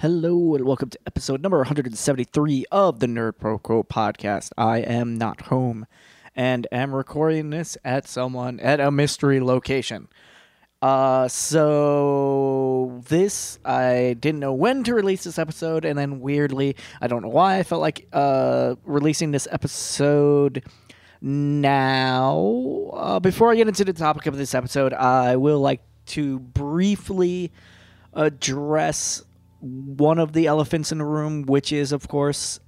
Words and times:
Hello 0.00 0.54
and 0.54 0.64
welcome 0.64 0.90
to 0.90 0.98
episode 1.08 1.42
number 1.42 1.56
173 1.56 2.66
of 2.70 3.00
the 3.00 3.08
Nerd 3.08 3.32
Pro 3.36 3.58
podcast. 3.58 4.52
I 4.56 4.78
am 4.78 5.18
not 5.18 5.40
home 5.40 5.88
and 6.36 6.68
am 6.70 6.94
recording 6.94 7.50
this 7.50 7.76
at 7.84 8.06
someone 8.06 8.60
at 8.60 8.78
a 8.78 8.92
mystery 8.92 9.40
location. 9.40 10.06
Uh, 10.80 11.26
so 11.26 13.02
this 13.08 13.58
I 13.64 14.14
didn't 14.20 14.38
know 14.38 14.52
when 14.52 14.84
to 14.84 14.94
release 14.94 15.24
this 15.24 15.36
episode, 15.36 15.84
and 15.84 15.98
then 15.98 16.20
weirdly, 16.20 16.76
I 17.00 17.08
don't 17.08 17.22
know 17.22 17.28
why 17.28 17.58
I 17.58 17.64
felt 17.64 17.80
like 17.80 18.06
uh 18.12 18.76
releasing 18.84 19.32
this 19.32 19.48
episode 19.50 20.62
now. 21.20 22.92
Uh, 22.94 23.18
before 23.18 23.50
I 23.50 23.56
get 23.56 23.66
into 23.66 23.84
the 23.84 23.92
topic 23.92 24.26
of 24.26 24.36
this 24.36 24.54
episode, 24.54 24.92
I 24.92 25.34
will 25.34 25.58
like 25.58 25.82
to 26.06 26.38
briefly 26.38 27.50
address 28.14 29.24
one 29.60 30.18
of 30.18 30.32
the 30.32 30.46
elephants 30.46 30.92
in 30.92 30.98
the 30.98 31.04
room, 31.04 31.42
which 31.42 31.72
is, 31.72 31.92
of 31.92 32.08
course, 32.08 32.60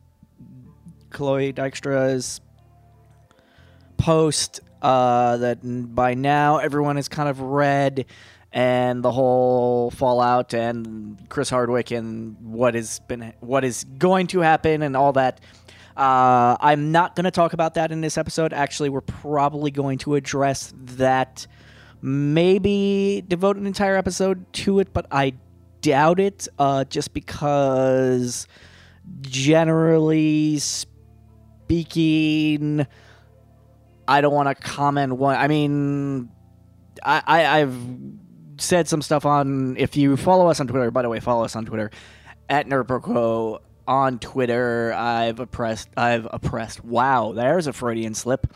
Chloe 1.10 1.52
Dykstra's 1.52 2.40
post 3.98 4.60
uh, 4.82 5.36
that 5.36 5.58
by 5.62 6.14
now 6.14 6.58
everyone 6.58 6.96
has 6.96 7.08
kind 7.08 7.28
of 7.28 7.40
read, 7.40 8.06
and 8.52 9.02
the 9.02 9.12
whole 9.12 9.90
fallout 9.92 10.54
and 10.54 11.28
Chris 11.28 11.50
Hardwick 11.50 11.92
and 11.92 12.36
what 12.40 12.74
has 12.74 12.98
been 13.00 13.32
what 13.40 13.64
is 13.64 13.84
going 13.84 14.26
to 14.28 14.40
happen 14.40 14.82
and 14.82 14.96
all 14.96 15.12
that. 15.12 15.40
Uh, 15.96 16.56
I'm 16.60 16.92
not 16.92 17.14
going 17.14 17.24
to 17.24 17.30
talk 17.30 17.52
about 17.52 17.74
that 17.74 17.92
in 17.92 18.00
this 18.00 18.16
episode. 18.16 18.52
Actually, 18.52 18.88
we're 18.88 19.02
probably 19.02 19.70
going 19.70 19.98
to 19.98 20.14
address 20.14 20.72
that. 20.76 21.46
Maybe 22.02 23.22
devote 23.28 23.58
an 23.58 23.66
entire 23.66 23.96
episode 23.96 24.50
to 24.54 24.80
it, 24.80 24.94
but 24.94 25.06
I 25.10 25.34
doubt 25.80 26.20
it. 26.20 26.48
Uh, 26.58 26.84
just 26.84 27.12
because, 27.14 28.46
generally 29.20 30.58
speaking, 31.70 32.86
I 34.06 34.20
don't 34.20 34.34
want 34.34 34.48
to 34.48 34.54
comment. 34.54 35.12
One, 35.14 35.36
I 35.36 35.48
mean, 35.48 36.30
I, 37.02 37.22
I 37.26 37.60
I've 37.60 37.76
said 38.58 38.88
some 38.88 39.02
stuff 39.02 39.24
on. 39.24 39.76
If 39.78 39.96
you 39.96 40.16
follow 40.16 40.48
us 40.48 40.60
on 40.60 40.66
Twitter, 40.66 40.90
by 40.90 41.02
the 41.02 41.08
way, 41.08 41.20
follow 41.20 41.44
us 41.44 41.56
on 41.56 41.64
Twitter 41.64 41.90
at 42.48 42.66
NerdProQuo 42.66 43.60
on 43.86 44.18
Twitter. 44.18 44.92
I've 44.92 45.40
oppressed. 45.40 45.88
I've 45.96 46.26
oppressed. 46.30 46.84
Wow, 46.84 47.32
there's 47.32 47.66
a 47.66 47.72
Freudian 47.72 48.14
slip. 48.14 48.46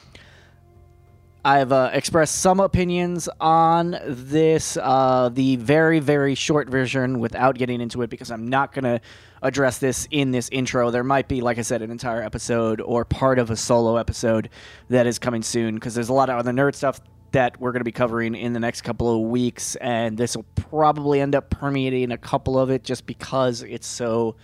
I've 1.44 1.72
uh, 1.72 1.90
expressed 1.92 2.36
some 2.36 2.58
opinions 2.58 3.28
on 3.38 3.98
this, 4.06 4.78
uh, 4.80 5.28
the 5.30 5.56
very, 5.56 6.00
very 6.00 6.34
short 6.34 6.70
version 6.70 7.18
without 7.18 7.58
getting 7.58 7.82
into 7.82 8.00
it 8.00 8.08
because 8.08 8.30
I'm 8.30 8.48
not 8.48 8.72
going 8.72 8.84
to 8.84 9.00
address 9.42 9.76
this 9.76 10.08
in 10.10 10.30
this 10.30 10.48
intro. 10.50 10.90
There 10.90 11.04
might 11.04 11.28
be, 11.28 11.42
like 11.42 11.58
I 11.58 11.62
said, 11.62 11.82
an 11.82 11.90
entire 11.90 12.22
episode 12.22 12.80
or 12.80 13.04
part 13.04 13.38
of 13.38 13.50
a 13.50 13.56
solo 13.56 13.96
episode 13.96 14.48
that 14.88 15.06
is 15.06 15.18
coming 15.18 15.42
soon 15.42 15.74
because 15.74 15.94
there's 15.94 16.08
a 16.08 16.14
lot 16.14 16.30
of 16.30 16.38
other 16.38 16.50
nerd 16.50 16.74
stuff 16.74 16.98
that 17.32 17.60
we're 17.60 17.72
going 17.72 17.80
to 17.80 17.84
be 17.84 17.92
covering 17.92 18.34
in 18.34 18.54
the 18.54 18.60
next 18.60 18.80
couple 18.80 19.14
of 19.14 19.28
weeks, 19.28 19.76
and 19.76 20.16
this 20.16 20.36
will 20.36 20.46
probably 20.54 21.20
end 21.20 21.34
up 21.34 21.50
permeating 21.50 22.10
a 22.12 22.18
couple 22.18 22.58
of 22.58 22.70
it 22.70 22.84
just 22.84 23.04
because 23.06 23.62
it's 23.62 23.88
so 23.88 24.36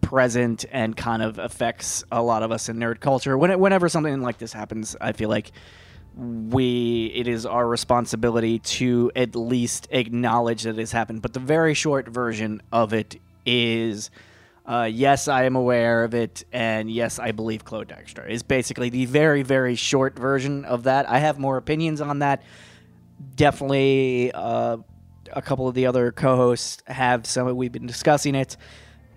present 0.00 0.64
and 0.70 0.96
kind 0.96 1.22
of 1.22 1.38
affects 1.38 2.04
a 2.12 2.22
lot 2.22 2.42
of 2.42 2.52
us 2.52 2.68
in 2.68 2.76
nerd 2.76 3.00
culture. 3.00 3.36
When 3.36 3.50
it, 3.50 3.58
whenever 3.58 3.88
something 3.88 4.20
like 4.20 4.38
this 4.38 4.52
happens, 4.52 4.94
I 5.00 5.12
feel 5.12 5.28
like 5.28 5.50
we 6.20 7.06
it 7.14 7.26
is 7.26 7.46
our 7.46 7.66
responsibility 7.66 8.58
to 8.58 9.10
at 9.16 9.34
least 9.34 9.88
acknowledge 9.90 10.64
that 10.64 10.70
it 10.70 10.78
has 10.78 10.92
happened. 10.92 11.22
But 11.22 11.32
the 11.32 11.40
very 11.40 11.74
short 11.74 12.08
version 12.08 12.62
of 12.70 12.92
it 12.92 13.20
is. 13.46 14.10
Uh, 14.66 14.84
yes, 14.84 15.26
I 15.26 15.44
am 15.44 15.56
aware 15.56 16.04
of 16.04 16.14
it, 16.14 16.44
and 16.52 16.88
yes, 16.88 17.18
I 17.18 17.32
believe 17.32 17.64
Chloe 17.64 17.86
Dykstra 17.86 18.30
is 18.30 18.44
basically 18.44 18.88
the 18.88 19.06
very, 19.06 19.42
very 19.42 19.74
short 19.74 20.16
version 20.16 20.64
of 20.64 20.84
that. 20.84 21.08
I 21.08 21.18
have 21.18 21.40
more 21.40 21.56
opinions 21.56 22.00
on 22.00 22.20
that. 22.20 22.44
Definitely, 23.34 24.30
uh, 24.32 24.76
a 25.32 25.42
couple 25.42 25.66
of 25.66 25.74
the 25.74 25.86
other 25.86 26.12
co-hosts 26.12 26.84
have 26.86 27.26
some. 27.26 27.56
We've 27.56 27.72
been 27.72 27.86
discussing 27.88 28.36
it. 28.36 28.56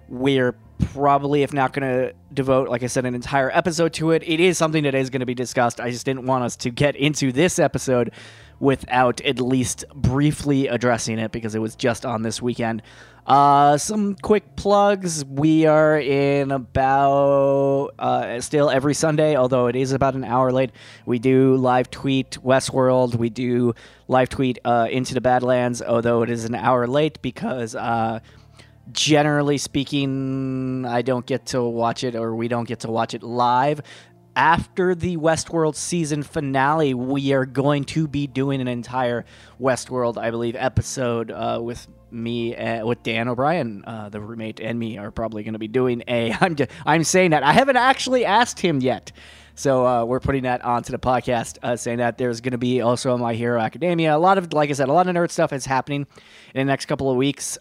We're 0.07 0.55
probably, 0.93 1.43
if 1.43 1.53
not 1.53 1.73
going 1.73 1.89
to 1.89 2.13
devote, 2.33 2.69
like 2.69 2.83
I 2.83 2.87
said, 2.87 3.05
an 3.05 3.15
entire 3.15 3.51
episode 3.51 3.93
to 3.93 4.11
it. 4.11 4.23
It 4.23 4.39
is 4.39 4.57
something 4.57 4.83
that 4.83 4.95
is 4.95 5.09
going 5.09 5.21
to 5.21 5.25
be 5.25 5.33
discussed. 5.33 5.79
I 5.79 5.89
just 5.89 6.05
didn't 6.05 6.25
want 6.25 6.43
us 6.43 6.55
to 6.57 6.69
get 6.69 6.95
into 6.95 7.31
this 7.31 7.59
episode 7.59 8.11
without 8.59 9.19
at 9.21 9.39
least 9.39 9.85
briefly 9.93 10.67
addressing 10.67 11.19
it 11.19 11.31
because 11.31 11.53
it 11.55 11.59
was 11.59 11.75
just 11.75 12.05
on 12.05 12.21
this 12.21 12.41
weekend. 12.41 12.81
Uh, 13.25 13.77
some 13.77 14.15
quick 14.15 14.55
plugs. 14.55 15.23
We 15.25 15.65
are 15.65 15.97
in 15.97 16.51
about 16.51 17.91
uh, 17.97 18.41
still 18.41 18.69
every 18.69 18.93
Sunday, 18.93 19.35
although 19.35 19.67
it 19.67 19.75
is 19.75 19.93
about 19.93 20.13
an 20.15 20.23
hour 20.25 20.51
late. 20.51 20.71
We 21.05 21.19
do 21.19 21.55
live 21.55 21.89
tweet 21.89 22.31
Westworld. 22.43 23.15
We 23.15 23.29
do 23.29 23.75
live 24.07 24.29
tweet 24.29 24.59
uh, 24.65 24.87
Into 24.91 25.13
the 25.13 25.21
Badlands, 25.21 25.81
although 25.81 26.21
it 26.23 26.29
is 26.29 26.45
an 26.45 26.55
hour 26.55 26.87
late 26.87 27.21
because. 27.21 27.75
Uh, 28.87 28.91
generally 28.91 29.57
speaking, 29.57 30.85
I 30.85 31.01
don't 31.01 31.25
get 31.25 31.47
to 31.47 31.61
watch 31.63 32.03
it 32.03 32.15
or 32.15 32.35
we 32.35 32.47
don't 32.47 32.67
get 32.67 32.81
to 32.81 32.91
watch 32.91 33.13
it 33.13 33.23
live. 33.23 33.81
After 34.35 34.95
the 34.95 35.17
Westworld 35.17 35.75
season 35.75 36.23
finale, 36.23 36.95
we 36.95 37.33
are 37.33 37.45
going 37.45 37.83
to 37.85 38.07
be 38.07 38.25
doing 38.25 38.61
an 38.61 38.67
entire 38.67 39.25
Westworld, 39.61 40.17
I 40.17 40.31
believe, 40.31 40.55
episode 40.55 41.29
uh, 41.29 41.59
with 41.61 41.87
me, 42.09 42.55
uh, 42.55 42.83
with 42.83 43.03
Dan 43.03 43.27
O'Brien, 43.27 43.83
uh, 43.85 44.09
the 44.09 44.19
roommate, 44.19 44.59
and 44.59 44.79
me 44.79 44.97
are 44.97 45.11
probably 45.11 45.43
going 45.43 45.53
to 45.53 45.59
be 45.59 45.67
doing 45.67 46.03
a. 46.07 46.33
I'm 46.41 46.55
just, 46.55 46.71
I'm 46.83 47.03
saying 47.03 47.31
that 47.31 47.43
I 47.43 47.53
haven't 47.53 47.77
actually 47.77 48.25
asked 48.25 48.59
him 48.59 48.81
yet. 48.81 49.11
So 49.55 49.85
uh, 49.85 50.03
we're 50.05 50.19
putting 50.19 50.43
that 50.43 50.63
onto 50.63 50.91
the 50.91 50.97
podcast, 50.97 51.59
uh, 51.61 51.75
saying 51.75 51.99
that 51.99 52.17
there's 52.17 52.41
going 52.41 52.53
to 52.53 52.57
be 52.57 52.81
also 52.81 53.15
My 53.19 53.35
Hero 53.35 53.61
Academia. 53.61 54.15
A 54.15 54.17
lot 54.17 54.39
of, 54.39 54.51
like 54.51 54.71
I 54.71 54.73
said, 54.73 54.89
a 54.89 54.93
lot 54.93 55.07
of 55.07 55.15
nerd 55.15 55.29
stuff 55.29 55.53
is 55.53 55.67
happening 55.67 56.07
in 56.55 56.65
the 56.65 56.71
next 56.71 56.87
couple 56.87 57.11
of 57.11 57.17
weeks. 57.17 57.59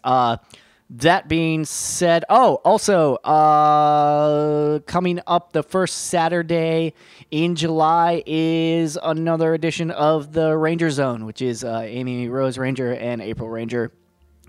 That 0.97 1.27
being 1.27 1.65
said, 1.65 2.23
oh, 2.29 2.61
also 2.63 3.15
uh, 3.15 4.77
coming 4.81 5.21
up 5.25 5.51
the 5.51 5.63
first 5.63 6.05
Saturday 6.09 6.93
in 7.31 7.55
July 7.55 8.21
is 8.27 8.95
another 9.01 9.55
edition 9.55 9.89
of 9.89 10.33
the 10.33 10.55
Ranger 10.55 10.91
Zone, 10.91 11.25
which 11.25 11.41
is 11.41 11.63
uh, 11.63 11.81
Amy 11.83 12.29
Rose 12.29 12.59
Ranger 12.59 12.93
and 12.93 13.23
April 13.23 13.49
Ranger 13.49 13.91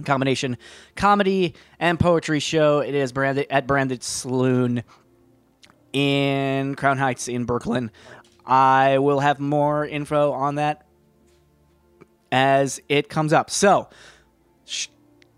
combination 0.05 0.59
comedy 0.97 1.55
and 1.79 1.99
poetry 1.99 2.41
show. 2.41 2.81
It 2.81 2.95
is 2.95 3.11
branded 3.11 3.47
at 3.49 3.67
Branded 3.67 4.03
Saloon 4.03 4.83
in 5.95 6.75
Crown 6.75 6.99
Heights 6.99 7.27
in 7.27 7.47
Brooklyn. 7.47 7.91
I 8.45 8.99
will 8.99 9.21
have 9.21 9.41
more 9.41 9.87
info 9.87 10.33
on 10.33 10.57
that 10.57 10.87
as 12.31 12.83
it 12.91 13.09
comes 13.09 13.33
up. 13.33 13.49
So, 13.49 13.89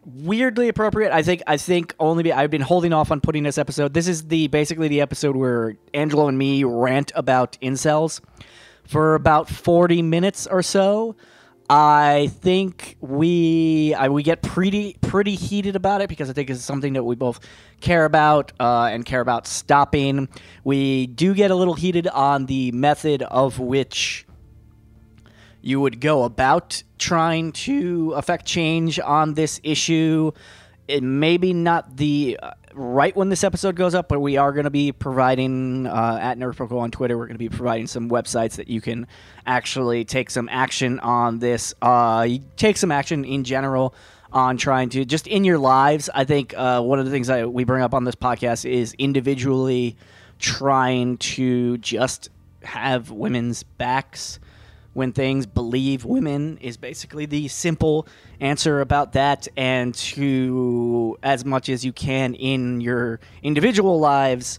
weirdly 0.06 0.68
appropriate. 0.68 1.12
I 1.12 1.22
think 1.22 1.42
I 1.46 1.56
think 1.56 1.94
only 1.98 2.22
be, 2.22 2.32
I've 2.32 2.50
been 2.50 2.62
holding 2.62 2.92
off 2.92 3.10
on 3.10 3.20
putting 3.20 3.42
this 3.42 3.58
episode. 3.58 3.92
This 3.92 4.08
is 4.08 4.28
the 4.28 4.46
basically 4.48 4.88
the 4.88 5.00
episode 5.00 5.36
where 5.36 5.76
Angelo 5.92 6.28
and 6.28 6.38
me 6.38 6.64
rant 6.64 7.12
about 7.14 7.58
incels 7.60 8.20
for 8.84 9.16
about 9.16 9.48
40 9.48 10.02
minutes 10.02 10.46
or 10.46 10.62
so. 10.62 11.16
I 11.68 12.30
think 12.40 12.96
we 13.00 13.92
I, 13.94 14.08
we 14.08 14.22
get 14.22 14.40
pretty 14.42 14.96
pretty 15.00 15.34
heated 15.34 15.74
about 15.74 16.00
it 16.00 16.08
because 16.08 16.30
I 16.30 16.32
think 16.32 16.48
it's 16.48 16.62
something 16.62 16.92
that 16.92 17.02
we 17.02 17.16
both 17.16 17.40
care 17.80 18.04
about 18.04 18.52
uh, 18.60 18.88
and 18.92 19.04
care 19.04 19.20
about 19.20 19.48
stopping. 19.48 20.28
We 20.62 21.08
do 21.08 21.34
get 21.34 21.50
a 21.50 21.56
little 21.56 21.74
heated 21.74 22.06
on 22.06 22.46
the 22.46 22.70
method 22.70 23.22
of 23.22 23.58
which 23.58 24.25
you 25.66 25.80
would 25.80 26.00
go 26.00 26.22
about 26.22 26.80
trying 26.96 27.50
to 27.50 28.12
affect 28.12 28.46
change 28.46 29.00
on 29.00 29.34
this 29.34 29.60
issue. 29.64 30.30
It 30.86 31.02
maybe 31.02 31.52
not 31.52 31.96
the 31.96 32.38
uh, 32.40 32.52
right 32.72 33.14
when 33.16 33.30
this 33.30 33.42
episode 33.42 33.74
goes 33.74 33.92
up, 33.92 34.08
but 34.08 34.20
we 34.20 34.36
are 34.36 34.52
going 34.52 34.64
to 34.64 34.70
be 34.70 34.92
providing 34.92 35.88
uh, 35.88 36.18
at 36.22 36.38
NerdProQuo 36.38 36.78
on 36.78 36.92
Twitter. 36.92 37.18
We're 37.18 37.26
going 37.26 37.34
to 37.34 37.38
be 37.38 37.48
providing 37.48 37.88
some 37.88 38.08
websites 38.08 38.54
that 38.58 38.68
you 38.68 38.80
can 38.80 39.08
actually 39.44 40.04
take 40.04 40.30
some 40.30 40.48
action 40.52 41.00
on 41.00 41.40
this. 41.40 41.74
Uh, 41.82 42.28
take 42.56 42.76
some 42.76 42.92
action 42.92 43.24
in 43.24 43.42
general 43.42 43.92
on 44.32 44.58
trying 44.58 44.88
to 44.90 45.04
just 45.04 45.26
in 45.26 45.42
your 45.42 45.58
lives. 45.58 46.08
I 46.14 46.22
think 46.22 46.54
uh, 46.56 46.80
one 46.80 47.00
of 47.00 47.06
the 47.06 47.10
things 47.10 47.26
that 47.26 47.52
we 47.52 47.64
bring 47.64 47.82
up 47.82 47.92
on 47.92 48.04
this 48.04 48.14
podcast 48.14 48.70
is 48.70 48.94
individually 48.98 49.96
trying 50.38 51.16
to 51.16 51.78
just 51.78 52.28
have 52.62 53.10
women's 53.10 53.64
backs 53.64 54.38
when 54.96 55.12
things 55.12 55.44
believe 55.44 56.06
women 56.06 56.56
is 56.62 56.78
basically 56.78 57.26
the 57.26 57.46
simple 57.48 58.08
answer 58.40 58.80
about 58.80 59.12
that 59.12 59.46
and 59.54 59.94
to 59.94 61.18
as 61.22 61.44
much 61.44 61.68
as 61.68 61.84
you 61.84 61.92
can 61.92 62.34
in 62.34 62.80
your 62.80 63.20
individual 63.42 64.00
lives 64.00 64.58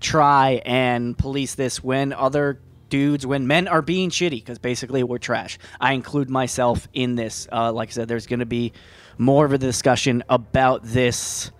try 0.00 0.62
and 0.64 1.18
police 1.18 1.54
this 1.54 1.84
when 1.84 2.14
other 2.14 2.58
dudes 2.88 3.26
when 3.26 3.46
men 3.46 3.68
are 3.68 3.82
being 3.82 4.08
shitty 4.08 4.30
because 4.30 4.58
basically 4.58 5.02
we're 5.02 5.18
trash. 5.18 5.58
I 5.78 5.92
include 5.92 6.30
myself 6.30 6.88
in 6.94 7.14
this. 7.14 7.46
Uh, 7.52 7.70
like 7.70 7.90
i 7.90 7.92
said 7.92 8.08
there's 8.08 8.26
going 8.26 8.40
to 8.40 8.46
be 8.46 8.72
more 9.18 9.44
of 9.44 9.52
a 9.52 9.58
discussion 9.58 10.24
about 10.30 10.82
this 10.82 11.50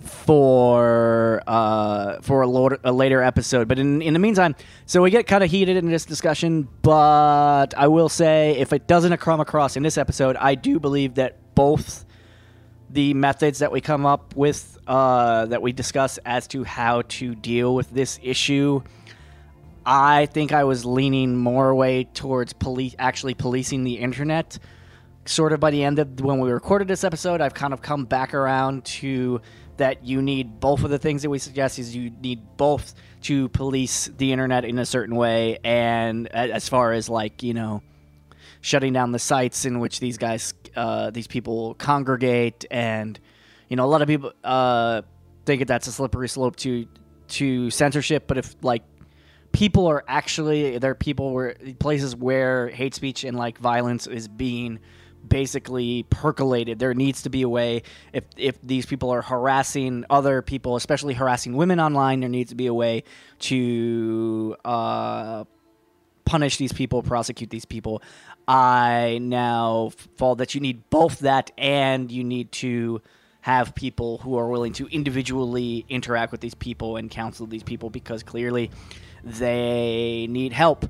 for 0.00 1.42
uh, 1.46 2.20
for 2.22 2.42
a, 2.42 2.78
a 2.84 2.92
later 2.92 3.22
episode. 3.22 3.68
But 3.68 3.78
in 3.78 4.02
in 4.02 4.12
the 4.12 4.18
meantime, 4.18 4.56
so 4.86 5.02
we 5.02 5.10
get 5.10 5.26
kind 5.26 5.44
of 5.44 5.50
heated 5.50 5.76
in 5.76 5.90
this 5.90 6.04
discussion. 6.04 6.68
But 6.82 7.74
I 7.76 7.88
will 7.88 8.08
say, 8.08 8.56
if 8.58 8.72
it 8.72 8.86
doesn't 8.86 9.16
come 9.18 9.40
across 9.40 9.76
in 9.76 9.82
this 9.82 9.98
episode, 9.98 10.36
I 10.36 10.54
do 10.54 10.80
believe 10.80 11.14
that 11.14 11.54
both 11.54 12.04
the 12.92 13.14
methods 13.14 13.60
that 13.60 13.70
we 13.70 13.80
come 13.80 14.04
up 14.04 14.34
with 14.34 14.78
uh, 14.86 15.46
that 15.46 15.62
we 15.62 15.72
discuss 15.72 16.18
as 16.24 16.46
to 16.48 16.64
how 16.64 17.02
to 17.02 17.34
deal 17.34 17.74
with 17.74 17.90
this 17.90 18.18
issue. 18.22 18.82
I 19.86 20.26
think 20.26 20.52
I 20.52 20.64
was 20.64 20.84
leaning 20.84 21.36
more 21.36 21.74
way 21.74 22.04
towards 22.04 22.52
police 22.52 22.94
actually 22.98 23.34
policing 23.34 23.84
the 23.84 23.94
internet. 23.94 24.58
Sort 25.26 25.52
of 25.52 25.60
by 25.60 25.70
the 25.70 25.84
end 25.84 25.98
of 25.98 26.20
when 26.20 26.40
we 26.40 26.50
recorded 26.50 26.88
this 26.88 27.04
episode, 27.04 27.40
I've 27.40 27.54
kind 27.54 27.72
of 27.72 27.82
come 27.82 28.04
back 28.04 28.34
around 28.34 28.84
to 28.86 29.40
that 29.80 30.04
you 30.04 30.22
need 30.22 30.60
both 30.60 30.84
of 30.84 30.90
the 30.90 30.98
things 30.98 31.22
that 31.22 31.30
we 31.30 31.38
suggest 31.38 31.78
is 31.78 31.94
you 31.94 32.10
need 32.22 32.56
both 32.56 32.94
to 33.22 33.48
police 33.50 34.10
the 34.16 34.32
internet 34.32 34.64
in 34.64 34.78
a 34.78 34.86
certain 34.86 35.16
way 35.16 35.58
and 35.64 36.28
as 36.28 36.68
far 36.68 36.92
as 36.92 37.08
like 37.08 37.42
you 37.42 37.52
know 37.52 37.82
shutting 38.60 38.92
down 38.92 39.12
the 39.12 39.18
sites 39.18 39.64
in 39.64 39.80
which 39.80 40.00
these 40.00 40.18
guys 40.18 40.54
uh, 40.76 41.10
these 41.10 41.26
people 41.26 41.74
congregate. 41.74 42.64
And 42.70 43.18
you 43.68 43.76
know 43.76 43.84
a 43.84 43.88
lot 43.88 44.02
of 44.02 44.08
people 44.08 44.32
uh, 44.44 45.02
think 45.44 45.60
that 45.60 45.68
that's 45.68 45.86
a 45.86 45.92
slippery 45.92 46.28
slope 46.28 46.56
to 46.56 46.86
to 47.28 47.70
censorship. 47.70 48.24
But 48.26 48.38
if 48.38 48.54
like 48.62 48.82
people 49.52 49.86
are 49.86 50.04
actually 50.06 50.78
there 50.78 50.90
are 50.92 50.96
people 50.96 51.32
where 51.32 51.56
places 51.78 52.14
where 52.14 52.68
hate 52.68 52.94
speech 52.94 53.24
and 53.24 53.36
like 53.36 53.58
violence 53.58 54.06
is 54.06 54.28
being 54.28 54.78
basically 55.26 56.04
percolated. 56.04 56.78
There 56.78 56.94
needs 56.94 57.22
to 57.22 57.30
be 57.30 57.42
a 57.42 57.48
way 57.48 57.82
if 58.12 58.24
if 58.36 58.60
these 58.62 58.86
people 58.86 59.10
are 59.10 59.22
harassing 59.22 60.04
other 60.10 60.42
people, 60.42 60.76
especially 60.76 61.14
harassing 61.14 61.54
women 61.54 61.80
online, 61.80 62.20
there 62.20 62.28
needs 62.28 62.50
to 62.50 62.56
be 62.56 62.66
a 62.66 62.74
way 62.74 63.04
to 63.40 64.56
uh, 64.64 65.44
punish 66.24 66.56
these 66.56 66.72
people, 66.72 67.02
prosecute 67.02 67.50
these 67.50 67.64
people. 67.64 68.02
I 68.46 69.18
now 69.20 69.90
fall 70.16 70.36
that 70.36 70.54
you 70.54 70.60
need 70.60 70.88
both 70.90 71.20
that 71.20 71.50
and 71.58 72.10
you 72.10 72.24
need 72.24 72.52
to 72.52 73.02
have 73.42 73.74
people 73.74 74.18
who 74.18 74.36
are 74.36 74.48
willing 74.48 74.72
to 74.74 74.86
individually 74.88 75.84
interact 75.88 76.30
with 76.32 76.40
these 76.40 76.54
people 76.54 76.96
and 76.96 77.10
counsel 77.10 77.46
these 77.46 77.62
people 77.62 77.90
because 77.90 78.22
clearly 78.22 78.70
they 79.24 80.26
need 80.28 80.52
help 80.52 80.86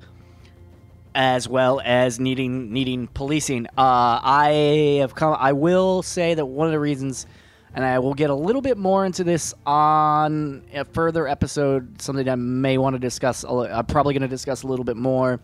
as 1.20 1.46
well 1.46 1.82
as 1.84 2.18
needing 2.18 2.72
needing 2.72 3.06
policing. 3.06 3.66
Uh, 3.76 4.18
I 4.22 4.96
have 5.00 5.14
come. 5.14 5.36
I 5.38 5.52
will 5.52 6.02
say 6.02 6.32
that 6.32 6.46
one 6.46 6.66
of 6.66 6.72
the 6.72 6.80
reasons, 6.80 7.26
and 7.74 7.84
I 7.84 7.98
will 7.98 8.14
get 8.14 8.30
a 8.30 8.34
little 8.34 8.62
bit 8.62 8.78
more 8.78 9.04
into 9.04 9.22
this 9.22 9.52
on 9.66 10.62
a 10.72 10.86
further 10.86 11.28
episode, 11.28 12.00
something 12.00 12.26
I 12.26 12.36
may 12.36 12.78
want 12.78 12.94
to 12.94 12.98
discuss. 12.98 13.44
I'm 13.44 13.84
probably 13.84 14.14
going 14.14 14.22
to 14.22 14.28
discuss 14.28 14.62
a 14.62 14.66
little 14.66 14.84
bit 14.84 14.96
more. 14.96 15.40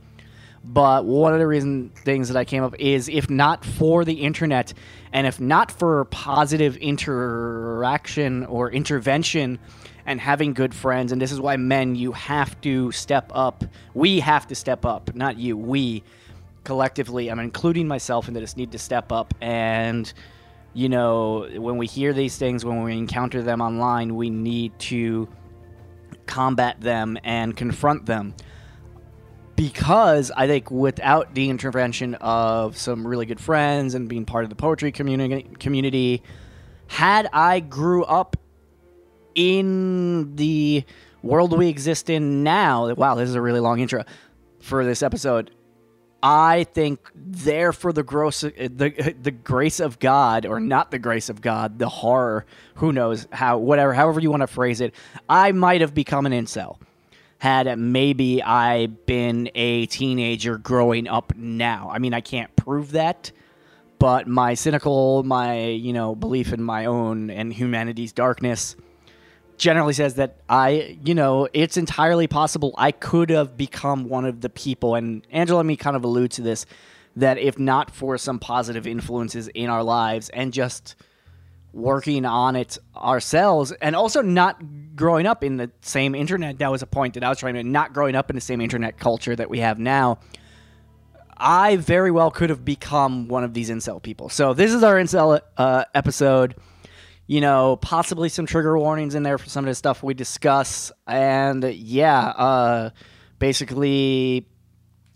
But 0.65 1.05
one 1.05 1.35
of 1.35 1.41
the 1.41 1.47
reason 1.47 1.91
things 1.91 2.29
that 2.29 2.39
I 2.39 2.47
came 2.47 2.63
up 2.63 2.75
is 2.79 3.11
if 3.11 3.29
not 3.29 3.63
for 3.63 4.07
the 4.07 4.15
internet, 4.15 4.73
and 5.13 5.27
if 5.27 5.39
not 5.39 5.71
for 5.71 6.07
positive 6.07 6.79
interaction 6.79 8.47
or 8.47 8.73
intervention 8.73 9.59
and 10.07 10.21
having 10.21 10.55
good 10.55 10.73
friends. 10.73 11.13
And 11.13 11.21
this 11.21 11.33
is 11.33 11.41
why 11.41 11.57
men, 11.57 11.97
you 11.97 12.13
have 12.13 12.59
to 12.63 12.93
step 12.93 13.31
up. 13.35 13.65
We 13.93 14.21
have 14.21 14.47
to 14.49 14.55
step 14.55 14.85
up, 14.85 15.15
not 15.15 15.37
you. 15.37 15.57
We 15.57 16.05
collectively, 16.65 17.29
I'm 17.29 17.41
including 17.41 17.89
myself 17.89 18.29
in 18.29 18.35
this, 18.35 18.57
need 18.57 18.73
to 18.73 18.79
step 18.79 19.13
up. 19.13 19.35
And, 19.41 20.11
you 20.75 20.89
know, 20.89 21.49
when 21.57 21.77
we 21.77 21.87
hear 21.87 22.13
these 22.13 22.39
things, 22.39 22.65
when 22.65 22.83
we 22.83 22.97
encounter 22.97 23.43
them 23.43 23.61
online, 23.61 24.15
we 24.15 24.31
need 24.31 24.79
to 24.81 25.29
combat 26.27 26.81
them 26.81 27.19
and 27.25 27.57
confront 27.57 28.07
them. 28.07 28.35
Because 29.57 30.31
I 30.37 30.47
think 30.47 30.71
without 30.71 31.35
the 31.35 31.49
intervention 31.49 32.15
of 32.17 32.77
some 32.77 33.07
really 33.07 33.27
good 33.27 33.41
friends 33.41 33.95
and 33.95 34.09
being 34.09 34.27
part 34.27 34.45
of 34.45 34.51
the 34.51 34.57
poetry 34.57 34.93
community, 34.93 35.49
community 35.59 36.23
had 36.89 37.29
I 37.33 37.61
grew 37.61 38.05
up 38.05 38.37
in 39.37 40.35
the 40.35 40.83
world 41.23 41.57
we 41.57 41.69
exist 41.69 42.11
in 42.11 42.43
now, 42.43 42.93
wow, 42.95 43.15
this 43.15 43.29
is 43.29 43.37
a 43.37 43.41
really 43.41 43.61
long 43.61 43.79
intro 43.79 44.03
for 44.59 44.85
this 44.85 45.03
episode. 45.03 45.53
I 46.23 46.65
think 46.65 46.99
there 47.15 47.73
for 47.73 47.93
the 47.93 48.03
gross 48.03 48.43
uh, 48.43 48.51
the 48.57 48.93
uh, 48.99 49.13
the 49.23 49.31
grace 49.31 49.79
of 49.79 50.01
God 50.01 50.45
or 50.47 50.59
not 50.59 50.91
the 50.91 50.99
grace 50.99 51.29
of 51.29 51.41
God, 51.41 51.79
the 51.79 51.89
horror, 51.89 52.47
who 52.77 52.91
knows 52.91 53.29
how 53.31 53.59
whatever 53.59 53.93
however 53.95 54.19
you 54.19 54.31
want 54.31 54.41
to 54.41 54.49
phrase 54.49 54.81
it, 54.81 54.95
I 55.29 55.53
might 55.53 55.83
have 55.83 55.95
become 55.95 56.27
an 56.27 56.33
incel 56.33 56.79
had 57.39 57.79
maybe 57.79 58.43
I 58.43 58.87
been 58.87 59.51
a 59.55 59.87
teenager 59.87 60.57
growing 60.57 61.07
up 61.07 61.37
now. 61.37 61.91
I 61.93 61.99
mean, 61.99 62.15
I 62.15 62.23
can't 62.23 62.55
prove 62.57 62.93
that, 62.93 63.31
but 63.99 64.27
my 64.27 64.55
cynical, 64.55 65.23
my, 65.23 65.67
you 65.67 65.93
know, 65.93 66.15
belief 66.15 66.53
in 66.55 66.63
my 66.63 66.87
own 66.87 67.29
and 67.29 67.53
humanity's 67.53 68.13
darkness 68.13 68.75
generally 69.59 69.93
says 69.93 70.15
that 70.15 70.37
I, 70.49 70.99
you 71.05 71.15
know, 71.15 71.49
it's 71.53 71.77
entirely 71.77 72.27
possible 72.27 72.75
I 72.77 72.93
could 72.93 73.31
have 73.31 73.57
become 73.57 74.09
one 74.09 74.25
of 74.25 74.41
the 74.41 74.49
people, 74.49 74.95
and 74.95 75.27
Angelo 75.31 75.61
and 75.61 75.69
me 75.69 75.77
kind 75.77 75.97
of 75.97 76.05
allude 76.05 76.31
to 76.33 76.43
this, 76.43 76.67
that 77.17 77.39
if 77.39 77.59
not 77.59 77.91
for 77.91 78.19
some 78.19 78.39
positive 78.39 78.87
influences 78.87 79.49
in 79.49 79.71
our 79.71 79.83
lives 79.83 80.29
and 80.31 80.53
just 80.53 80.97
working 81.73 82.25
on 82.25 82.57
it 82.57 82.79
ourselves, 82.97 83.73
and 83.83 83.95
also 83.95 84.23
not 84.23 84.63
growing 84.97 85.27
up 85.27 85.45
in 85.45 85.59
the 85.59 85.71
same 85.83 86.15
internet, 86.15 86.59
that 86.59 86.71
was 86.71 86.83
a 86.83 86.87
point 86.87 87.15
that 87.15 87.25
I 87.25 87.29
was 87.29 87.39
trying 87.39 87.55
to, 87.55 87.63
not 87.63 87.93
growing 87.93 88.15
up 88.15 88.31
in 88.31 88.37
the 88.37 88.41
same 88.41 88.61
internet 88.61 88.99
culture 88.99 89.37
that 89.37 89.51
we 89.51 89.61
have 89.61 89.79
now. 89.79 90.19
I 91.37 91.77
very 91.77 92.11
well 92.11 92.31
could 92.31 92.49
have 92.49 92.65
become 92.65 93.29
one 93.29 93.45
of 93.45 93.53
these 93.53 93.69
incel 93.69 94.03
people. 94.03 94.31
So 94.31 94.55
this 94.55 94.73
is 94.73 94.83
our 94.83 94.95
incel 94.95 95.41
uh, 95.59 95.85
episode 95.95 96.55
you 97.27 97.41
know, 97.41 97.77
possibly 97.77 98.29
some 98.29 98.47
trigger 98.47 98.79
warnings 98.79 99.15
in 99.15 99.23
there 99.23 99.39
for 99.39 99.49
some 99.49 99.65
of 99.65 99.69
the 99.69 99.75
stuff 99.75 100.03
we 100.03 100.15
discuss. 100.15 100.93
And 101.07 101.65
yeah, 101.65 102.21
uh, 102.21 102.91
basically, 103.39 104.47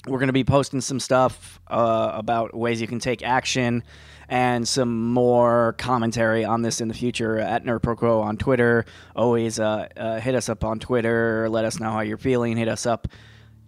we're 0.07 0.19
going 0.19 0.29
to 0.29 0.33
be 0.33 0.45
posting 0.45 0.81
some 0.81 0.99
stuff 0.99 1.61
uh, 1.69 2.13
about 2.15 2.55
ways 2.55 2.81
you 2.81 2.87
can 2.87 2.99
take 2.99 3.23
action 3.23 3.85
and 4.29 4.67
some 4.67 5.13
more 5.13 5.75
commentary 5.79 6.45
on 6.45 6.63
this 6.63 6.81
in 6.81 6.89
the 6.89 6.95
future 6.95 7.39
at 7.39 7.65
NerdProQuo 7.65 8.23
on 8.23 8.37
Twitter. 8.37 8.87
Always 9.15 9.59
uh, 9.59 9.89
uh, 9.97 10.21
hit 10.21 10.35
us 10.35 10.49
up 10.49 10.65
on 10.65 10.79
Twitter. 10.79 11.49
Let 11.49 11.65
us 11.65 11.81
know 11.81 11.91
how 11.91 12.01
you're 12.01 12.17
feeling. 12.17 12.57
Hit 12.57 12.69
us 12.69 12.87
up 12.87 13.09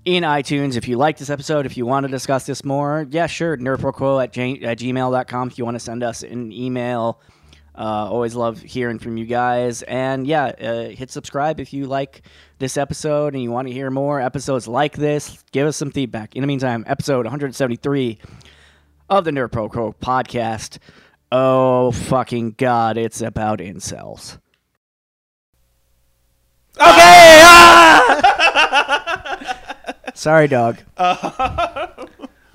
in 0.04 0.22
iTunes 0.22 0.76
if 0.76 0.88
you 0.88 0.96
like 0.96 1.18
this 1.18 1.30
episode. 1.30 1.66
If 1.66 1.76
you 1.76 1.84
want 1.84 2.04
to 2.04 2.10
discuss 2.10 2.46
this 2.46 2.64
more, 2.64 3.06
yeah, 3.10 3.26
sure. 3.26 3.56
NerdProQuo 3.56 4.22
at, 4.22 4.32
j- 4.32 4.62
at 4.62 4.78
gmail.com 4.78 5.48
if 5.48 5.58
you 5.58 5.64
want 5.64 5.74
to 5.74 5.80
send 5.80 6.02
us 6.02 6.22
an 6.22 6.52
email 6.52 7.20
uh, 7.74 8.08
always 8.10 8.34
love 8.34 8.60
hearing 8.60 8.98
from 8.98 9.16
you 9.16 9.24
guys. 9.24 9.82
And 9.82 10.26
yeah, 10.26 10.46
uh, 10.46 10.88
hit 10.88 11.10
subscribe 11.10 11.58
if 11.60 11.72
you 11.72 11.86
like 11.86 12.22
this 12.58 12.76
episode 12.76 13.34
and 13.34 13.42
you 13.42 13.50
want 13.50 13.68
to 13.68 13.74
hear 13.74 13.90
more 13.90 14.20
episodes 14.20 14.68
like 14.68 14.96
this. 14.96 15.42
Give 15.52 15.66
us 15.66 15.76
some 15.76 15.90
feedback. 15.90 16.36
In 16.36 16.42
the 16.42 16.46
meantime, 16.46 16.84
episode 16.86 17.24
173 17.24 18.18
of 19.08 19.24
the 19.24 19.30
Nerd 19.30 19.52
Pro 19.52 19.68
Pro 19.68 19.92
podcast. 19.92 20.78
Oh, 21.30 21.92
fucking 21.92 22.56
God, 22.58 22.98
it's 22.98 23.22
about 23.22 23.60
incels. 23.60 24.38
Okay! 26.76 27.40
Ah! 27.44 28.18
Sorry, 30.14 30.46
dog. 30.46 30.78
Uh, 30.96 32.06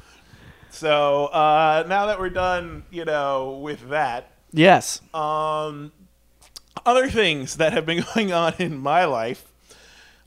so 0.69 1.25
uh, 1.25 1.85
now 1.87 2.05
that 2.05 2.19
we're 2.19 2.29
done, 2.29 2.83
you 2.91 3.03
know, 3.03 3.59
with 3.63 3.89
that, 3.89 4.36
Yes. 4.51 5.01
um, 5.13 5.91
other 6.85 7.09
things 7.09 7.57
that 7.57 7.73
have 7.73 7.85
been 7.85 8.03
going 8.15 8.31
on 8.31 8.53
in 8.59 8.77
my 8.77 9.05
life. 9.05 9.43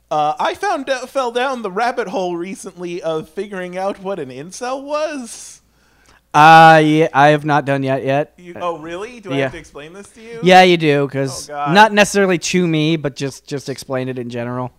Uh, 0.09 0.35
I 0.39 0.55
found 0.55 0.89
out, 0.89 1.09
fell 1.09 1.31
down 1.31 1.61
the 1.61 1.71
rabbit 1.71 2.09
hole 2.09 2.35
recently 2.35 3.01
of 3.01 3.29
figuring 3.29 3.77
out 3.77 3.99
what 3.99 4.19
an 4.19 4.29
incel 4.29 4.83
was. 4.83 5.61
Uh, 6.33 6.81
yeah, 6.83 7.07
I 7.13 7.29
have 7.29 7.43
not 7.43 7.65
done 7.65 7.83
yet 7.83 8.03
yet. 8.05 8.33
You, 8.37 8.55
oh, 8.55 8.77
really? 8.77 9.19
Do 9.19 9.31
I 9.31 9.37
yeah. 9.37 9.43
have 9.43 9.51
to 9.53 9.57
explain 9.57 9.93
this 9.93 10.07
to 10.11 10.21
you? 10.21 10.39
Yeah, 10.43 10.63
you 10.63 10.77
do, 10.77 11.05
because 11.05 11.49
Oh, 11.49 11.73
not 11.73 11.91
necessarily 11.91 12.37
to 12.37 12.67
me, 12.67 12.95
but 12.95 13.15
just 13.17 13.45
just 13.47 13.67
explain 13.67 14.07
it 14.07 14.17
in 14.19 14.29
general. 14.29 14.71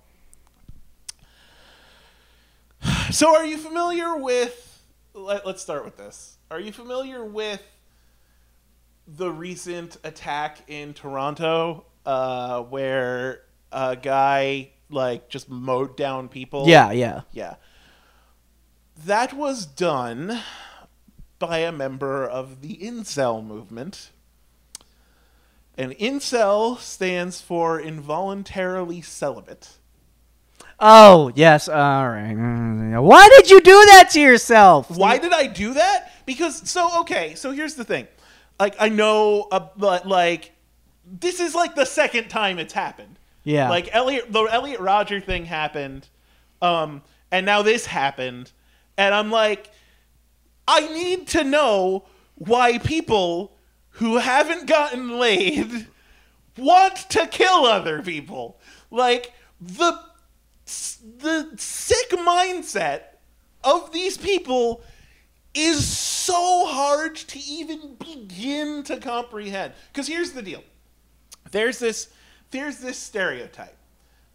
So, 3.11 3.37
are 3.37 3.45
you 3.45 3.59
familiar 3.59 4.17
with? 4.17 4.81
Let, 5.13 5.47
let's 5.47 5.61
start 5.61 5.85
with 5.85 5.99
this. 5.99 6.39
Are 6.51 6.59
you 6.59 6.73
familiar 6.73 7.23
with 7.23 7.63
the 9.07 9.31
recent 9.31 9.97
attack 10.05 10.59
in 10.69 10.95
Toronto, 10.95 11.85
uh, 12.07 12.63
where 12.63 13.43
a 13.71 13.97
guy 13.97 14.71
like 14.91 15.29
just 15.29 15.49
mowed 15.51 15.97
down 15.97 16.29
people? 16.29 16.65
Yeah, 16.67 16.93
yeah. 16.93 17.23
yeah. 17.33 17.55
That 19.05 19.33
was 19.33 19.67
done 19.67 20.41
by 21.39 21.59
a 21.59 21.73
member 21.73 22.25
of 22.25 22.61
the 22.61 22.77
incel 22.77 23.45
movement. 23.45 24.11
And 25.77 25.93
incel 25.93 26.79
stands 26.79 27.41
for 27.41 27.81
involuntarily 27.81 29.01
celibate. 29.01 29.71
Oh 30.79 31.33
yes, 31.35 31.69
all 31.69 32.09
right. 32.09 32.35
Why 32.35 33.29
did 33.29 33.51
you 33.51 33.61
do 33.61 33.85
that 33.87 34.11
to 34.13 34.21
yourself? 34.21 34.91
Why 34.91 35.19
did 35.19 35.33
I 35.33 35.47
do 35.47 35.75
that? 35.75 36.13
Because 36.27 36.69
so 36.69 37.01
okay, 37.01 37.35
so 37.35 37.53
here's 37.53 37.75
the 37.75 37.85
thing. 37.85 38.07
Like 38.59 38.77
I 38.79 38.89
know 38.89 39.49
uh, 39.51 39.69
but 39.77 40.07
like 40.07 40.53
this 41.07 41.41
is 41.41 41.55
like 41.55 41.75
the 41.75 41.85
second 41.85 42.29
time 42.29 42.59
it's 42.59 42.73
happened. 42.73 43.19
Yeah. 43.45 43.69
Like 43.69 43.89
Elliot 43.93 44.33
the 44.33 44.43
Elliot 44.43 44.81
Rodger 44.81 45.21
thing 45.21 45.47
happened. 45.47 46.09
Um 46.61 47.03
and 47.31 47.47
now 47.47 47.63
this 47.63 47.87
happened. 47.87 48.53
And 48.97 49.15
I'm 49.15 49.31
like 49.31 49.71
I 50.69 50.81
need 50.93 51.27
to 51.29 51.45
know 51.45 52.05
why 52.37 52.79
people 52.79 53.57
who 53.97 54.19
haven't 54.19 54.67
gotten 54.67 55.19
laid 55.19 55.87
want 56.57 56.97
to 57.11 57.27
kill 57.27 57.67
other 57.67 58.03
people. 58.03 58.61
Like 58.91 59.33
the 59.61 59.99
the 61.19 61.53
sick 61.57 62.11
mindset 62.11 63.03
of 63.65 63.93
these 63.93 64.17
people 64.17 64.83
is 65.55 65.87
so 65.87 66.67
hard 66.67 67.17
to 67.17 67.39
even 67.39 67.97
begin 67.97 68.83
to 68.85 68.99
comprehend. 68.99 69.73
Because 69.93 70.09
here's 70.09 70.33
the 70.33 70.43
deal: 70.43 70.63
there's 71.51 71.79
this 71.79 72.09
there's 72.51 72.79
this 72.79 72.99
stereotype 72.99 73.77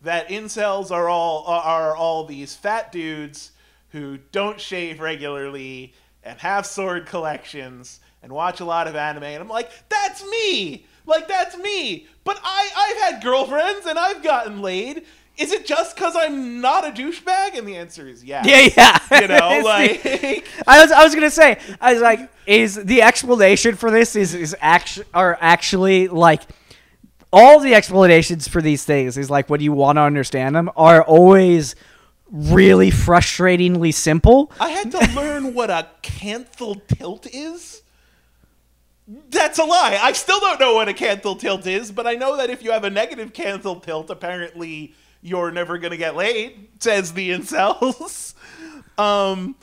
that 0.02 0.30
incels 0.30 0.92
are 0.92 1.10
all 1.10 1.46
are 1.46 1.96
all 1.96 2.26
these 2.26 2.56
fat 2.56 2.92
dudes 2.92 3.52
who 3.90 4.18
don't 4.32 4.60
shave 4.60 5.00
regularly 5.00 5.94
and 6.24 6.40
have 6.40 6.66
sword 6.66 7.06
collections 7.06 8.00
and 8.22 8.32
watch 8.32 8.60
a 8.60 8.66
lot 8.66 8.88
of 8.88 8.96
anime. 8.96 9.24
And 9.24 9.42
I'm 9.42 9.48
like, 9.48 9.72
that's 9.90 10.24
me. 10.30 10.86
Like 11.06 11.28
that's 11.28 11.58
me. 11.58 12.08
But 12.24 12.40
I 12.44 12.70
I've 12.76 13.14
had 13.14 13.24
girlfriends 13.24 13.86
and 13.86 13.98
I've 13.98 14.22
gotten 14.22 14.62
laid. 14.62 15.06
Is 15.38 15.52
it 15.52 15.66
just 15.68 15.96
because 15.96 16.16
I'm 16.16 16.62
not 16.62 16.86
a 16.88 16.92
douchebag? 16.92 17.58
And 17.58 17.68
the 17.68 17.76
answer 17.76 18.08
is 18.08 18.24
yes. 18.24 18.46
Yeah, 18.48 18.98
yeah. 19.12 19.22
You 19.22 19.28
know, 19.28 19.50
It's 19.52 20.04
the- 20.04 20.36
like 20.36 20.46
I 20.68 20.82
was 20.82 20.92
I 20.92 21.04
was 21.04 21.14
gonna 21.14 21.30
say 21.30 21.60
I 21.80 21.94
was 21.94 22.02
like, 22.02 22.30
is 22.46 22.76
the 22.76 23.02
explanation 23.04 23.76
for 23.76 23.92
this 23.92 24.16
is 24.16 24.34
is 24.34 24.56
actually 24.60 25.06
are 25.14 25.38
actually 25.40 26.08
like 26.08 26.42
all 27.32 27.60
the 27.60 27.76
explanations 27.76 28.48
for 28.48 28.62
these 28.62 28.84
things 28.86 29.18
is 29.18 29.30
like 29.30 29.50
when 29.50 29.62
you 29.62 29.74
want 29.74 29.98
to 29.98 30.02
understand 30.02 30.56
them 30.56 30.72
are 30.76 31.04
always 31.04 31.76
really 32.32 32.90
frustratingly 32.90 33.94
simple. 33.94 34.52
I 34.60 34.70
had 34.70 34.92
to 34.92 35.00
learn 35.14 35.54
what 35.54 35.70
a 35.70 35.88
canthal 36.02 36.82
tilt 36.88 37.28
is. 37.32 37.84
That's 39.30 39.58
a 39.60 39.64
lie. 39.64 39.98
I 40.02 40.12
still 40.12 40.40
don't 40.40 40.60
know 40.60 40.74
what 40.76 40.90
a 40.90 40.94
canthal 40.94 41.40
tilt 41.40 41.66
is, 41.66 41.92
but 41.92 42.06
I 42.06 42.16
know 42.16 42.36
that 42.38 42.50
if 42.50 42.62
you 42.64 42.72
have 42.72 42.84
a 42.84 42.90
negative 42.90 43.32
canthal 43.32 43.82
tilt, 43.82 44.10
apparently 44.10 44.94
you're 45.22 45.52
never 45.52 45.78
gonna 45.78 45.98
get 45.98 46.16
laid, 46.16 46.70
says 46.80 47.14
the 47.14 47.30
incels. 47.32 48.34
um, 48.98 49.56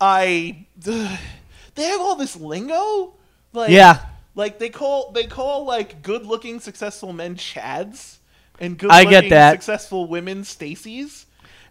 I 0.00 0.66
they 0.76 1.84
have 1.84 2.00
all 2.00 2.16
this 2.16 2.36
lingo, 2.36 3.14
like 3.52 3.70
Yeah. 3.70 4.00
like 4.34 4.58
they 4.58 4.70
call 4.70 5.10
they 5.12 5.24
call 5.24 5.64
like 5.64 6.02
good-looking 6.02 6.60
successful 6.60 7.12
men 7.12 7.34
Chads, 7.36 8.18
and 8.58 8.74
I 8.74 9.04
good-looking 9.04 9.10
get 9.10 9.30
that. 9.30 9.52
successful 9.52 10.06
women 10.06 10.44
Stacy's. 10.44 11.26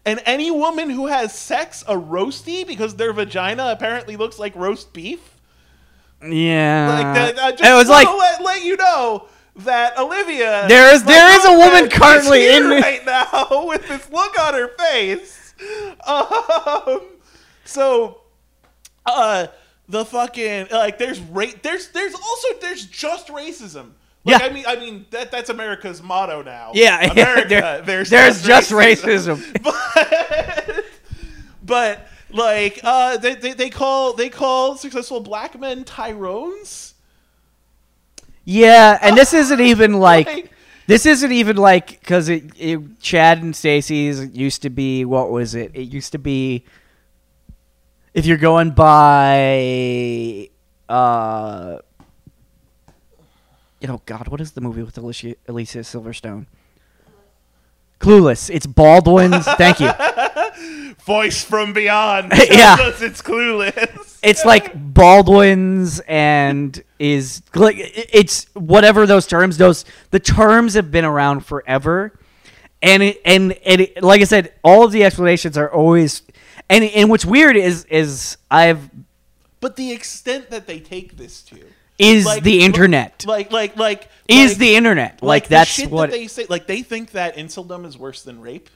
And 0.06 0.22
any 0.26 0.50
woman 0.50 0.90
who 0.90 1.08
has 1.08 1.34
sex 1.38 1.84
a 1.88 1.94
roasty 1.96 2.66
because 2.66 2.96
their 2.96 3.12
vagina 3.12 3.68
apparently 3.70 4.16
looks 4.16 4.40
like 4.40 4.56
roast 4.56 4.94
beef. 4.94 5.20
Yeah, 6.22 6.88
Like 6.94 7.16
that, 7.36 7.40
I 7.40 7.52
just 7.52 7.64
it 7.64 7.74
was 7.74 7.88
like 7.90 8.08
let, 8.08 8.42
let 8.44 8.64
you 8.64 8.76
know 8.78 9.28
that 9.66 9.98
Olivia. 9.98 10.66
There 10.68 10.94
is 10.94 11.04
there 11.04 11.30
is 11.40 11.46
a 11.46 11.54
woman 11.54 11.90
currently 11.90 12.48
in 12.56 12.68
right 12.70 13.04
now 13.06 13.66
with 13.68 13.88
this 13.88 14.10
look 14.12 14.40
on 14.40 14.54
her 14.54 14.68
face. 14.78 15.54
Um, 16.08 17.02
so, 17.66 18.22
uh, 19.06 19.48
the 19.88 20.06
fucking 20.06 20.68
like 20.72 20.98
there's 20.98 21.20
ra- 21.20 21.46
there's 21.64 21.90
there's 21.90 22.14
also 22.16 22.48
there's 22.62 22.86
just 22.86 23.28
racism. 23.28 23.92
Like, 24.26 24.42
Yeah. 24.42 24.48
I 24.48 24.50
mean, 24.54 24.66
I 24.68 24.76
mean 24.76 25.06
that 25.12 25.32
that's 25.32 25.50
America's 25.50 26.02
motto 26.04 26.42
now. 26.44 26.72
Yeah, 26.74 27.02
yeah, 27.06 27.12
America. 27.12 27.48
there- 27.50 27.82
there's 27.82 28.10
there's 28.10 28.44
just 28.44 28.72
racism. 28.72 29.42
but, 29.64 30.86
but 31.64 32.08
like 32.32 32.80
uh, 32.84 33.18
they, 33.18 33.36
they 33.36 33.54
they 33.54 33.70
call 33.70 34.14
they 34.14 34.30
call 34.30 34.76
successful 34.78 35.20
black 35.20 35.60
men 35.60 35.84
Tyrones. 35.84 36.94
Yeah, 38.52 38.98
and 39.02 39.16
this 39.16 39.34
isn't 39.34 39.60
even 39.72 39.94
like 39.94 40.26
Like- 40.28 40.52
this 40.88 41.06
isn't 41.06 41.32
even 41.32 41.56
like 41.56 42.00
because 42.00 42.30
it, 42.30 42.46
it 42.58 43.00
Chad 43.00 43.44
and 43.44 43.56
Stacy's 43.56 44.26
used 44.34 44.64
to 44.64 44.72
be 44.72 45.06
what 45.06 45.30
was 45.30 45.54
it? 45.54 45.70
It 45.76 45.84
used 45.94 46.12
to 46.14 46.18
be 46.18 46.64
if 48.16 48.26
you're 48.26 48.38
going 48.38 48.72
by 48.72 50.50
uh 50.90 51.78
you 53.80 53.88
know 53.88 54.02
god, 54.08 54.30
what 54.30 54.42
is 54.42 54.54
the 54.54 54.62
movie 54.62 54.82
with 54.82 54.98
Alicia, 54.98 55.36
Alicia 55.48 55.80
Silverstone? 55.80 56.48
Clueless. 58.00 58.50
It's 58.50 58.66
Baldwin's. 58.66 59.46
Thank 59.46 59.80
you. 59.80 59.92
Voice 61.06 61.44
from 61.44 61.74
beyond. 61.74 62.32
Yeah. 62.50 62.78
it's 62.80 63.22
clueless. 63.22 64.09
It's 64.22 64.46
like 64.46 64.94
Baldwin's 64.94 66.00
and 66.02 66.82
is 67.00 67.42
like 67.56 67.76
it's 67.80 68.46
whatever 68.54 69.06
those 69.06 69.26
terms. 69.28 69.58
Those 69.58 69.86
the 70.12 70.20
terms 70.20 70.74
have 70.74 70.92
been 70.92 71.06
around 71.06 71.46
forever, 71.46 72.18
and 72.82 73.04
it, 73.04 73.22
and 73.24 73.54
and 73.66 73.82
it, 73.82 74.04
like 74.04 74.22
I 74.22 74.26
said, 74.26 74.54
all 74.64 74.84
of 74.84 74.92
the 74.92 75.04
explanations 75.04 75.58
are 75.58 75.72
always. 75.72 76.22
And 76.70 76.84
and 76.84 77.10
what's 77.10 77.26
weird 77.26 77.56
is 77.56 77.86
is 77.86 78.38
I've 78.52 78.90
But 79.60 79.76
the 79.76 79.92
extent 79.92 80.50
that 80.52 80.68
they 80.68 80.80
take 80.80 81.18
this 81.18 81.42
to 81.44 81.58
is 81.98 82.26
Like- 82.26 82.44
the 82.44 82.62
internet 82.64 83.26
like 83.28 83.52
like 83.52 83.76
like 83.76 84.08
is 84.28 84.52
like- 84.52 84.60
the 84.60 84.76
internet 84.76 85.22
like, 85.24 85.48
that's 85.48 85.70
shit 85.70 85.90
what 85.90 86.12
that 86.12 86.16
they 86.16 86.28
say. 86.28 86.46
Like 86.48 86.68
they 86.68 86.82
think 86.82 87.12
that 87.12 87.36
inceldom 87.38 87.86
is 87.86 87.98
worse 87.98 88.22
than 88.22 88.40
rape 88.40 88.70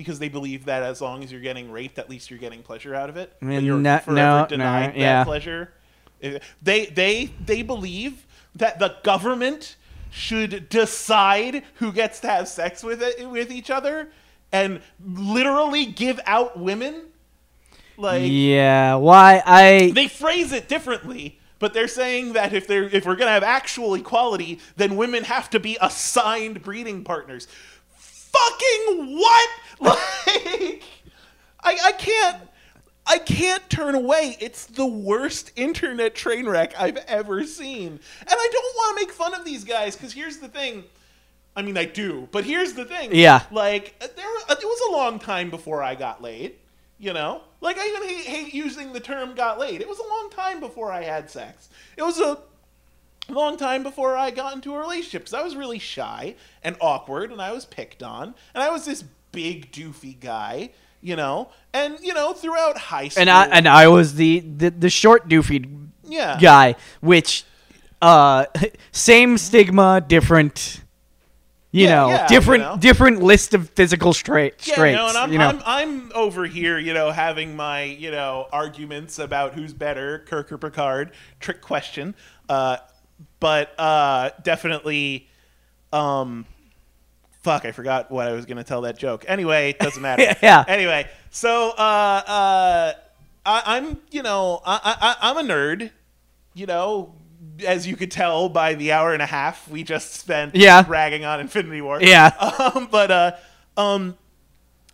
because 0.00 0.18
they 0.18 0.30
believe 0.30 0.64
that 0.64 0.82
as 0.82 1.02
long 1.02 1.22
as 1.22 1.30
you're 1.30 1.42
getting 1.42 1.70
raped, 1.70 1.98
at 1.98 2.08
least 2.08 2.30
you're 2.30 2.38
getting 2.38 2.62
pleasure 2.62 2.94
out 2.94 3.10
of 3.10 3.18
it. 3.18 3.36
I 3.42 3.44
mean, 3.44 3.64
you're 3.64 3.78
no- 3.78 3.98
forever 3.98 4.40
no, 4.40 4.46
denied 4.46 4.86
no, 4.86 4.92
that 4.92 4.96
yeah. 4.98 5.24
pleasure. 5.24 5.72
They 6.62 6.86
they 6.86 7.26
they 7.44 7.62
believe 7.62 8.26
that 8.54 8.78
the 8.78 8.96
government 9.02 9.76
should 10.10 10.68
decide 10.70 11.62
who 11.74 11.92
gets 11.92 12.20
to 12.20 12.28
have 12.28 12.48
sex 12.48 12.82
with 12.82 13.02
it 13.02 13.28
with 13.28 13.52
each 13.52 13.70
other 13.70 14.10
and 14.52 14.80
literally 15.04 15.84
give 15.84 16.18
out 16.24 16.58
women. 16.58 17.02
Like 17.96 18.22
yeah 18.24 18.94
why 18.94 19.42
I 19.44 19.92
they 19.94 20.08
phrase 20.08 20.52
it 20.52 20.68
differently 20.68 21.38
but 21.58 21.74
they're 21.74 21.86
saying 21.86 22.32
that 22.32 22.54
if 22.54 22.66
they're 22.66 22.84
if 22.84 23.04
we're 23.04 23.16
going 23.16 23.28
to 23.28 23.32
have 23.32 23.42
actual 23.42 23.94
equality 23.94 24.58
then 24.76 24.96
women 24.96 25.24
have 25.24 25.50
to 25.50 25.60
be 25.60 25.76
assigned 25.82 26.62
breeding 26.62 27.04
partners 27.04 27.46
fucking 28.30 29.18
what 29.18 29.50
like 29.84 30.82
i 31.62 31.78
i 31.84 31.92
can't 31.98 32.50
I 33.06 33.18
can't 33.18 33.68
turn 33.68 33.96
away. 33.96 34.36
It's 34.38 34.66
the 34.66 34.86
worst 34.86 35.50
internet 35.56 36.14
train 36.14 36.46
wreck 36.46 36.74
I've 36.78 36.98
ever 37.08 37.44
seen. 37.44 37.88
And 37.88 38.28
I 38.30 38.48
don't 38.52 38.76
want 38.76 38.98
to 38.98 39.04
make 39.04 39.12
fun 39.12 39.34
of 39.34 39.44
these 39.44 39.64
guys 39.64 39.96
because 39.96 40.12
here's 40.12 40.36
the 40.36 40.46
thing. 40.46 40.84
I 41.56 41.62
mean, 41.62 41.76
I 41.76 41.86
do, 41.86 42.28
but 42.30 42.44
here's 42.44 42.74
the 42.74 42.84
thing. 42.84 43.12
Yeah. 43.12 43.42
Like, 43.50 43.98
there, 43.98 44.26
uh, 44.48 44.54
it 44.54 44.64
was 44.64 44.90
a 44.90 44.92
long 44.92 45.18
time 45.18 45.50
before 45.50 45.82
I 45.82 45.96
got 45.96 46.22
laid. 46.22 46.54
You 47.00 47.14
know, 47.14 47.40
like 47.62 47.78
I 47.78 47.88
even 47.88 48.02
hate, 48.02 48.26
hate 48.26 48.54
using 48.54 48.92
the 48.92 49.00
term 49.00 49.34
"got 49.34 49.58
laid." 49.58 49.80
It 49.80 49.88
was 49.88 49.98
a 49.98 50.06
long 50.06 50.28
time 50.30 50.60
before 50.60 50.92
I 50.92 51.02
had 51.02 51.30
sex. 51.30 51.70
It 51.96 52.02
was 52.02 52.20
a 52.20 52.38
long 53.30 53.56
time 53.56 53.82
before 53.82 54.18
I 54.18 54.30
got 54.30 54.54
into 54.54 54.74
a 54.74 54.78
relationship 54.78 55.22
because 55.22 55.32
I 55.32 55.42
was 55.42 55.56
really 55.56 55.78
shy 55.78 56.34
and 56.62 56.76
awkward, 56.78 57.32
and 57.32 57.40
I 57.40 57.52
was 57.52 57.64
picked 57.64 58.02
on, 58.02 58.34
and 58.54 58.62
I 58.62 58.68
was 58.68 58.84
this 58.84 59.02
big 59.32 59.72
doofy 59.72 60.18
guy. 60.18 60.70
You 61.02 61.16
know, 61.16 61.50
and 61.72 61.98
you 62.00 62.12
know, 62.14 62.34
throughout 62.34 62.76
high 62.76 63.08
school, 63.08 63.20
and 63.22 63.30
I 63.30 63.46
and 63.46 63.68
I 63.68 63.88
was 63.88 64.14
the 64.14 64.40
the, 64.40 64.70
the 64.70 64.90
short 64.90 65.28
doofy 65.28 65.88
yeah, 66.04 66.36
guy, 66.40 66.76
which 67.00 67.44
uh 68.02 68.46
same 68.92 69.38
stigma, 69.38 70.00
different 70.06 70.82
you 71.72 71.86
Yeah, 71.86 71.88
know, 71.88 72.10
yeah, 72.10 72.26
different 72.26 72.62
you 72.62 72.70
know. 72.70 72.76
different 72.78 73.22
list 73.22 73.54
of 73.54 73.70
physical 73.70 74.12
straight 74.12 74.60
Yeah, 74.64 74.74
straits. 74.74 74.90
you 74.90 74.96
know, 74.96 75.08
and 75.08 75.18
I'm, 75.18 75.32
you 75.32 75.38
know. 75.38 75.48
I'm 75.48 75.62
I'm 75.64 76.12
over 76.14 76.46
here, 76.46 76.78
you 76.78 76.92
know, 76.92 77.10
having 77.10 77.56
my 77.56 77.82
you 77.84 78.10
know 78.10 78.48
arguments 78.52 79.18
about 79.18 79.54
who's 79.54 79.72
better, 79.72 80.20
Kirk 80.26 80.52
or 80.52 80.58
Picard. 80.58 81.12
Trick 81.40 81.60
question, 81.62 82.14
uh, 82.48 82.78
but 83.40 83.78
uh, 83.78 84.30
definitely, 84.42 85.28
um, 85.92 86.46
fuck, 87.42 87.64
I 87.64 87.72
forgot 87.72 88.10
what 88.10 88.26
I 88.28 88.32
was 88.32 88.46
gonna 88.46 88.64
tell 88.64 88.82
that 88.82 88.98
joke. 88.98 89.24
Anyway, 89.28 89.70
it 89.70 89.78
doesn't 89.78 90.02
matter. 90.02 90.34
Yeah. 90.42 90.64
Anyway, 90.66 91.08
so 91.30 91.70
uh, 91.70 92.22
uh, 92.26 92.92
I, 93.46 93.62
I'm 93.76 93.98
you 94.10 94.22
know 94.22 94.60
I, 94.64 95.16
I 95.20 95.30
I'm 95.30 95.38
a 95.38 95.42
nerd, 95.52 95.90
you 96.54 96.66
know, 96.66 97.14
as 97.66 97.86
you 97.86 97.96
could 97.96 98.10
tell 98.10 98.48
by 98.48 98.74
the 98.74 98.92
hour 98.92 99.12
and 99.12 99.22
a 99.22 99.26
half 99.26 99.68
we 99.68 99.82
just 99.82 100.14
spent 100.14 100.54
Yeah. 100.54 100.84
ragging 100.88 101.24
on 101.24 101.40
Infinity 101.40 101.80
War. 101.80 102.00
Yeah. 102.00 102.30
Um, 102.74 102.88
but 102.90 103.10
uh, 103.10 103.32
um, 103.76 104.16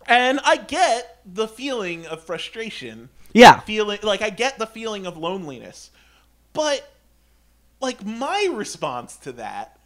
and 0.07 0.39
I 0.45 0.57
get 0.57 1.19
the 1.25 1.47
feeling 1.47 2.05
of 2.07 2.23
frustration. 2.23 3.09
Yeah. 3.33 3.59
Feeling 3.59 3.99
like 4.03 4.21
I 4.21 4.29
get 4.29 4.57
the 4.57 4.65
feeling 4.65 5.05
of 5.05 5.17
loneliness, 5.17 5.91
but 6.53 6.89
like 7.81 8.03
my 8.05 8.49
response 8.53 9.15
to 9.17 9.33
that 9.33 9.77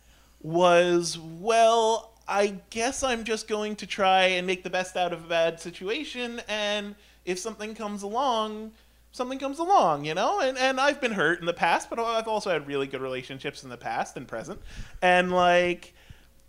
was, 0.41 1.17
well, 1.19 2.10
I 2.27 2.59
guess 2.69 3.03
I'm 3.03 3.23
just 3.23 3.47
going 3.47 3.75
to 3.77 3.87
try 3.87 4.23
and 4.23 4.47
make 4.47 4.63
the 4.63 4.69
best 4.69 4.95
out 4.95 5.13
of 5.13 5.25
a 5.25 5.27
bad 5.27 5.59
situation, 5.59 6.41
and 6.47 6.95
if 7.25 7.39
something 7.39 7.75
comes 7.75 8.03
along, 8.03 8.71
something 9.11 9.39
comes 9.39 9.59
along, 9.59 10.05
you 10.05 10.13
know. 10.13 10.39
And 10.39 10.57
and 10.57 10.79
I've 10.79 11.01
been 11.01 11.13
hurt 11.13 11.39
in 11.39 11.45
the 11.45 11.53
past, 11.53 11.89
but 11.89 11.99
I've 11.99 12.27
also 12.27 12.49
had 12.49 12.67
really 12.67 12.87
good 12.87 13.01
relationships 13.01 13.63
in 13.63 13.69
the 13.69 13.77
past 13.77 14.17
and 14.17 14.27
present, 14.27 14.61
and 15.01 15.31
like 15.31 15.93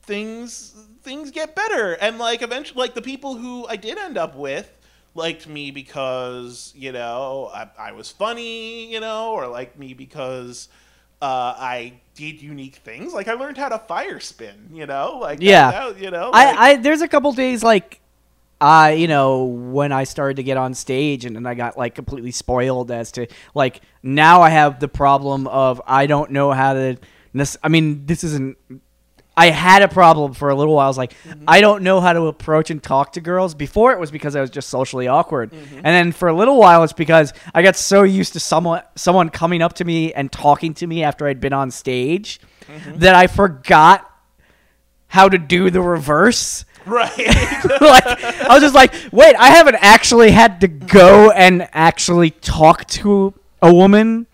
things 0.02 0.75
things 1.02 1.31
get 1.31 1.55
better, 1.55 1.95
and 1.95 2.19
like 2.19 2.43
eventually, 2.43 2.79
like 2.79 2.95
the 2.95 3.02
people 3.02 3.37
who 3.37 3.67
I 3.67 3.76
did 3.76 3.99
end 3.99 4.19
up 4.19 4.37
with 4.37 4.71
liked 5.14 5.47
me 5.47 5.71
because 5.71 6.73
you 6.76 6.93
know 6.93 7.50
I, 7.52 7.69
I 7.79 7.93
was 7.93 8.11
funny, 8.11 8.93
you 8.93 9.00
know, 9.00 9.33
or 9.33 9.47
liked 9.49 9.79
me 9.79 9.95
because 9.95 10.69
uh, 11.21 11.55
I 11.57 12.00
did 12.14 12.42
unique 12.42 12.76
things. 12.76 13.12
Like 13.14 13.28
I 13.28 13.35
learned 13.35 13.57
how 13.57 13.69
to 13.69 13.78
fire 13.78 14.21
spin, 14.21 14.69
you 14.73 14.87
know, 14.87 15.19
like 15.21 15.38
Yeah. 15.40 15.71
that- 15.71 15.99
you 16.00 16.11
know, 16.11 16.31
like- 16.31 16.57
I, 16.59 16.71
I 16.73 16.76
there's 16.76 17.00
a 17.02 17.09
couple 17.09 17.33
days 17.33 17.62
like 17.62 18.00
I 18.61 18.92
you 18.92 19.09
know 19.09 19.45
when 19.45 19.90
I 19.92 20.04
started 20.04 20.37
to 20.37 20.42
get 20.42 20.57
on 20.57 20.75
stage 20.75 21.25
and 21.25 21.35
then 21.35 21.47
I 21.47 21.54
got 21.54 21.76
like 21.76 21.95
completely 21.95 22.31
spoiled 22.31 22.90
as 22.90 23.11
to 23.12 23.26
like 23.54 23.81
now 24.02 24.40
I 24.42 24.50
have 24.50 24.78
the 24.78 24.88
problem 24.88 25.47
of 25.49 25.81
I 25.87 26.07
don't 26.07 26.31
know 26.31 26.52
how 26.52 26.75
to 26.75 26.97
I 27.62 27.69
mean 27.69 28.07
this 28.07 28.23
isn't 28.25 28.57
I 29.37 29.49
had 29.49 29.83
a 29.83 29.89
problem 29.89 30.35
for 30.35 30.51
a 30.51 30.55
little 30.55 30.75
while. 30.75 30.87
I 30.87 30.89
was 30.89 30.99
like, 30.99 31.15
mm-hmm. 31.23 31.45
I 31.49 31.62
don't 31.62 31.83
know 31.83 32.01
how 32.01 32.12
to 32.12 32.27
approach 32.27 32.71
and 32.71 32.83
talk 32.83 33.12
to 33.12 33.21
girls. 33.21 33.55
Before 33.55 33.93
it 33.93 33.99
was 33.99 34.11
because 34.11 34.37
I 34.37 34.41
was 34.41 34.51
just 34.51 34.69
socially 34.69 35.09
awkward, 35.09 35.53
mm-hmm. 35.53 35.77
and 35.77 35.87
then 35.87 36.12
for 36.12 36.29
a 36.29 36.35
little 36.35 36.59
while 36.59 36.85
it's 36.85 36.93
because 36.93 37.33
I 37.55 37.62
got 37.62 37.77
so 37.77 38.03
used 38.03 38.35
to 38.35 38.41
someone 38.41 38.83
someone 38.95 39.31
coming 39.31 39.62
up 39.62 39.75
to 39.75 39.85
me 39.85 40.12
and 40.12 40.31
talking 40.31 40.75
to 40.75 40.87
me 40.87 41.03
after 41.03 41.27
I'd 41.27 41.41
been 41.41 41.55
on 41.55 41.71
stage 41.71 42.41
mm-hmm. 42.67 42.99
that 42.99 43.15
I 43.15 43.27
forgot 43.27 44.09
how 45.09 45.29
to 45.29 45.39
do 45.39 45.71
the 45.71 45.81
reverse. 45.81 46.65
right. 46.87 47.17
like 47.81 48.07
I 48.07 48.49
was 48.49 48.61
just 48.61 48.75
like, 48.75 48.95
wait, 49.12 49.37
I 49.37 49.49
haven't 49.49 49.77
actually 49.81 50.31
had 50.31 50.61
to 50.61 50.69
go 50.69 51.31
and 51.31 51.69
actually 51.73 52.31
talk 52.31 52.87
to 52.89 53.35
a 53.62 53.73
woman, 53.73 54.27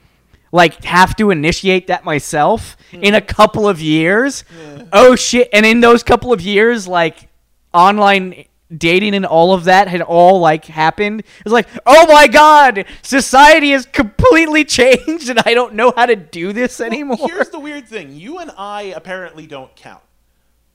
like 0.52 0.84
have 0.84 1.16
to 1.16 1.30
initiate 1.30 1.86
that 1.88 2.04
myself 2.04 2.76
hmm. 2.90 3.02
in 3.02 3.14
a 3.14 3.20
couple 3.20 3.68
of 3.68 3.80
years. 3.80 4.44
Oh 4.92 5.16
shit! 5.16 5.48
And 5.52 5.66
in 5.66 5.80
those 5.80 6.02
couple 6.02 6.32
of 6.32 6.40
years, 6.40 6.88
like 6.88 7.28
online 7.72 8.44
dating 8.76 9.14
and 9.14 9.24
all 9.24 9.54
of 9.54 9.64
that 9.64 9.88
had 9.88 10.02
all 10.02 10.40
like 10.40 10.66
happened. 10.66 11.22
It's 11.40 11.52
like, 11.52 11.68
oh 11.86 12.06
my 12.06 12.26
god, 12.26 12.84
society 13.02 13.70
has 13.72 13.86
completely 13.86 14.64
changed, 14.64 15.28
and 15.28 15.40
I 15.44 15.54
don't 15.54 15.74
know 15.74 15.92
how 15.96 16.06
to 16.06 16.16
do 16.16 16.52
this 16.52 16.80
anymore. 16.80 17.28
Here's 17.28 17.50
the 17.50 17.60
weird 17.60 17.88
thing: 17.88 18.14
you 18.14 18.38
and 18.38 18.50
I 18.56 18.82
apparently 18.82 19.46
don't 19.46 19.74
count. 19.76 20.02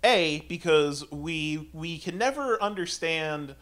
A 0.04 0.44
because 0.50 1.10
we 1.12 1.70
we 1.74 1.98
can 1.98 2.18
never 2.18 2.62
understand 2.62 3.56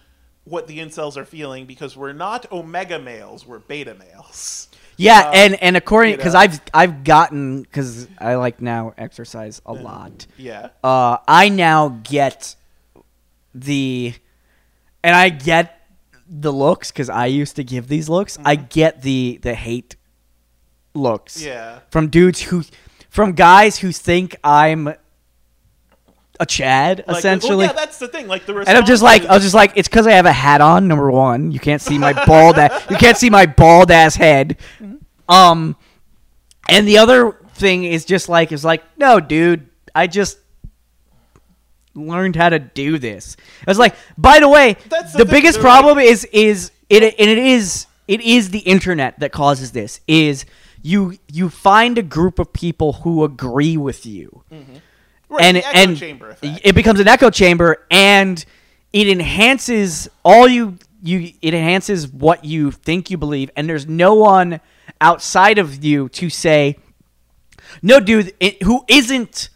what 0.44 0.68
the 0.68 0.80
incels 0.80 1.18
are 1.18 1.26
feeling 1.26 1.66
because 1.66 1.96
we're 1.96 2.14
not 2.14 2.52
omega 2.52 2.98
males, 2.98 3.46
we're 3.46 3.60
beta 3.60 3.94
males. 3.94 4.68
Yeah, 5.02 5.20
Um, 5.28 5.32
and 5.34 5.64
and 5.64 5.78
according 5.78 6.12
you 6.12 6.18
because 6.18 6.34
know. 6.34 6.42
I've 6.42 6.62
I've 6.74 7.04
gotten 7.04 7.64
because 7.64 8.08
I 8.20 8.36
like 8.36 8.62
now 8.62 8.94
exercise 8.98 9.62
a 9.66 9.74
lot. 9.74 10.28
Yeah. 10.38 10.70
Uh, 10.84 11.18
I 11.28 11.50
now 11.50 12.00
get 12.04 12.56
the, 13.56 14.14
and 15.04 15.16
I 15.16 15.30
get 15.30 15.82
the 16.30 16.54
looks 16.54 16.92
because 16.92 17.10
I 17.10 17.26
used 17.26 17.56
to 17.56 17.64
give 17.64 17.88
these 17.88 18.10
looks. 18.10 18.38
I 18.46 18.56
get 18.56 19.02
the 19.02 19.40
the 19.42 19.56
hate 19.56 19.96
looks. 20.94 21.38
Mm-hmm. 21.40 21.48
Yeah. 21.48 21.80
From 21.90 22.10
dudes 22.10 22.42
who, 22.42 22.64
from 23.10 23.34
guys 23.34 23.80
who 23.80 23.92
think 23.92 24.36
I'm 24.44 24.94
a 26.40 26.46
Chad 26.46 27.04
Like, 27.08 27.18
essentially. 27.18 27.58
Well, 27.58 27.68
yeah, 27.68 27.74
that's 27.74 28.00
the 28.00 28.08
thing. 28.08 28.28
Like 28.28 28.46
the 28.46 28.58
And 28.58 28.70
I'm 28.70 28.86
just 28.86 29.04
like, 29.04 29.26
I 29.26 29.34
was 29.36 29.44
just 29.44 29.56
like, 29.56 29.74
it's 29.76 29.88
because 29.88 30.08
I 30.08 30.12
have 30.14 30.26
a 30.26 30.34
hat 30.34 30.60
on. 30.60 30.88
Number 30.88 31.10
one, 31.12 31.52
you 31.52 31.60
can't 31.60 31.82
see 31.82 31.98
my 31.98 32.14
bald, 32.26 32.58
ass, 32.58 32.90
you 32.90 32.98
can't 32.98 33.16
see 33.16 33.30
my 33.30 33.46
bald 33.46 33.92
ass 33.92 34.16
head. 34.16 34.58
Um, 35.32 35.76
and 36.70 36.88
the 36.88 36.98
other 37.00 37.32
thing 37.56 37.84
is 37.84 38.06
just 38.06 38.30
like, 38.30 38.52
is 38.52 38.66
like, 38.66 38.84
no, 38.98 39.20
dude, 39.20 39.70
I 39.96 40.08
just 40.08 40.38
learned 41.94 42.36
how 42.36 42.50
to 42.50 42.60
do 42.60 42.98
this. 42.98 43.38
I 43.66 43.72
was 43.72 43.80
like, 43.80 43.96
by 44.18 44.40
the 44.40 44.50
way, 44.50 44.78
That's 44.90 45.14
the 45.14 45.26
biggest 45.26 45.60
problem 45.60 46.00
is 46.00 46.26
is 46.26 46.72
it, 46.90 47.04
and 47.04 47.30
it 47.30 47.38
is 47.38 47.88
it 48.08 48.22
is 48.22 48.50
the 48.50 48.60
internet 48.60 49.20
that 49.20 49.32
causes 49.32 49.72
this. 49.72 50.02
Is 50.08 50.46
you 50.82 51.18
you 51.32 51.50
find 51.50 51.98
a 51.98 52.04
group 52.04 52.40
of 52.40 52.52
people 52.54 52.94
who 52.94 53.24
agree 53.24 53.78
with 53.78 54.06
you 54.06 54.44
right, 55.30 55.44
and 55.44 55.58
and 55.58 55.98
chamber 55.98 56.36
it 56.42 56.74
becomes 56.74 57.00
an 57.00 57.08
echo 57.08 57.30
chamber 57.30 57.86
and 57.92 58.44
it 58.92 59.08
enhances 59.08 60.10
all 60.26 60.48
you 60.48 60.78
you 61.04 61.34
it 61.42 61.54
enhances 61.54 62.08
what 62.08 62.44
you 62.44 62.72
think 62.72 63.12
you 63.12 63.18
believe 63.18 63.52
and 63.56 63.70
there's 63.70 63.88
no 63.88 64.16
one 64.16 64.60
outside 65.00 65.58
of 65.58 65.84
you 65.84 66.10
to 66.10 66.30
say 66.30 66.78
no 67.82 68.00
dude 68.00 68.34
it, 68.40 68.62
who 68.64 68.84
isn't 68.88 69.50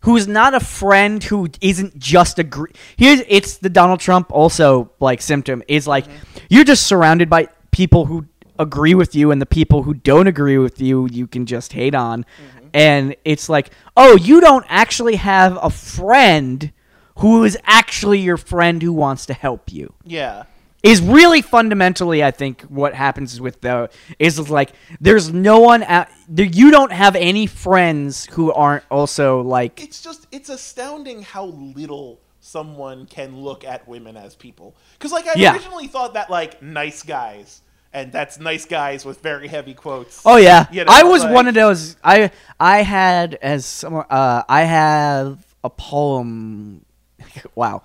who 0.00 0.16
is 0.16 0.28
not 0.28 0.54
a 0.54 0.60
friend 0.60 1.24
who 1.24 1.48
isn't 1.60 1.98
just 1.98 2.38
agree 2.38 2.70
here's 2.96 3.22
it's 3.28 3.58
the 3.58 3.70
donald 3.70 4.00
trump 4.00 4.30
also 4.30 4.90
like 5.00 5.22
symptom 5.22 5.62
is 5.68 5.86
like 5.86 6.06
mm-hmm. 6.06 6.38
you're 6.48 6.64
just 6.64 6.86
surrounded 6.86 7.30
by 7.30 7.48
people 7.70 8.06
who 8.06 8.26
agree 8.58 8.94
with 8.94 9.14
you 9.14 9.30
and 9.30 9.40
the 9.40 9.46
people 9.46 9.82
who 9.82 9.94
don't 9.94 10.26
agree 10.26 10.58
with 10.58 10.80
you 10.80 11.08
you 11.10 11.26
can 11.26 11.46
just 11.46 11.72
hate 11.72 11.94
on. 11.94 12.24
Mm-hmm. 12.24 12.68
And 12.74 13.16
it's 13.24 13.48
like 13.48 13.70
oh 13.96 14.16
you 14.16 14.40
don't 14.40 14.66
actually 14.68 15.16
have 15.16 15.58
a 15.62 15.70
friend 15.70 16.72
who 17.18 17.44
is 17.44 17.58
actually 17.64 18.20
your 18.20 18.36
friend 18.36 18.82
who 18.82 18.92
wants 18.92 19.26
to 19.26 19.34
help 19.34 19.72
you. 19.72 19.92
Yeah. 20.04 20.44
Is 20.82 21.00
really 21.02 21.42
fundamentally 21.42 22.22
i 22.22 22.30
think 22.30 22.62
what 22.62 22.94
happens 22.94 23.40
with 23.40 23.60
the 23.62 23.90
is 24.18 24.48
like 24.50 24.72
there's 25.00 25.32
no 25.32 25.58
one 25.60 25.82
at, 25.82 26.10
there, 26.28 26.46
you 26.46 26.70
don't 26.70 26.92
have 26.92 27.16
any 27.16 27.46
friends 27.46 28.26
who 28.32 28.52
aren't 28.52 28.84
also 28.90 29.40
like 29.42 29.82
It's 29.82 30.00
just 30.02 30.26
it's 30.30 30.48
astounding 30.48 31.22
how 31.22 31.46
little 31.46 32.20
someone 32.40 33.04
can 33.06 33.36
look 33.42 33.64
at 33.64 33.86
women 33.86 34.16
as 34.16 34.34
people. 34.34 34.74
Because 34.96 35.12
like 35.12 35.26
I 35.26 35.32
Yeah. 35.36 35.52
originally 35.52 35.86
thought 35.88 36.14
that 36.14 36.30
like 36.30 36.62
nice 36.62 37.02
guys, 37.02 37.60
and 37.92 38.10
that's 38.12 38.38
nice 38.38 38.64
guys 38.64 39.04
with 39.04 39.20
very 39.20 39.48
heavy 39.48 39.74
quotes. 39.74 40.22
Oh 40.24 40.36
yeah, 40.36 40.66
You 40.70 40.84
know, 40.84 40.92
I 40.92 41.02
was 41.02 41.24
like- 41.24 41.34
one 41.34 41.48
of 41.48 41.54
those. 41.54 41.96
I 42.02 42.30
I 42.58 42.82
had 42.82 43.34
as 43.42 43.66
someone. 43.66 44.06
Uh, 44.08 44.44
I 44.48 44.62
have 44.62 45.44
a 45.64 45.68
poem. 45.70 46.84
wow, 47.54 47.82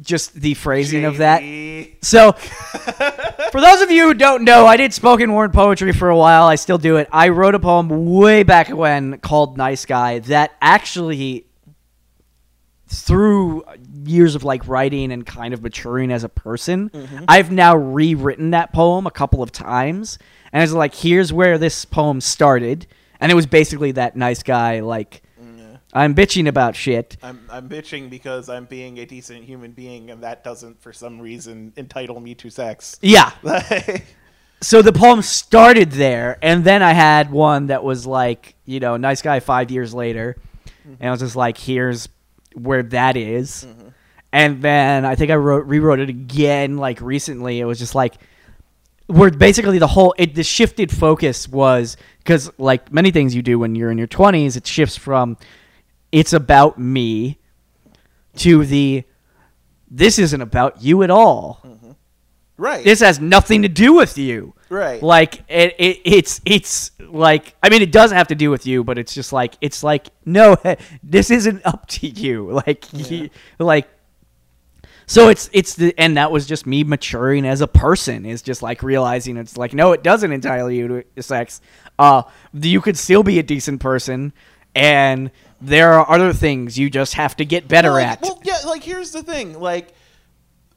just 0.00 0.34
the 0.34 0.54
phrasing 0.54 1.04
of 1.04 1.18
that. 1.18 1.42
So, 2.02 2.32
for 2.32 3.60
those 3.60 3.82
of 3.82 3.90
you 3.90 4.08
who 4.08 4.14
don't 4.14 4.44
know, 4.44 4.66
I 4.66 4.76
did 4.76 4.92
spoken 4.92 5.32
word 5.32 5.52
poetry 5.52 5.92
for 5.92 6.08
a 6.08 6.16
while. 6.16 6.44
I 6.46 6.56
still 6.56 6.78
do 6.78 6.96
it. 6.96 7.08
I 7.12 7.28
wrote 7.28 7.54
a 7.54 7.60
poem 7.60 8.10
way 8.10 8.42
back 8.42 8.68
when 8.68 9.18
called 9.18 9.56
"Nice 9.56 9.86
Guy" 9.86 10.18
that 10.20 10.52
actually, 10.60 11.46
through 12.88 13.64
years 14.04 14.34
of 14.34 14.44
like 14.44 14.66
writing 14.68 15.12
and 15.12 15.24
kind 15.24 15.54
of 15.54 15.62
maturing 15.62 16.10
as 16.10 16.24
a 16.24 16.28
person, 16.28 16.90
mm-hmm. 16.90 17.24
I've 17.28 17.50
now 17.50 17.76
rewritten 17.76 18.50
that 18.50 18.72
poem 18.72 19.06
a 19.06 19.10
couple 19.10 19.42
of 19.42 19.52
times, 19.52 20.18
and 20.52 20.62
it's 20.62 20.72
like, 20.72 20.94
here's 20.94 21.32
where 21.32 21.56
this 21.58 21.84
poem 21.84 22.20
started, 22.20 22.86
and 23.20 23.30
it 23.30 23.34
was 23.34 23.46
basically 23.46 23.92
that 23.92 24.16
nice 24.16 24.42
guy 24.42 24.80
like. 24.80 25.22
I'm 25.94 26.14
bitching 26.14 26.48
about 26.48 26.74
shit. 26.74 27.16
I'm 27.22 27.46
I'm 27.48 27.68
bitching 27.68 28.10
because 28.10 28.48
I'm 28.48 28.64
being 28.64 28.98
a 28.98 29.06
decent 29.06 29.44
human 29.44 29.72
being, 29.72 30.10
and 30.10 30.22
that 30.22 30.42
doesn't, 30.42 30.82
for 30.82 30.92
some 30.92 31.20
reason, 31.20 31.72
entitle 31.76 32.20
me 32.20 32.34
to 32.36 32.50
sex. 32.50 32.98
Yeah. 33.00 33.30
So 34.64 34.80
the 34.80 34.94
poem 34.94 35.20
started 35.20 35.90
there, 35.90 36.38
and 36.40 36.64
then 36.64 36.82
I 36.82 36.94
had 36.94 37.30
one 37.30 37.66
that 37.66 37.84
was 37.84 38.06
like, 38.06 38.54
you 38.64 38.80
know, 38.80 38.96
nice 38.96 39.20
guy 39.20 39.40
five 39.40 39.70
years 39.70 39.92
later, 39.92 40.38
mm-hmm. 40.66 40.94
and 41.00 41.08
I 41.08 41.10
was 41.10 41.20
just 41.20 41.36
like, 41.36 41.58
here's 41.58 42.08
where 42.54 42.82
that 42.84 43.14
is. 43.18 43.66
Mm-hmm. 43.68 43.88
and 44.32 44.62
then 44.62 45.04
I 45.04 45.16
think 45.16 45.30
I 45.30 45.34
wrote 45.34 45.66
rewrote 45.66 46.00
it 46.00 46.08
again 46.08 46.78
like 46.78 47.02
recently. 47.02 47.60
It 47.60 47.66
was 47.66 47.78
just 47.78 47.94
like 47.94 48.14
where 49.06 49.30
basically 49.30 49.78
the 49.78 49.86
whole 49.86 50.14
it 50.16 50.34
the 50.34 50.44
shifted 50.44 50.90
focus 50.90 51.46
was 51.46 51.98
because 52.18 52.50
like 52.56 52.90
many 52.90 53.10
things 53.10 53.34
you 53.34 53.42
do 53.42 53.58
when 53.58 53.74
you're 53.74 53.90
in 53.90 53.98
your 53.98 54.06
twenties, 54.06 54.56
it 54.56 54.66
shifts 54.66 54.96
from 54.96 55.36
it's 56.14 56.32
about 56.32 56.78
me 56.78 57.38
to 58.36 58.64
the 58.64 59.04
this 59.90 60.18
isn't 60.18 60.40
about 60.40 60.82
you 60.82 61.02
at 61.02 61.10
all 61.10 61.60
Right. 62.56 62.84
This 62.84 63.00
has 63.00 63.18
nothing 63.20 63.62
to 63.62 63.68
do 63.68 63.92
with 63.92 64.16
you. 64.16 64.54
Right. 64.68 65.02
Like 65.02 65.42
it, 65.48 65.74
it 65.78 66.00
it's 66.04 66.40
it's 66.44 66.92
like 67.00 67.56
I 67.62 67.68
mean 67.68 67.82
it 67.82 67.90
does 67.90 68.12
have 68.12 68.28
to 68.28 68.34
do 68.34 68.50
with 68.50 68.66
you, 68.66 68.84
but 68.84 68.96
it's 68.96 69.12
just 69.12 69.32
like 69.32 69.56
it's 69.60 69.82
like 69.82 70.08
no, 70.24 70.56
this 71.02 71.30
isn't 71.30 71.66
up 71.66 71.86
to 71.88 72.06
you. 72.06 72.52
Like 72.66 72.84
he, 72.84 73.30
like 73.58 73.88
so 75.06 75.28
it's 75.28 75.50
it's 75.52 75.74
the 75.74 75.92
and 75.98 76.16
that 76.16 76.30
was 76.30 76.46
just 76.46 76.66
me 76.66 76.84
maturing 76.84 77.44
as 77.44 77.60
a 77.60 77.66
person 77.66 78.24
is 78.24 78.40
just 78.40 78.62
like 78.62 78.82
realizing 78.82 79.36
it's 79.36 79.56
like 79.56 79.74
no, 79.74 79.92
it 79.92 80.04
doesn't 80.04 80.30
entitle 80.30 80.70
you 80.70 81.04
to 81.16 81.22
sex. 81.22 81.60
Uh, 81.98 82.22
you 82.52 82.80
could 82.80 82.96
still 82.96 83.24
be 83.24 83.40
a 83.40 83.42
decent 83.42 83.80
person, 83.80 84.32
and 84.74 85.30
there 85.66 85.92
are 85.94 86.10
other 86.10 86.32
things 86.32 86.78
you 86.78 86.90
just 86.90 87.14
have 87.14 87.36
to 87.36 87.44
get 87.44 87.68
better 87.68 87.92
well, 87.92 87.98
like, 87.98 88.06
at. 88.06 88.22
Well, 88.22 88.40
yeah, 88.44 88.58
like 88.66 88.82
here's 88.82 89.12
the 89.12 89.22
thing, 89.22 89.58
like 89.58 89.94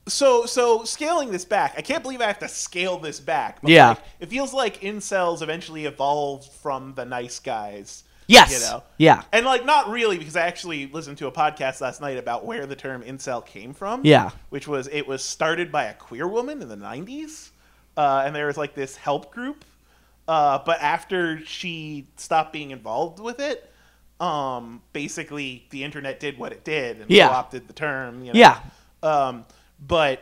so 0.07 0.45
so 0.45 0.83
scaling 0.83 1.31
this 1.31 1.45
back, 1.45 1.75
I 1.77 1.81
can't 1.81 2.01
believe 2.01 2.21
I 2.21 2.27
have 2.27 2.39
to 2.39 2.47
scale 2.47 2.97
this 2.97 3.19
back. 3.19 3.59
Yeah. 3.63 3.89
like, 3.89 3.99
it 4.19 4.29
feels 4.29 4.53
like 4.53 4.81
incels 4.81 5.41
eventually 5.41 5.85
evolved 5.85 6.51
from 6.51 6.93
the 6.95 7.05
nice 7.05 7.39
guys. 7.39 8.03
Yes. 8.27 8.53
You 8.53 8.59
know? 8.59 8.83
Yeah. 8.97 9.23
And 9.31 9.45
like 9.45 9.65
not 9.65 9.89
really 9.89 10.17
because 10.17 10.35
I 10.35 10.47
actually 10.47 10.87
listened 10.87 11.17
to 11.19 11.27
a 11.27 11.31
podcast 11.31 11.81
last 11.81 12.01
night 12.01 12.17
about 12.17 12.45
where 12.45 12.65
the 12.65 12.75
term 12.75 13.03
incel 13.03 13.45
came 13.45 13.73
from. 13.73 14.01
Yeah. 14.03 14.31
Which 14.49 14.67
was 14.67 14.87
it 14.91 15.07
was 15.07 15.23
started 15.23 15.71
by 15.71 15.85
a 15.85 15.93
queer 15.93 16.27
woman 16.27 16.61
in 16.61 16.67
the 16.67 16.75
nineties. 16.75 17.51
Uh, 17.95 18.23
and 18.25 18.35
there 18.35 18.47
was 18.47 18.57
like 18.57 18.75
this 18.75 18.95
help 18.95 19.33
group. 19.33 19.65
Uh, 20.27 20.59
but 20.65 20.81
after 20.81 21.43
she 21.45 22.07
stopped 22.17 22.51
being 22.51 22.71
involved 22.71 23.19
with 23.19 23.39
it, 23.39 23.71
um, 24.19 24.81
basically 24.93 25.65
the 25.69 25.83
internet 25.83 26.19
did 26.19 26.37
what 26.37 26.51
it 26.51 26.63
did 26.63 27.01
and 27.01 27.11
Yeah. 27.11 27.27
co-opted 27.27 27.67
the 27.67 27.73
term. 27.73 28.23
You 28.23 28.33
know? 28.33 28.39
Yeah. 28.39 28.59
Um, 29.03 29.45
but 29.79 30.21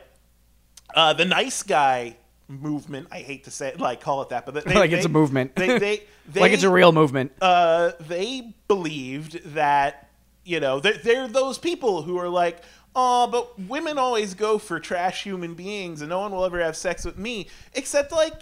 uh, 0.93 1.13
the 1.13 1.25
nice 1.25 1.63
guy 1.63 2.17
movement, 2.47 3.07
I 3.11 3.19
hate 3.19 3.45
to 3.45 3.51
say 3.51 3.69
it, 3.69 3.79
like 3.79 4.01
call 4.01 4.21
it 4.21 4.29
that, 4.29 4.45
but 4.45 4.53
they, 4.65 4.73
Like 4.75 4.91
it's 4.91 5.05
a 5.05 5.09
movement. 5.09 5.55
They, 5.55 5.79
they, 5.79 6.03
they, 6.31 6.39
like 6.41 6.51
it's 6.51 6.63
a 6.63 6.69
real 6.69 6.91
movement. 6.91 7.31
uh, 7.41 7.91
they 8.01 8.53
believed 8.67 9.43
that 9.53 10.09
you 10.43 10.59
know 10.59 10.79
they're, 10.79 10.97
they're 10.97 11.27
those 11.27 11.57
people 11.57 12.03
who 12.03 12.17
are 12.19 12.29
like 12.29 12.61
oh 12.95 13.25
but 13.27 13.59
women 13.67 13.97
always 13.97 14.35
go 14.35 14.59
for 14.59 14.79
trash 14.79 15.23
human 15.23 15.55
beings 15.55 16.01
and 16.01 16.09
no 16.09 16.19
one 16.19 16.31
will 16.31 16.45
ever 16.45 16.59
have 16.61 16.75
sex 16.77 17.03
with 17.03 17.17
me 17.17 17.47
except 17.73 18.11
like 18.11 18.33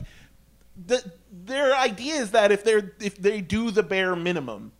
the, 0.85 1.01
their 1.31 1.73
idea 1.75 2.15
is 2.15 2.31
that 2.31 2.51
if 2.51 2.63
they're 2.65 2.91
if 2.99 3.15
they 3.17 3.39
do 3.39 3.71
the 3.71 3.83
bare 3.83 4.17
minimum 4.17 4.73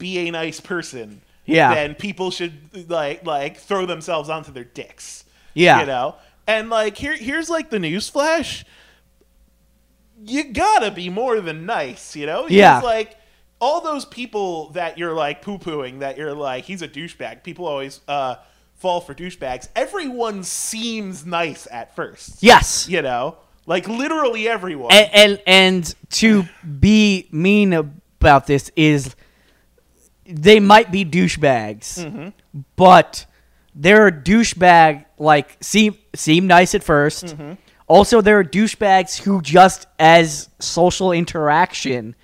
be 0.00 0.18
a 0.26 0.30
nice 0.32 0.58
person 0.58 1.20
Yeah. 1.46 1.72
then 1.74 1.94
people 1.94 2.32
should 2.32 2.90
like 2.90 3.24
like 3.24 3.58
throw 3.58 3.86
themselves 3.86 4.28
onto 4.28 4.50
their 4.50 4.64
dicks 4.64 5.24
Yeah. 5.54 5.78
you 5.80 5.86
know 5.86 6.16
and 6.48 6.68
like 6.70 6.96
here 6.96 7.14
here's 7.16 7.48
like 7.48 7.70
the 7.70 7.78
news 7.78 8.08
flash 8.08 8.64
you 10.22 10.44
gotta 10.44 10.90
be 10.90 11.08
more 11.08 11.40
than 11.40 11.64
nice, 11.64 12.14
you 12.14 12.26
know? 12.26 12.46
Yeah. 12.48 12.74
He's 12.76 12.84
like 12.84 13.16
all 13.58 13.80
those 13.80 14.04
people 14.04 14.68
that 14.70 14.98
you're 14.98 15.14
like 15.14 15.40
poo 15.42 15.58
pooing, 15.58 16.00
that 16.00 16.18
you're 16.18 16.34
like, 16.34 16.64
he's 16.64 16.82
a 16.82 16.88
douchebag. 16.88 17.42
People 17.42 17.66
always 17.66 18.00
uh, 18.08 18.36
fall 18.74 19.00
for 19.00 19.14
douchebags. 19.14 19.68
Everyone 19.74 20.42
seems 20.42 21.24
nice 21.24 21.66
at 21.70 21.94
first. 21.96 22.42
Yes. 22.42 22.86
You 22.88 23.00
know? 23.02 23.36
Like 23.66 23.88
literally 23.88 24.48
everyone. 24.48 24.92
and, 24.92 25.10
and 25.14 25.42
and 25.46 25.94
to 26.10 26.44
be 26.78 27.28
mean 27.30 27.72
about 27.72 28.46
this 28.46 28.70
is 28.76 29.14
they 30.30 30.60
might 30.60 30.90
be 30.92 31.04
douchebags, 31.04 32.32
but 32.76 33.26
they're 33.74 34.06
a 34.08 34.12
douchebag 34.12 35.04
like 35.18 35.56
seem 35.60 35.96
seem 36.14 36.46
nice 36.46 36.74
at 36.74 36.82
1st 36.82 37.56
Also, 37.86 38.20
there 38.20 38.38
are 38.38 38.44
douchebags 38.44 39.20
who 39.20 39.42
just 39.42 39.86
as 39.98 40.48
social 40.60 41.10
interaction, 41.12 42.14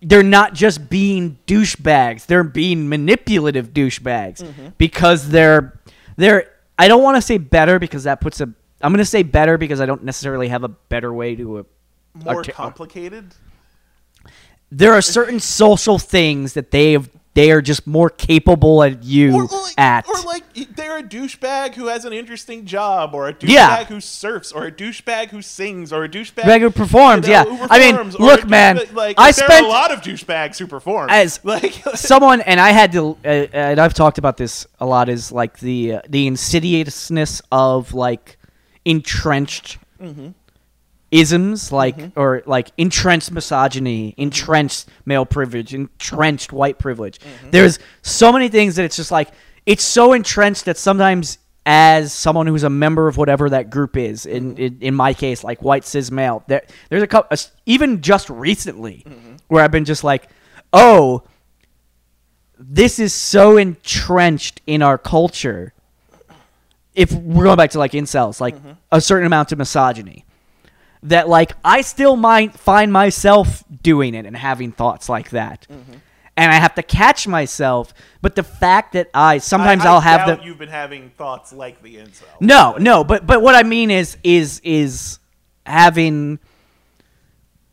they're 0.00 0.22
not 0.22 0.54
just 0.54 0.88
being 0.88 1.38
douchebags; 1.46 2.26
they're 2.26 2.44
being 2.44 2.88
manipulative 2.88 3.72
douchebags 3.74 4.42
because 4.78 5.28
they're 5.30 5.78
they're. 6.16 6.50
I 6.78 6.86
don't 6.86 7.02
want 7.02 7.16
to 7.16 7.22
say 7.22 7.38
better 7.38 7.78
because 7.80 8.04
that 8.04 8.20
puts 8.20 8.40
a. 8.40 8.44
I'm 8.80 8.92
going 8.92 8.98
to 8.98 9.04
say 9.04 9.24
better 9.24 9.58
because 9.58 9.80
I 9.80 9.86
don't 9.86 10.04
necessarily 10.04 10.46
have 10.48 10.62
a 10.62 10.68
better 10.68 11.12
way 11.12 11.34
to. 11.34 11.58
Uh, 11.58 11.62
More 12.14 12.36
arti- 12.36 12.52
complicated. 12.52 13.34
There 14.70 14.92
are 14.94 15.02
certain 15.02 15.40
social 15.40 15.98
things 15.98 16.52
that 16.54 16.70
they 16.70 16.92
have. 16.92 17.10
They 17.34 17.52
are 17.52 17.62
just 17.62 17.86
more 17.86 18.10
capable 18.10 18.82
at 18.82 19.04
you 19.04 19.32
Or, 19.32 19.44
like, 19.44 19.74
at. 19.78 20.08
or 20.08 20.20
like 20.22 20.42
they're 20.74 20.98
a 20.98 21.02
douchebag 21.04 21.74
who 21.76 21.86
has 21.86 22.04
an 22.04 22.12
interesting 22.12 22.64
job, 22.64 23.14
or 23.14 23.28
a 23.28 23.32
douchebag 23.34 23.48
Yeah. 23.48 23.84
who 23.84 24.00
surfs, 24.00 24.50
or 24.50 24.66
a 24.66 24.72
douchebag 24.72 25.28
who 25.30 25.40
sings, 25.40 25.92
or 25.92 26.02
a 26.02 26.08
douchebag 26.08 26.42
Douchebag 26.42 26.60
who 26.62 26.70
performs, 26.70 27.28
you 27.28 27.34
know, 27.34 27.44
yeah. 27.48 27.56
who 27.56 27.66
I 27.70 27.78
mean, 27.78 28.10
look, 28.18 28.44
man, 28.48 28.80
Like, 28.92 29.20
I 29.20 29.30
there 29.30 29.44
spent- 29.46 29.62
are 29.66 29.68
a 29.68 29.70
lot 29.70 29.92
of 29.92 30.00
douchebags 30.00 30.58
who 30.58 30.66
perform. 30.66 31.10
As 31.10 31.38
like 31.44 31.74
someone 31.94 32.40
and 32.40 32.58
I 32.58 32.70
had 32.70 32.90
to, 32.92 33.16
uh, 33.24 33.28
and 33.28 33.78
I've 33.78 33.94
talked 33.94 34.18
about 34.18 34.36
this 34.36 34.66
a 34.80 34.86
lot. 34.86 35.08
Is 35.08 35.30
like 35.30 35.60
the 35.60 35.94
uh, 35.96 36.00
the 36.08 36.26
insidiousness 36.26 37.40
of 37.52 37.94
like 37.94 38.36
entrenched 38.84 39.78
Mm-hmm. 40.02 40.28
Isms, 41.10 41.72
like 41.72 41.96
or 42.16 42.42
like 42.46 42.70
entrenched 42.76 43.30
misogyny, 43.30 44.14
entrenched 44.16 44.88
male 45.04 45.24
privilege, 45.26 45.74
entrenched 45.74 46.52
white 46.52 46.78
privilege. 46.78 47.18
Mm-hmm. 47.18 47.50
There's 47.50 47.78
so 48.02 48.32
many 48.32 48.48
things 48.48 48.76
that 48.76 48.84
it's 48.84 48.96
just 48.96 49.10
like 49.10 49.30
it's 49.66 49.84
so 49.84 50.12
entrenched 50.12 50.64
that 50.66 50.76
sometimes. 50.78 51.38
As 51.70 52.14
someone 52.14 52.46
who's 52.46 52.62
a 52.62 52.70
member 52.70 53.08
of 53.08 53.18
whatever 53.18 53.50
that 53.50 53.68
group 53.68 53.94
is, 53.98 54.24
in 54.24 54.54
Mm-hmm. 54.54 54.62
in, 54.62 54.78
in 54.80 54.94
my 54.94 55.12
case, 55.12 55.44
like 55.44 55.60
white 55.60 55.84
cis 55.84 56.10
male, 56.10 56.42
there, 56.46 56.62
there's 56.88 57.02
a 57.02 57.06
couple, 57.06 57.36
even 57.66 58.00
just 58.00 58.30
recently, 58.30 59.04
Mm-hmm. 59.06 59.34
where 59.48 59.62
I've 59.62 59.70
been 59.70 59.84
just 59.84 60.02
like, 60.02 60.30
oh, 60.72 61.24
this 62.58 62.98
is 62.98 63.12
so 63.12 63.58
entrenched 63.58 64.62
in 64.66 64.80
our 64.80 64.96
culture. 64.96 65.74
If 66.94 67.12
we're 67.12 67.44
going 67.44 67.58
back 67.58 67.72
to 67.72 67.78
like 67.78 67.92
incels, 67.92 68.40
like 68.40 68.56
a 68.90 69.00
certain 69.02 69.26
amount 69.26 69.52
of 69.52 69.58
misogyny, 69.58 70.24
that 71.04 71.28
like 71.28 71.52
I 71.64 71.80
still 71.80 72.16
might 72.16 72.54
find 72.54 72.92
myself 72.92 73.64
doing 73.82 74.14
it 74.14 74.26
and 74.26 74.36
having 74.36 74.72
thoughts 74.72 75.08
like 75.08 75.30
that, 75.30 75.66
mm-hmm. 75.70 75.94
and 76.36 76.52
I 76.52 76.54
have 76.54 76.74
to 76.76 76.82
catch 76.82 77.26
myself. 77.26 77.94
But 78.20 78.34
the 78.34 78.42
fact 78.42 78.92
that 78.94 79.10
I 79.14 79.38
sometimes 79.38 79.84
I, 79.84 79.90
will 79.90 79.98
I 79.98 80.02
have 80.02 80.26
doubt 80.26 80.40
the 80.40 80.44
you've 80.46 80.58
been 80.58 80.68
having 80.68 81.10
thoughts 81.10 81.52
like 81.52 81.82
the 81.82 81.96
incel. 81.96 82.24
no, 82.40 82.76
no, 82.78 83.04
but 83.04 83.26
but 83.26 83.42
what 83.42 83.54
I 83.54 83.62
mean 83.62 83.90
is 83.90 84.16
is 84.22 84.60
is 84.64 85.18
having 85.64 86.38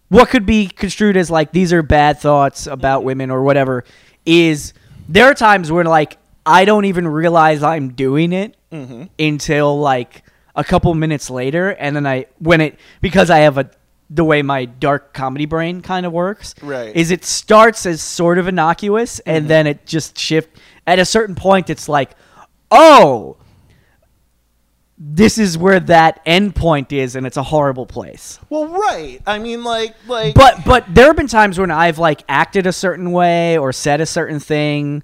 what 0.09 0.29
could 0.29 0.45
be 0.45 0.67
construed 0.67 1.17
as 1.17 1.31
like 1.31 1.51
these 1.51 1.73
are 1.73 1.81
bad 1.81 2.19
thoughts 2.19 2.67
about 2.67 2.99
mm-hmm. 2.99 3.07
women 3.07 3.31
or 3.31 3.43
whatever 3.43 3.83
is 4.25 4.73
there 5.07 5.25
are 5.25 5.33
times 5.33 5.71
where 5.71 5.85
like 5.85 6.17
I 6.45 6.65
don't 6.65 6.85
even 6.85 7.07
realize 7.07 7.63
I'm 7.63 7.93
doing 7.93 8.33
it 8.33 8.55
mm-hmm. 8.71 9.05
until 9.17 9.79
like 9.79 10.23
a 10.55 10.63
couple 10.63 10.93
minutes 10.95 11.29
later 11.29 11.69
and 11.71 11.95
then 11.95 12.05
I 12.07 12.25
when 12.39 12.61
it 12.61 12.79
because 13.01 13.29
I 13.29 13.39
have 13.39 13.57
a 13.57 13.69
the 14.09 14.23
way 14.23 14.41
my 14.43 14.65
dark 14.65 15.13
comedy 15.13 15.45
brain 15.45 15.81
kind 15.81 16.05
of 16.05 16.11
works 16.13 16.53
Right. 16.61 16.95
is 16.95 17.09
it 17.11 17.25
starts 17.25 17.85
as 17.87 18.01
sort 18.01 18.37
of 18.37 18.47
innocuous 18.47 19.19
and 19.19 19.47
then 19.47 19.65
it 19.67 19.85
just 19.87 20.17
shift 20.17 20.57
at 20.85 20.99
a 20.99 21.05
certain 21.05 21.33
point 21.35 21.69
it's 21.71 21.89
like 21.89 22.11
oh 22.71 23.37
this 24.97 25.37
is 25.37 25.57
where 25.57 25.79
that 25.81 26.21
end 26.25 26.55
point 26.55 26.93
is 26.93 27.15
and 27.17 27.27
it's 27.27 27.35
a 27.35 27.43
horrible 27.43 27.85
place 27.85 28.39
Well, 28.49 28.67
right. 28.67 29.21
I 29.27 29.39
mean, 29.39 29.63
like, 29.65 29.93
like, 30.07 30.35
but 30.35 30.63
but 30.65 30.85
there 30.93 31.07
have 31.07 31.17
been 31.17 31.27
times 31.27 31.59
when 31.59 31.69
i've 31.71 31.97
like 31.99 32.23
acted 32.29 32.65
a 32.65 32.71
certain 32.71 33.11
way 33.11 33.57
or 33.57 33.73
said 33.73 33.99
a 33.99 34.05
certain 34.05 34.39
thing 34.39 35.03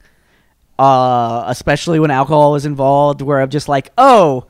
uh 0.80 1.44
especially 1.48 2.00
when 2.00 2.10
alcohol 2.12 2.56
is 2.56 2.66
involved 2.66 3.22
where 3.22 3.42
i'm 3.42 3.50
just 3.50 3.68
like 3.68 3.92
oh 3.98 4.46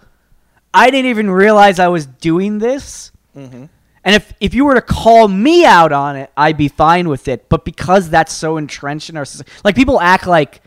i 0.74 0.90
didn't 0.90 1.10
even 1.10 1.30
realize 1.30 1.80
i 1.80 1.88
was 1.88 2.06
doing 2.06 2.60
this. 2.60 3.12
Mm-hmm. 3.36 3.66
and 4.04 4.16
if 4.16 4.34
if 4.40 4.54
you 4.54 4.66
were 4.66 4.76
to 4.76 4.82
call 4.82 5.28
me 5.28 5.66
out 5.66 5.92
on 5.94 6.18
it 6.18 6.32
i'd 6.36 6.58
be 6.58 6.68
fine 6.68 7.08
with 7.08 7.28
it. 7.28 7.48
But 7.48 7.64
because 7.64 8.10
that's 8.10 8.34
so 8.34 8.58
entrenched 8.58 9.10
in 9.10 9.18
our 9.18 9.26
society 9.26 9.52
like 9.64 9.76
people 9.76 10.00
act 10.02 10.28
like 10.28 10.62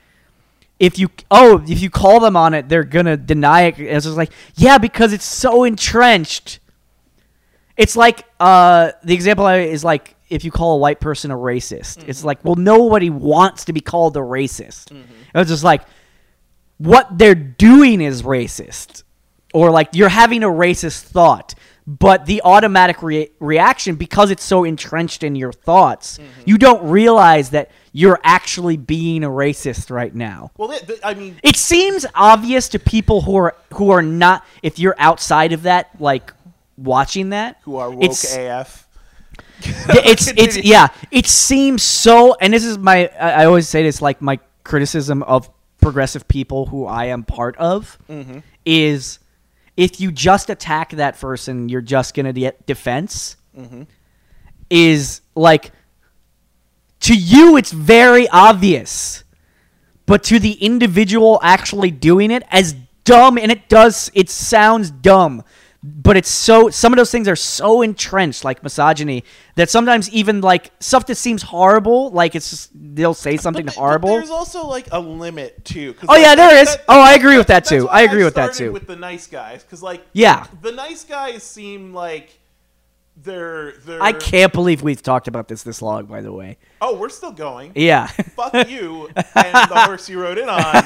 if 0.79 0.99
you 0.99 1.09
oh 1.31 1.63
if 1.69 1.81
you 1.81 1.91
call 1.91 2.21
them 2.21 2.37
on 2.37 2.55
it 2.55 2.69
they're 2.69 2.85
gonna 2.85 3.17
deny 3.17 3.63
it. 3.63 3.79
It's 3.79 4.07
just 4.07 4.17
like 4.17 4.31
yeah 4.57 4.79
because 4.79 5.13
it's 5.13 5.25
so 5.25 5.65
entrenched. 5.65 6.61
It's 7.77 7.97
like 7.97 8.25
uh 8.41 8.93
the 9.03 9.15
example 9.15 9.47
I, 9.47 9.59
is 9.59 9.85
like 9.85 10.17
if 10.31 10.45
you 10.45 10.51
call 10.51 10.77
a 10.77 10.79
white 10.79 11.01
person 11.01 11.31
a 11.31 11.37
racist 11.37 12.09
it's 12.09 12.25
like 12.25 12.45
well 12.45 12.57
nobody 12.57 13.11
wants 13.11 13.67
to 13.67 13.73
be 13.73 13.81
called 13.81 14.17
a 14.17 14.21
racist. 14.21 14.91
It's 15.35 15.51
just 15.51 15.65
like 15.65 15.83
what 16.79 17.19
they're 17.19 17.35
doing 17.35 18.01
is 18.01 18.23
racist 18.23 19.03
or 19.55 19.71
like 19.71 19.89
you're 19.95 20.11
having 20.11 20.43
a 20.43 20.49
racist 20.49 21.05
thought 21.05 21.55
but 21.87 22.25
the 22.27 22.41
automatic 22.45 23.03
rea- 23.03 23.31
reaction 23.41 23.95
because 23.95 24.31
it's 24.31 24.43
so 24.45 24.65
entrenched 24.65 25.23
in 25.23 25.35
your 25.35 25.53
thoughts 25.53 26.19
you 26.47 26.57
don't 26.59 26.83
realize 26.89 27.51
that 27.51 27.71
you're 27.93 28.19
actually 28.25 28.77
being 28.77 29.23
a 29.25 29.29
racist 29.29 29.91
right 29.91 30.15
now 30.15 30.51
well, 30.59 30.69
th- 30.71 30.87
th- 30.87 31.01
I 31.05 31.15
mean, 31.15 31.37
it 31.43 31.57
seems 31.57 32.05
obvious 32.15 32.69
to 32.71 32.79
people 32.79 33.21
who 33.23 33.37
are 33.37 33.55
who 33.75 33.91
are 33.91 34.03
not 34.03 34.45
if 34.63 34.79
you're 34.79 34.97
outside 34.99 35.53
of 35.53 35.63
that 35.65 35.91
like 36.01 36.33
watching 36.77 37.31
that. 37.31 37.59
Who 37.63 37.77
are 37.77 37.91
woke 37.91 38.03
It's- 38.03 38.37
AF? 38.37 38.89
it's 39.63 40.27
it's 40.37 40.57
yeah 40.57 40.89
it 41.11 41.27
seems 41.27 41.83
so 41.83 42.35
and 42.41 42.53
this 42.53 42.65
is 42.65 42.79
my 42.79 43.09
i 43.21 43.43
I 43.43 43.45
always 43.47 43.69
say 43.69 43.83
this 43.83 44.01
like 44.03 44.21
my 44.21 44.39
criticism 44.65 45.23
of 45.23 45.49
progressive 45.81 46.27
people 46.29 46.67
who 46.67 46.87
i 46.87 47.05
am 47.07 47.23
part 47.25 47.57
of 47.59 47.99
Mm-hmm. 48.09 48.39
is 48.65 49.19
if 49.77 50.01
you 50.01 50.13
just 50.13 50.51
attack 50.51 50.91
that 50.91 51.19
person 51.19 51.69
you're 51.69 51.81
just 51.81 52.15
gonna 52.15 52.33
get 52.33 52.65
defense 52.67 53.37
Mm-hmm. 53.57 53.83
is 54.69 55.21
like 55.37 55.71
to 57.01 57.15
you 57.15 57.57
it's 57.57 57.71
very 57.71 58.29
obvious 58.31 59.23
but 60.07 60.25
to 60.25 60.39
the 60.41 60.53
individual 60.55 61.39
actually 61.43 61.91
doing 61.93 62.31
it 62.33 62.43
as 62.51 62.75
dumb 63.05 63.39
and 63.39 63.53
it 63.53 63.69
does 63.69 64.11
it 64.15 64.29
sounds 64.29 64.91
dumb 64.91 65.45
but 65.87 66.17
it's 66.17 66.31
so 66.31 66.71
some 66.71 66.95
of 66.95 66.97
those 66.97 67.11
things 67.11 67.29
are 67.29 67.37
so 67.37 67.83
entrenched 67.83 68.43
like 68.43 68.63
misogyny 68.63 69.23
that 69.57 69.69
sometimes 69.69 70.09
even 70.11 70.41
like 70.41 70.71
stuff 70.81 71.05
that 71.07 71.17
seems 71.17 71.43
horrible 71.43 72.11
like 72.11 72.35
it's 72.35 72.49
just 72.49 72.71
they'll 72.75 73.13
say 73.13 73.37
something 73.37 73.67
But 73.67 73.73
th- 73.73 73.77
but 73.77 73.81
horrible 73.83 74.09
there's 74.09 74.31
also 74.31 74.67
like 74.67 74.89
a 74.93 74.99
limit 74.99 75.63
too. 75.65 75.95
Oh, 76.09 76.17
yeah, 76.17 76.35
there 76.35 76.57
is. 76.57 76.75
that- 76.75 76.85
Oh, 76.89 76.99
I 77.01 77.13
agree 77.13 77.37
with 77.37 77.49
that, 77.49 77.67
too. 77.67 77.87
I 77.91 78.03
agree 78.03 78.25
with 78.25 78.35
that, 78.37 78.55
too. 78.55 78.73
With 78.73 78.87
the 78.87 78.97
nice 78.97 79.27
guys, 79.27 79.63
because 79.63 79.83
like 79.83 80.07
yeah 80.15 80.47
the 80.63 80.73
nice 80.73 81.05
guys 81.05 81.43
seem 81.43 81.93
like 81.93 82.39
they're 83.17 83.73
they're. 83.87 84.03
i 84.03 84.11
can't 84.13 84.53
believe 84.53 84.83
we've 84.83 85.01
talked 85.03 85.29
about 85.29 85.47
this 85.47 85.63
this 85.63 85.81
long 85.81 86.05
by 86.07 86.21
the 86.21 86.33
way 86.33 86.57
Oh, 86.81 86.97
we're 86.97 87.09
still 87.11 87.31
going. 87.33 87.73
yeah 87.77 88.07
Fuck 88.09 88.69
you 88.69 89.07
and 89.15 89.71
the 89.71 89.83
horse 89.87 90.09
you 90.09 90.21
rode 90.21 90.37
in 90.39 90.49
on. 90.49 90.83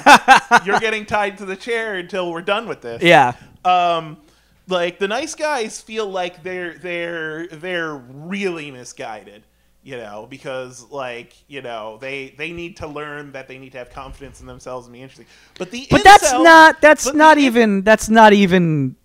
You're 0.66 0.78
getting 0.78 1.06
tied 1.06 1.38
to 1.38 1.44
the 1.46 1.56
chair 1.56 1.94
until 1.94 2.30
we're 2.30 2.42
done 2.42 2.68
with 2.68 2.82
this. 2.82 3.02
yeah 3.02 3.32
Um, 3.64 4.18
like 4.68 4.98
the 4.98 5.08
nice 5.08 5.34
guys 5.34 5.80
feel 5.80 6.06
like 6.08 6.42
they're 6.42 6.74
they're 6.74 7.46
they're 7.48 7.94
really 7.94 8.70
misguided. 8.70 9.44
You 9.82 9.96
know, 9.96 10.26
because 10.28 10.90
like 10.90 11.34
you 11.48 11.62
know 11.62 11.98
they 12.00 12.34
they 12.36 12.52
need 12.52 12.76
to 12.78 12.86
learn 12.86 13.32
that 13.32 13.48
they 13.48 13.58
need 13.58 13.72
to 13.72 13.78
have 13.78 13.90
confidence 13.90 14.40
in 14.40 14.46
themselves 14.46 14.86
and 14.86 14.92
be 14.92 15.00
interesting. 15.00 15.26
But 15.58 15.70
the 15.70 15.86
But 15.90 16.04
that's 16.04 16.30
not 16.32 16.80
that's 16.80 17.04
but 17.06 17.16
not 17.16 17.36
the 17.36 17.42
in- 17.42 17.46
even 17.46 17.82
that's 17.82 18.08
not 18.10 18.32
even 18.32 18.96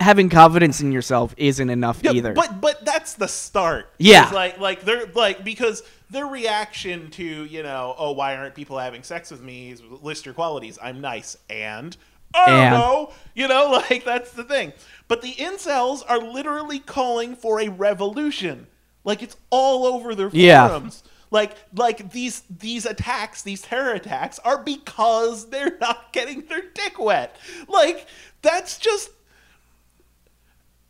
having 0.00 0.28
confidence 0.28 0.80
in 0.80 0.90
yourself 0.90 1.34
isn't 1.36 1.70
enough 1.70 2.00
Yeah, 2.02 2.12
either. 2.12 2.32
But 2.32 2.60
but 2.60 2.84
that's 2.84 3.14
the 3.14 3.28
start. 3.28 3.92
Yeah. 3.98 4.24
It's 4.24 4.32
like 4.32 4.58
like 4.58 4.80
they're 4.82 5.06
like 5.14 5.44
because 5.44 5.82
their 6.10 6.26
reaction 6.26 7.10
to 7.12 7.44
you 7.44 7.62
know 7.62 7.94
oh 7.96 8.12
why 8.12 8.36
aren't 8.36 8.54
people 8.54 8.78
having 8.78 9.02
sex 9.04 9.30
with 9.30 9.42
me 9.42 9.70
is 9.70 9.82
list 10.02 10.24
your 10.26 10.34
qualities 10.34 10.78
I'm 10.82 11.00
nice 11.00 11.36
and 11.48 11.96
oh 12.34 12.44
And- 12.46 12.74
no 12.74 13.12
you 13.34 13.48
know 13.48 13.70
like 13.90 14.04
that's 14.04 14.32
the 14.32 14.44
thing. 14.44 14.72
But 15.08 15.20
the 15.22 15.32
incels 15.34 16.02
are 16.08 16.18
literally 16.18 16.78
calling 16.78 17.36
for 17.36 17.60
a 17.60 17.68
revolution. 17.68 18.66
Like 19.04 19.22
it's 19.22 19.36
all 19.50 19.84
over 19.86 20.14
their 20.14 20.30
Yeah. 20.32 20.66
forums. 20.68 21.02
Like 21.30 21.56
like 21.74 22.10
these 22.12 22.42
these 22.48 22.86
attacks, 22.86 23.42
these 23.42 23.60
terror 23.62 23.92
attacks 23.92 24.38
are 24.40 24.62
because 24.62 25.50
they're 25.50 25.76
not 25.80 26.12
getting 26.12 26.42
their 26.46 26.62
dick 26.72 26.98
wet. 26.98 27.36
Like 27.68 28.06
that's 28.42 28.78
just 28.78 29.10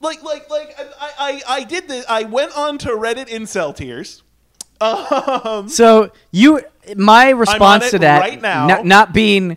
like 0.01 0.23
like 0.23 0.51
like 0.51 0.77
I 1.01 1.11
I, 1.19 1.43
I 1.61 1.65
did 1.65 1.89
this. 1.89 2.05
I 2.09 2.25
went 2.25 2.57
on 2.57 2.79
to 2.79 2.89
Reddit 2.91 3.29
incel 3.29 3.75
tears. 3.75 4.23
Um, 4.81 5.69
so 5.69 6.11
you 6.31 6.61
my 6.97 7.31
response 7.31 7.91
to 7.93 8.01
that 8.01 8.21
right 8.21 8.43
now. 8.43 8.67
not, 8.67 8.85
not 8.85 9.13
being 9.15 9.57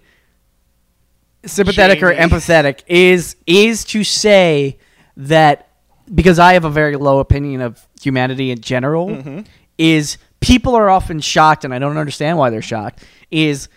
sympathetic 1.48 2.02
or 2.04 2.14
empathetic 2.14 2.82
is 2.88 3.36
is 3.46 3.84
to 3.86 4.04
say 4.04 4.78
that 5.16 5.70
because 6.14 6.40
I 6.40 6.54
have 6.54 6.66
a 6.66 6.70
very 6.70 6.96
low 6.96 7.20
opinion 7.20 7.62
of 7.62 7.86
humanity 8.02 8.52
in 8.52 8.62
general 8.62 9.08
Mm-hmm. 9.08 9.40
is 9.78 10.18
people 10.40 10.76
are 10.76 10.90
often 10.90 11.20
shocked 11.20 11.66
and 11.66 11.74
I 11.74 11.80
don't 11.80 11.98
understand 11.98 12.38
why 12.38 12.50
they're 12.50 12.62
shocked 12.62 13.04
is 13.32 13.68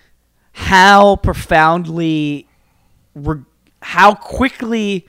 how 0.52 1.16
profoundly 1.16 2.46
re- 3.14 3.42
how 3.82 4.14
quickly 4.14 5.08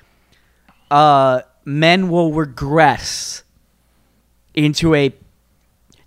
uh, 0.90 1.42
men 1.66 2.10
will 2.10 2.32
regress 2.34 3.44
into 4.54 4.96
a 4.96 5.14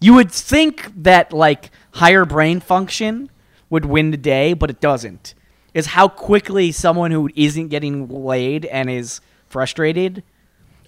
you 0.01 0.15
would 0.15 0.31
think 0.31 0.91
that 1.03 1.33
like 1.33 1.71
higher 1.93 2.25
brain 2.25 2.61
function 2.61 3.31
would 3.71 3.85
win 3.85 4.11
the 4.11 4.17
day 4.17 4.53
but 4.53 4.69
it 4.71 4.81
doesn't 4.81 5.35
is 5.75 5.87
how 5.87 6.09
quickly 6.09 6.73
someone 6.73 7.11
who 7.11 7.29
isn't 7.35 7.69
getting 7.69 8.09
laid 8.09 8.65
and 8.65 8.89
is 8.89 9.21
frustrated 9.49 10.23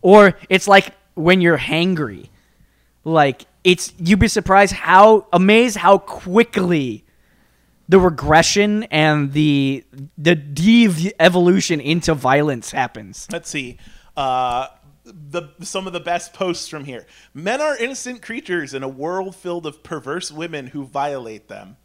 or 0.03 0.37
it's 0.49 0.66
like 0.66 0.94
when 1.14 1.40
you're 1.40 1.59
hangry 1.59 2.29
like 3.05 3.46
it's 3.64 3.92
you'd 3.99 4.18
be 4.18 4.29
surprised 4.29 4.72
how 4.72 5.27
amazed 5.33 5.77
how 5.77 5.99
quickly 5.99 7.05
the 7.88 8.01
regression 8.01 8.85
and 8.85 9.33
the 9.33 9.85
the 10.16 10.35
de-evolution 10.35 11.81
into 11.81 12.14
violence 12.14 12.70
happens 12.70 13.29
let's 13.31 13.51
see. 13.51 13.77
Uh, 14.16 14.68
the 15.07 15.49
some 15.61 15.87
of 15.87 15.92
the 15.92 16.01
best 16.01 16.33
posts 16.35 16.68
from 16.68 16.85
here. 16.85 17.07
Men 17.33 17.61
are 17.61 17.77
innocent 17.77 18.22
creatures 18.22 18.75
in 18.75 18.83
a 18.83 18.88
world 18.88 19.37
filled 19.37 19.66
of 19.66 19.83
perverse 19.83 20.33
women 20.33 20.68
who 20.68 20.85
violate 20.85 21.49
them, 21.49 21.77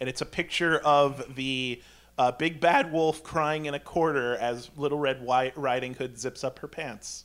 and 0.00 0.08
it's 0.08 0.20
a 0.20 0.26
picture 0.26 0.78
of 0.78 1.36
the 1.36 1.80
uh, 2.18 2.32
big 2.32 2.60
bad 2.60 2.92
wolf 2.92 3.22
crying 3.22 3.66
in 3.66 3.74
a 3.74 3.80
corner 3.80 4.34
as 4.36 4.70
Little 4.76 4.98
Red 4.98 5.18
Wi- 5.18 5.52
Riding 5.56 5.94
Hood 5.94 6.18
zips 6.18 6.42
up 6.44 6.58
her 6.60 6.68
pants. 6.68 7.24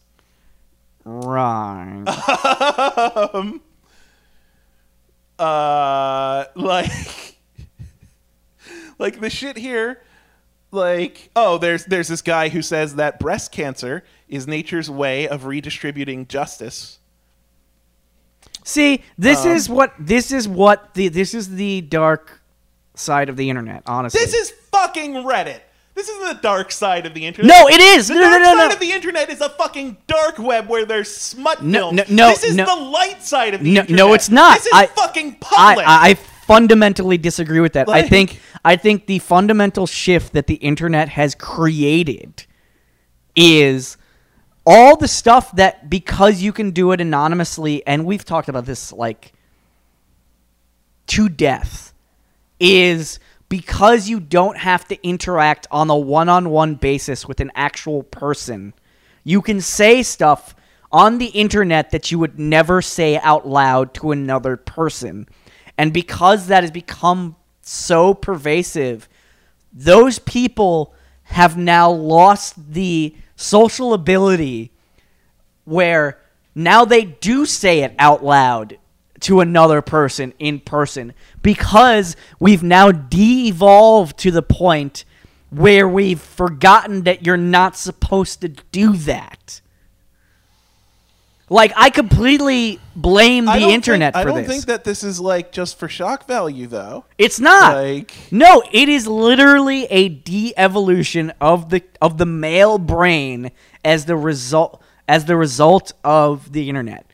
right 1.05 2.03
um, 3.33 3.61
uh, 5.39 6.45
like, 6.55 7.37
like 8.99 9.19
the 9.19 9.29
shit 9.29 9.57
here. 9.57 10.01
Like, 10.73 11.29
oh, 11.35 11.57
there's 11.57 11.83
there's 11.85 12.07
this 12.07 12.21
guy 12.21 12.47
who 12.49 12.61
says 12.61 12.95
that 12.95 13.19
breast 13.19 13.51
cancer 13.51 14.03
is 14.29 14.47
nature's 14.47 14.89
way 14.89 15.27
of 15.27 15.45
redistributing 15.45 16.27
justice. 16.27 16.99
See, 18.63 19.03
this 19.17 19.45
Um, 19.45 19.51
is 19.51 19.67
what 19.69 19.93
this 19.99 20.31
is 20.31 20.47
what 20.47 20.93
the 20.93 21.09
this 21.09 21.33
is 21.33 21.55
the 21.55 21.81
dark 21.81 22.40
side 22.95 23.29
of 23.29 23.37
the 23.37 23.49
internet. 23.49 23.83
Honestly, 23.85 24.19
This 24.19 24.33
is 24.33 24.51
fucking 24.71 25.13
Reddit. 25.13 25.59
This 25.93 26.07
isn't 26.07 26.37
the 26.37 26.41
dark 26.41 26.71
side 26.71 27.05
of 27.05 27.13
the 27.13 27.25
internet. 27.25 27.49
no, 27.49 27.67
it 27.67 27.79
is 27.81 28.07
The 28.07 28.13
no, 28.15 28.21
no, 28.21 28.29
dark 28.29 28.41
no, 28.43 28.53
no. 28.53 28.59
side 28.61 28.73
of 28.73 28.79
the 28.79 28.91
internet 28.91 29.29
is 29.29 29.41
a 29.41 29.49
fucking 29.49 29.97
dark 30.07 30.39
web 30.39 30.69
where 30.69 30.85
there's 30.85 31.13
smut 31.13 31.63
No, 31.63 31.91
no, 31.91 32.03
no, 32.09 32.29
this 32.29 32.43
is 32.45 32.55
no. 32.55 32.65
the 32.65 32.81
light 32.85 33.21
side 33.21 33.53
of 33.53 33.61
the 33.61 33.73
No- 33.73 33.81
internet. 33.81 33.97
no, 33.97 34.13
it's 34.13 34.29
not. 34.29 34.57
This 34.57 34.67
is 34.67 34.73
I- 34.73 34.85
fucking 34.87 35.35
public. 35.41 35.85
I 35.87 36.11
I 36.11 36.13
fundamentally 36.13 37.17
disagree 37.17 37.59
with 37.59 37.73
that. 37.73 37.87
I 37.89 38.01
think 38.03 38.39
I 38.63 38.75
think 38.77 39.05
the 39.05 39.19
fundamental 39.19 39.85
shift 39.87 40.33
that 40.33 40.47
the 40.47 40.55
internet 40.55 41.09
has 41.09 41.35
created 41.35 42.45
is 43.35 43.97
all 44.65 44.95
the 44.95 45.07
stuff 45.07 45.53
that 45.55 45.89
because 45.89 46.41
you 46.41 46.51
can 46.53 46.71
do 46.71 46.91
it 46.93 47.01
anonymously, 47.01 47.85
and 47.85 48.05
we've 48.05 48.23
talked 48.25 48.47
about 48.49 48.65
this 48.65 48.91
like 48.93 49.33
to 51.07 51.27
death, 51.29 51.90
is 52.61 53.19
because 53.49 54.07
you 54.07 54.19
don't 54.19 54.57
have 54.57 54.87
to 54.87 55.05
interact 55.05 55.67
on 55.71 55.89
a 55.89 55.97
one-on-one 55.97 56.75
basis 56.75 57.27
with 57.27 57.41
an 57.41 57.51
actual 57.55 58.03
person. 58.03 58.73
You 59.23 59.41
can 59.41 59.59
say 59.59 60.03
stuff 60.03 60.55
on 60.91 61.17
the 61.17 61.27
internet 61.27 61.89
that 61.89 62.11
you 62.11 62.19
would 62.19 62.39
never 62.39 62.81
say 62.81 63.17
out 63.17 63.47
loud 63.47 63.93
to 63.95 64.11
another 64.11 64.55
person. 64.55 65.27
And 65.77 65.91
because 65.91 66.47
that 66.47 66.63
has 66.63 66.71
become 66.71 67.35
so 67.61 68.13
pervasive, 68.13 69.09
those 69.73 70.19
people 70.19 70.93
have 71.23 71.57
now 71.57 71.89
lost 71.89 72.73
the 72.73 73.15
social 73.35 73.93
ability 73.93 74.71
where 75.65 76.19
now 76.53 76.85
they 76.85 77.05
do 77.05 77.45
say 77.45 77.79
it 77.79 77.95
out 77.97 78.23
loud 78.23 78.77
to 79.21 79.39
another 79.39 79.81
person 79.81 80.33
in 80.39 80.59
person 80.59 81.13
because 81.41 82.15
we've 82.39 82.63
now 82.63 82.91
de-evolved 82.91 84.17
to 84.19 84.31
the 84.31 84.41
point 84.41 85.05
where 85.49 85.87
we've 85.87 86.21
forgotten 86.21 87.03
that 87.03 87.25
you're 87.25 87.37
not 87.37 87.75
supposed 87.75 88.41
to 88.41 88.49
do 88.49 88.93
that. 88.93 89.61
Like 91.49 91.73
I 91.75 91.89
completely 91.89 92.79
blame 92.95 93.43
the 93.43 93.59
internet 93.59 94.13
think, 94.13 94.23
for 94.25 94.29
this. 94.29 94.33
I 94.33 94.39
don't 94.39 94.47
this. 94.47 94.55
think 94.55 94.65
that 94.67 94.83
this 94.85 95.03
is 95.03 95.19
like 95.19 95.51
just 95.51 95.77
for 95.77 95.89
shock 95.89 96.25
value 96.25 96.65
though. 96.65 97.03
it's 97.17 97.41
not. 97.41 97.75
Like 97.75 98.13
No, 98.31 98.63
it 98.71 98.87
is 98.87 99.05
literally 99.05 99.83
a 99.87 100.07
de-evolution 100.07 101.33
of 101.41 101.69
the 101.69 101.83
of 102.01 102.17
the 102.17 102.25
male 102.25 102.77
brain 102.77 103.51
as 103.83 104.05
the 104.05 104.15
result 104.15 104.81
as 105.09 105.25
the 105.25 105.35
result 105.35 105.91
of 106.05 106.53
the 106.53 106.69
internet. 106.69 107.10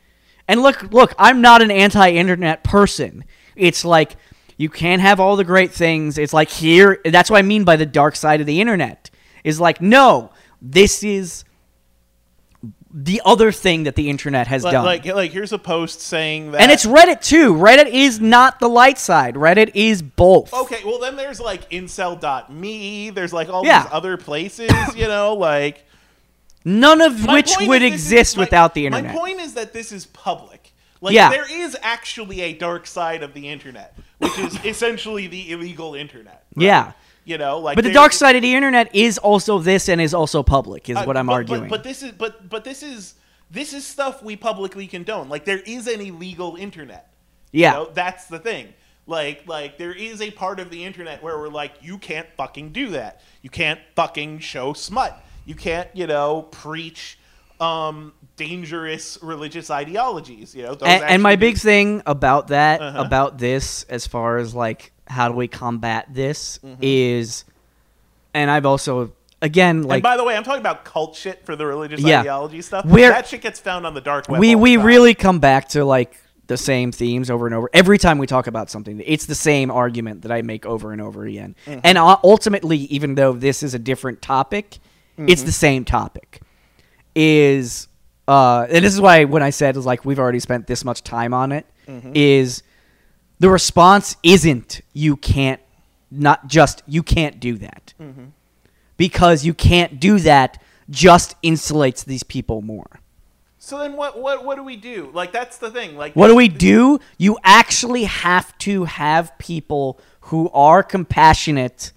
And 0.47 0.61
look, 0.61 0.91
look, 0.93 1.13
I'm 1.19 1.41
not 1.41 1.61
an 1.61 1.71
anti-internet 1.71 2.63
person. 2.63 3.25
It's 3.55 3.83
like 3.83 4.15
you 4.57 4.69
can't 4.69 5.01
have 5.01 5.19
all 5.19 5.35
the 5.35 5.43
great 5.43 5.71
things. 5.71 6.17
It's 6.17 6.33
like 6.33 6.49
here 6.49 6.99
that's 7.05 7.29
what 7.29 7.37
I 7.37 7.41
mean 7.41 7.63
by 7.63 7.75
the 7.75 7.85
dark 7.85 8.15
side 8.15 8.39
of 8.41 8.47
the 8.47 8.61
internet. 8.61 9.09
Is 9.43 9.59
like 9.59 9.81
no, 9.81 10.31
this 10.61 11.03
is 11.03 11.43
the 12.99 13.21
other 13.25 13.51
thing 13.51 13.83
that 13.83 13.95
the 13.95 14.09
internet 14.09 14.47
has 14.47 14.63
Like, 14.63 14.71
done. 14.71 14.85
like, 14.85 15.05
like, 15.05 15.31
here's 15.31 15.51
a 15.51 15.59
post 15.59 16.01
saying 16.01 16.51
that. 16.53 16.61
and 16.61 16.71
it's 16.71 16.85
Reddit 16.85 17.21
too. 17.21 17.53
Reddit 17.53 17.87
is 17.87 18.19
not 18.19 18.59
the 18.59 18.67
light 18.69 18.97
side. 18.97 19.35
Reddit 19.35 19.71
is 19.75 20.01
both. 20.01 20.51
okay. 20.53 20.81
Well, 20.83 20.97
then 20.97 21.15
there's 21.15 21.39
like 21.39 21.69
incel.me. 21.69 23.09
There's 23.11 23.33
like 23.33 23.49
all 23.49 23.65
Yeah. 23.65 23.83
these 23.83 23.91
other 23.91 24.17
places. 24.17 24.71
You 24.95 25.07
know, 25.07 25.35
like 25.35 25.85
None 26.67 26.99
of 27.01 27.25
My 27.25 27.33
which 27.35 27.51
would 27.61 27.81
is 27.81 27.91
this 27.91 28.01
is- 28.01 28.11
exist 28.11 28.37
my- 28.37 28.43
without 28.43 28.73
the 28.73 28.85
internet. 28.85 29.13
My 29.13 29.19
point 29.19 29.39
is 29.39 29.53
that 29.53 29.71
this 29.73 29.91
is 29.91 30.05
public. 30.07 30.73
Like 30.99 31.13
Yeah. 31.13 31.29
there 31.29 31.49
is 31.49 31.77
actually 31.81 32.41
a 32.41 32.53
dark 32.53 32.85
side 32.87 33.23
of 33.23 33.33
the 33.33 33.47
internet, 33.47 33.95
which 34.17 34.37
is 34.37 34.57
essentially 34.65 35.27
the 35.27 35.51
illegal 35.51 35.95
internet. 35.95 36.43
right? 36.55 36.65
Yeah. 36.65 36.91
You 37.23 37.37
know, 37.37 37.59
like 37.59 37.75
But 37.75 37.83
the 37.85 37.91
dark 37.93 38.11
side 38.13 38.35
of 38.35 38.41
the 38.41 38.53
internet 38.53 38.93
is 38.95 39.17
also 39.17 39.59
this 39.59 39.87
and 39.89 40.01
is 40.01 40.13
also 40.13 40.43
public, 40.43 40.89
is 40.89 40.97
I- 40.97 41.05
what 41.05 41.15
I'm 41.17 41.27
but- 41.27 41.33
arguing. 41.33 41.61
But, 41.63 41.69
but 41.69 41.83
this 41.83 42.03
is 42.03 42.11
but 42.11 42.49
but 42.49 42.63
this 42.63 42.83
is 42.83 43.13
this 43.49 43.73
is 43.73 43.85
stuff 43.85 44.21
we 44.21 44.35
publicly 44.35 44.87
condone. 44.87 45.29
Like 45.29 45.45
there 45.45 45.59
is 45.65 45.87
an 45.87 46.01
illegal 46.01 46.57
internet. 46.57 47.13
yeah. 47.53 47.71
You 47.71 47.77
know, 47.85 47.91
that's 47.93 48.25
the 48.25 48.39
thing. 48.39 48.73
Like 49.05 49.43
like 49.47 49.77
there 49.77 49.93
is 49.93 50.21
a 50.21 50.31
part 50.31 50.59
of 50.59 50.69
the 50.69 50.83
internet 50.83 51.23
where 51.23 51.37
we're 51.37 51.47
like, 51.47 51.73
you 51.81 51.97
can't 51.97 52.27
fucking 52.35 52.71
do 52.73 52.89
that. 52.89 53.21
You 53.41 53.49
can't 53.49 53.79
fucking 53.95 54.39
show 54.39 54.73
smut. 54.73 55.17
You 55.47 55.55
can't, 55.55 55.89
you 55.93 56.05
know, 56.07 56.43
preach 56.51 57.17
um 57.59 58.13
dangerous 58.35 59.17
religious 59.23 59.71
ideologies. 59.71 60.53
You 60.53 60.63
know, 60.63 60.75
those 60.75 60.87
and, 60.89 61.03
and 61.03 61.23
my 61.23 61.35
big 61.37 61.57
thing 61.57 62.03
about 62.05 62.49
that, 62.49 62.81
Uh-huh. 62.81 63.01
about 63.01 63.39
this, 63.39 63.83
as 63.89 64.05
far 64.05 64.37
as 64.37 64.53
like 64.53 64.91
how 65.07 65.27
do 65.29 65.33
we 65.35 65.47
combat 65.47 66.07
this, 66.13 66.59
Mm-hmm. 66.63 66.75
is, 66.81 67.45
and 68.33 68.51
I've 68.51 68.65
also 68.65 69.13
again 69.41 69.83
like 69.83 69.97
and 69.97 70.03
by 70.03 70.17
the 70.17 70.23
way, 70.23 70.35
I'm 70.35 70.43
talking 70.43 70.59
about 70.61 70.83
cult 70.85 71.15
shit 71.15 71.45
for 71.45 71.55
the 71.55 71.65
religious 71.65 72.01
Yeah. 72.01 72.19
ideology 72.19 72.61
stuff. 72.61 72.85
We're- 72.85 73.09
that 73.09 73.27
shit 73.27 73.41
gets 73.41 73.59
found 73.59 73.85
on 73.87 73.93
the 73.93 74.01
dark 74.01 74.27
web. 74.29 74.39
we 74.39 74.53
we 74.55 74.77
really 74.77 75.15
come 75.15 75.39
back 75.39 75.69
to 75.69 75.83
like 75.85 76.15
the 76.47 76.57
same 76.57 76.91
themes 76.91 77.29
over 77.29 77.45
and 77.45 77.53
over 77.55 77.69
every 77.73 77.97
time 77.97 78.17
we 78.19 78.25
talk 78.27 78.47
about 78.47 78.69
something 78.69 79.01
it's 79.05 79.25
the 79.25 79.35
same 79.35 79.69
argument 79.69 80.21
that 80.21 80.31
i 80.31 80.41
make 80.41 80.65
over 80.65 80.93
and 80.93 81.01
over 81.01 81.25
again 81.25 81.53
Mm-hmm. 81.65 81.79
and 81.83 81.97
uh, 81.97 82.15
ultimately 82.23 82.77
even 82.77 83.15
though 83.15 83.33
this 83.33 83.63
is 83.63 83.73
a 83.73 83.79
different 83.79 84.21
topic 84.21 84.77
it's 85.17 85.41
Mm-hmm. 85.41 85.45
the 85.47 85.51
same 85.51 85.85
topic 85.85 86.41
is 87.15 87.87
uh 88.27 88.67
and 88.69 88.83
this 88.85 88.93
is 88.93 89.01
why 89.01 89.23
when 89.23 89.41
i 89.41 89.49
said 89.49 89.75
is 89.77 89.85
like 89.85 90.05
we've 90.05 90.19
already 90.19 90.39
spent 90.39 90.67
this 90.67 90.83
much 90.85 91.03
time 91.03 91.33
on 91.33 91.51
it, 91.51 91.65
is 92.13 92.59
Mm-hmm. 92.61 92.67
the 93.39 93.49
response 93.49 94.17
isn't 94.23 94.81
you 94.93 95.15
can't 95.15 95.61
not 96.11 96.47
just 96.47 96.83
you 96.87 97.01
can't 97.03 97.39
do 97.39 97.57
that 97.57 97.93
Mm-hmm. 97.99 98.25
because 98.97 99.45
you 99.45 99.53
can't 99.53 99.99
do 99.99 100.19
that 100.19 100.61
just 100.89 101.39
insulates 101.41 102.05
these 102.05 102.23
people 102.23 102.61
more 102.61 102.99
So 103.59 103.79
then 103.79 103.93
what 103.97 104.19
what 104.21 104.45
what 104.45 104.55
do 104.55 104.63
we 104.63 104.77
do? 104.77 105.09
Like 105.13 105.31
that's 105.33 105.57
the 105.57 105.69
thing. 105.69 105.97
Like 105.97 106.13
What 106.15 106.27
do 106.29 106.35
we 106.35 106.47
do? 106.47 106.99
You 107.17 107.37
actually 107.43 108.05
have 108.05 108.57
to 108.59 108.85
have 108.85 109.37
people 109.39 109.99
who 110.29 110.49
are 110.53 110.83
compassionate 110.83 111.91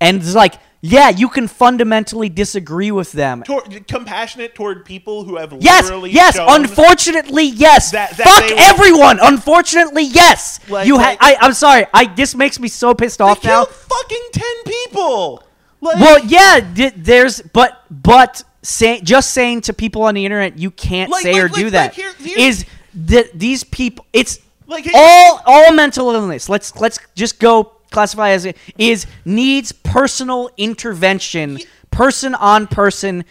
and 0.00 0.18
it's 0.18 0.34
like, 0.34 0.54
yeah, 0.80 1.08
you 1.08 1.28
can 1.28 1.48
fundamentally 1.48 2.28
disagree 2.28 2.90
with 2.90 3.12
them. 3.12 3.42
toward, 3.42 3.86
compassionate 3.88 4.54
toward 4.54 4.84
people 4.84 5.24
who 5.24 5.36
have 5.36 5.52
Yes, 5.60 5.84
literally 5.84 6.10
yes, 6.10 6.36
unfortunately, 6.38 7.44
yes. 7.44 7.90
That- 7.92 8.16
that 8.16 8.26
Fuck 8.26 8.50
everyone. 8.58 9.18
Unfortunately, 9.20 10.04
yes. 10.04 10.60
Like- 10.68 10.86
you 10.86 10.98
ha- 10.98 11.04
like- 11.10 11.18
I 11.20 11.36
I'm 11.40 11.54
sorry. 11.54 11.86
I 11.92 12.04
this 12.06 12.34
makes 12.34 12.60
me 12.60 12.68
so 12.68 12.94
pissed 12.94 13.20
off 13.20 13.42
now. 13.42 13.64
fucking 13.64 14.22
ten 14.32 14.54
people. 14.64 15.42
Like, 15.80 15.96
Well, 15.96 16.24
yeah, 16.24 16.60
there's 16.96 17.40
but 17.42 17.82
but 17.90 18.42
say 18.62 19.00
just 19.00 19.30
saying 19.32 19.60
to 19.62 19.72
people 19.72 20.02
on 20.02 20.14
the 20.14 20.24
internet 20.24 20.58
you 20.58 20.70
can't 20.70 21.12
say 21.14 21.38
or 21.38 21.48
do 21.48 21.70
that 21.70 21.94
here- 21.94 22.12
here- 22.18 22.38
is 22.38 22.64
that 22.94 23.38
these 23.38 23.62
people 23.62 24.04
it's 24.12 24.38
Like, 24.66 24.88
all 24.94 25.40
all 25.46 25.72
mental 25.72 26.10
illness. 26.12 26.48
Let's 26.48 26.74
let's 26.76 26.98
just 27.14 27.38
go 27.38 27.72
classify 27.90 28.30
as 28.30 28.44
it 28.44 28.56
is 28.78 29.06
needs 29.24 29.72
personal 29.72 30.50
intervention, 30.56 31.58
person 31.90 32.34
on 32.34 32.66
person 32.66 33.24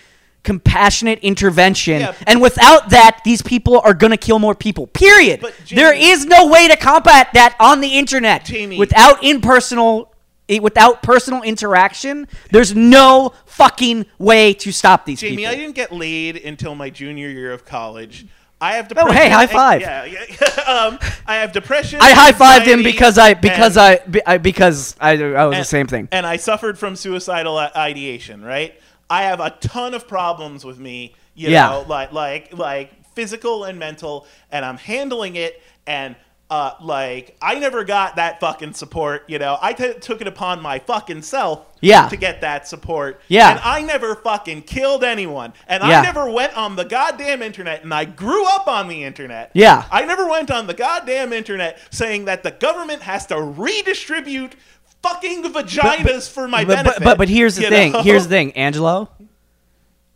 compassionate 0.43 1.17
intervention 1.23 2.01
Yeah. 2.01 2.13
and 2.27 2.39
without 2.39 2.91
that 2.91 3.21
these 3.25 3.41
people 3.41 3.79
are 3.83 3.95
going 3.95 4.11
to 4.11 4.17
kill 4.17 4.37
more 4.37 4.53
people 4.53 4.85
period 4.85 5.39
But, 5.41 5.55
Jaime- 5.67 6.03
is 6.11 6.23
no 6.27 6.45
way 6.45 6.67
to 6.67 6.77
combat 6.77 7.29
that 7.33 7.55
on 7.59 7.81
the 7.81 7.87
internet 7.97 8.47
Jaime- 8.47 8.77
without 8.77 9.23
impersonal 9.23 10.13
i- 10.47 10.59
without 10.59 11.01
personal 11.01 11.41
interaction 11.41 12.27
there's 12.51 12.75
no 12.75 13.33
fucking 13.47 14.05
way 14.19 14.53
to 14.53 14.71
stop 14.71 15.05
these 15.07 15.19
people. 15.19 15.37
Jaime, 15.37 15.41
people 15.45 15.51
I 15.51 15.55
didn't 15.55 15.75
get 15.75 15.91
laid 15.91 16.35
until 16.37 16.75
my 16.75 16.91
junior 16.91 17.29
year 17.29 17.51
of 17.51 17.65
college. 17.65 18.27
I 18.61 18.75
have 18.75 18.87
depression. 18.87 19.09
Oh, 19.11 19.13
hey, 19.13 19.29
high 19.29 19.47
five. 19.47 19.81
Yeah, 19.81 20.05
yeah. 20.05 20.19
um, 20.67 20.99
I 21.27 21.35
have 21.35 21.51
depression. 21.51 21.99
I 22.01 22.11
high 22.13 22.31
fived 22.31 22.65
him 22.65 22.83
because 22.83 23.17
I 23.17 23.33
because 23.33 23.77
and- 23.77 23.99
I, 24.01 24.05
be- 24.09 24.25
I 24.25 24.37
because 24.37 24.95
I, 24.99 25.11
I 25.21 25.45
was 25.45 25.57
the 25.57 25.63
same 25.65 25.87
thing. 25.87 26.07
And 26.11 26.25
I 26.25 26.37
suffered 26.37 26.77
from 26.79 26.95
suicidal 26.95 27.57
ideation, 27.57 28.43
right? 28.43 28.73
I 29.09 29.23
have 29.23 29.39
a 29.39 29.51
ton 29.51 29.93
of 29.93 30.07
problems 30.07 30.65
with 30.65 30.79
me, 30.79 31.13
you 31.35 31.49
Yeah. 31.49 31.67
know, 31.69 31.85
like 31.87 32.11
like 32.11 32.57
like 32.57 32.91
physical 33.13 33.65
and 33.65 33.77
mental, 33.77 34.25
and 34.51 34.63
I'm 34.65 34.77
handling 34.77 35.35
it 35.35 35.61
and 35.85 36.15
uh, 36.49 36.73
like 36.79 37.35
I 37.41 37.55
never 37.55 37.83
got 37.83 38.17
that 38.17 38.39
fucking 38.39 38.73
support, 38.73 39.23
you 39.27 39.39
know. 39.39 39.57
I 39.61 39.73
t- 39.73 39.93
took 39.99 40.21
it 40.21 40.27
upon 40.27 40.61
my 40.61 40.77
fucking 40.77 41.23
self 41.23 41.65
Yeah. 41.81 42.07
to 42.09 42.15
get 42.17 42.41
that 42.41 42.67
support. 42.67 43.19
Yeah. 43.27 43.49
And 43.49 43.59
I 43.63 43.81
never 43.81 44.13
fucking 44.15 44.61
killed 44.61 45.03
anyone. 45.03 45.53
And 45.67 45.81
Yeah. 45.83 46.01
I 46.01 46.03
never 46.03 46.29
went 46.29 46.55
on 46.55 46.75
the 46.75 46.85
goddamn 46.85 47.41
internet 47.41 47.83
and 47.83 47.91
I 47.91 48.05
grew 48.05 48.45
up 48.47 48.67
on 48.67 48.87
the 48.87 49.03
internet. 49.03 49.49
Yeah. 49.55 49.85
I 49.91 50.05
never 50.05 50.27
went 50.27 50.51
on 50.51 50.67
the 50.67 50.75
goddamn 50.75 51.33
internet 51.33 51.79
saying 51.89 52.25
that 52.25 52.43
the 52.43 52.51
government 52.51 53.01
has 53.01 53.25
to 53.27 53.41
redistribute 53.41 54.53
fucking 55.01 55.43
vaginas 55.43 56.29
for 56.31 56.47
my 56.47 56.63
but, 56.63 56.75
benefit. 56.75 56.99
but, 56.99 57.03
but 57.05 57.17
but 57.17 57.29
here's 57.29 57.55
the 57.55 57.63
thing. 57.69 57.91
know? 57.93 58.01
Here's 58.03 58.23
the 58.23 58.29
thing, 58.35 58.51
Angelo. 58.51 59.09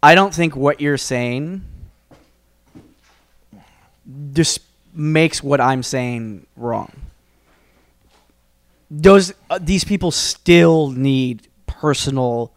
I 0.03 0.13
don't 0.13 0.33
think 0.33 0.55
what 0.55 0.79
you're 0.79 0.97
saying 0.97 1.63
just 4.33 4.59
makes 4.93 5.43
what 5.43 5.61
I'm 5.61 5.83
saying 5.83 6.45
wrong. 6.55 6.91
Those 8.91 9.33
uh, 9.49 9.59
these 9.61 9.83
people 9.83 10.11
still 10.11 10.89
need 10.89 11.47
personal 11.67 12.51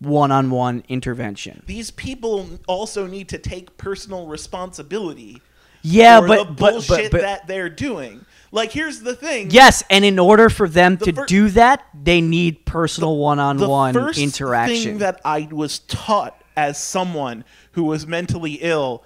one-on-one 0.00 0.82
intervention. 0.88 1.62
These 1.66 1.92
people 1.92 2.48
also 2.66 3.06
need 3.06 3.28
to 3.28 3.38
take 3.38 3.76
personal 3.76 4.26
responsibility 4.26 5.40
Yeah, 5.82 6.20
for 6.20 6.26
but 6.26 6.38
the 6.38 6.44
but, 6.46 6.56
but, 6.56 6.70
bullshit 6.72 7.12
but 7.12 7.20
that 7.20 7.46
they're 7.46 7.68
doing. 7.68 8.24
Like, 8.50 8.72
here's 8.72 9.00
the 9.00 9.14
thing. 9.14 9.50
yes, 9.50 9.82
and 9.88 10.04
in 10.04 10.18
order 10.18 10.50
for 10.50 10.68
them 10.68 10.96
The 10.96 11.06
to 11.06 11.12
fir- 11.12 11.26
do 11.26 11.48
that, 11.50 11.86
they 11.94 12.20
need 12.20 12.66
personal 12.66 13.14
the 13.14 13.20
one-on-one 13.22 13.94
first 13.94 14.18
interaction. 14.18 14.82
thing 14.82 14.98
that 14.98 15.20
I 15.24 15.48
was 15.50 15.78
taught 15.78 16.42
as 16.56 16.76
someone 16.82 17.44
who 17.72 17.84
was 17.84 18.06
mentally 18.06 18.54
ill. 18.60 19.04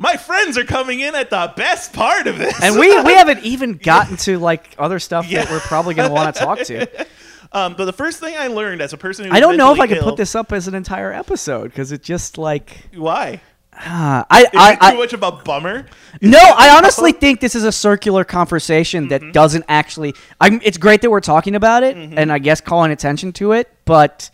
My 0.00 0.16
friends 0.16 0.56
are 0.56 0.64
coming 0.64 1.00
in 1.00 1.14
at 1.16 1.28
the 1.28 1.52
best 1.56 1.92
part 1.92 2.28
of 2.28 2.38
this. 2.38 2.58
and 2.62 2.78
we 2.78 2.88
we 3.02 3.12
haven't 3.14 3.42
even 3.44 3.72
gotten 3.74 4.16
to 4.18 4.38
like 4.38 4.74
other 4.78 4.98
stuff 5.00 5.28
that 5.30 5.50
we're 5.50 5.58
probably 5.60 5.94
going 5.94 6.08
to 6.08 6.14
want 6.14 6.34
to 6.36 6.40
talk 6.40 6.60
to. 6.60 6.86
um, 7.52 7.74
but 7.76 7.84
the 7.86 7.92
first 7.92 8.20
thing 8.20 8.36
I 8.38 8.46
learned 8.46 8.80
as 8.80 8.92
a 8.92 8.96
person 8.96 9.24
who 9.26 9.32
I 9.32 9.40
don't 9.40 9.56
know 9.56 9.72
if 9.74 9.80
I 9.80 9.86
could 9.88 9.98
put 10.00 10.16
this 10.16 10.34
up 10.36 10.52
as 10.52 10.68
an 10.68 10.74
entire 10.74 11.12
episode 11.12 11.64
because 11.64 11.90
it 11.92 12.02
just 12.04 12.38
like 12.38 12.88
Why? 12.94 13.40
uh, 13.72 14.22
I 14.30 14.42
Is 14.42 14.48
I, 14.54 14.72
it 14.88 14.92
too 14.92 14.98
much 14.98 15.12
of 15.14 15.22
a 15.24 15.32
bummer? 15.32 15.86
no 16.22 16.38
I 16.38 16.70
honestly 16.78 17.10
think 17.10 17.40
this 17.40 17.56
is 17.56 17.64
a 17.64 17.72
circular 17.72 18.22
conversation 18.24 19.08
Mm-hmm. 19.08 19.26
that 19.26 19.32
doesn't 19.32 19.64
actually. 19.68 20.14
I'm. 20.40 20.60
It's 20.62 20.78
great 20.78 21.02
that 21.02 21.10
we're 21.10 21.20
talking 21.20 21.56
about 21.56 21.82
it 21.82 21.96
Mm-hmm. 21.96 22.16
and 22.18 22.30
I 22.32 22.38
guess 22.38 22.60
calling 22.60 22.92
attention 22.92 23.32
to 23.34 23.50
it, 23.52 23.68
but 23.84 24.30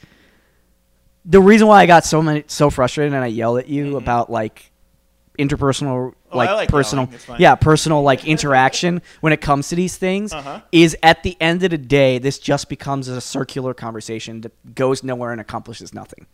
the 1.24 1.40
reason 1.40 1.66
why 1.68 1.80
I 1.80 1.86
got 1.86 2.04
so 2.04 2.20
many 2.20 2.44
so 2.48 2.68
frustrated 2.68 3.14
and 3.14 3.24
I 3.24 3.28
yelled 3.28 3.58
at 3.60 3.68
you 3.68 3.96
about 3.96 4.28
like 4.30 4.70
interpersonal. 5.38 6.14
Oh, 6.30 6.36
like, 6.36 6.48
I 6.48 6.54
like 6.54 6.68
personal. 6.68 7.08
Yeah 7.38 7.54
personal 7.56 8.02
like 8.02 8.24
interaction 8.26 9.02
when 9.20 9.32
it 9.32 9.40
comes 9.40 9.68
to 9.68 9.74
these 9.76 9.96
things 9.96 10.32
Uh-huh. 10.32 10.60
is 10.72 10.96
at 11.02 11.22
the 11.22 11.36
end 11.40 11.62
of 11.64 11.70
the 11.70 11.78
day 11.78 12.18
this 12.18 12.38
just 12.38 12.68
becomes 12.68 13.08
a 13.08 13.20
circular 13.20 13.74
conversation 13.74 14.40
that 14.42 14.74
goes 14.74 15.02
nowhere 15.02 15.32
and 15.32 15.40
accomplishes 15.40 15.92
nothing 15.94 16.26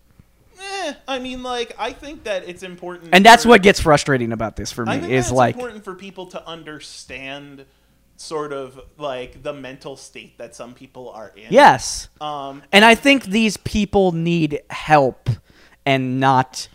Eh, 0.63 0.93
I 1.09 1.19
mean, 1.19 1.43
like, 1.43 1.75
I 1.79 1.93
think 1.93 2.25
that 2.25 2.47
it's 2.47 2.63
important. 2.63 3.15
and 3.15 3.25
that's 3.25 3.45
for- 3.45 3.49
what 3.51 3.63
gets 3.63 3.81
frustrating 3.81 4.31
about 4.33 4.57
this 4.57 4.71
for 4.71 4.85
me 4.85 5.11
is 5.15 5.33
like 5.33 5.55
important 5.55 5.85
for 5.85 5.95
people 5.95 6.27
to 6.27 6.47
understand, 6.47 7.65
sort 8.17 8.53
of 8.53 8.79
like 8.99 9.43
the 9.43 9.55
mental 9.55 9.97
state 9.97 10.37
that 10.37 10.55
some 10.55 10.75
people 10.75 11.09
are 11.11 11.33
in. 11.35 11.47
yes 11.49 12.09
Um. 12.21 12.63
and 12.73 12.85
i 12.85 12.95
think 12.95 13.25
these 13.25 13.57
people 13.57 14.13
need 14.13 14.61
help 14.69 15.31
and 15.87 16.21
not 16.21 16.69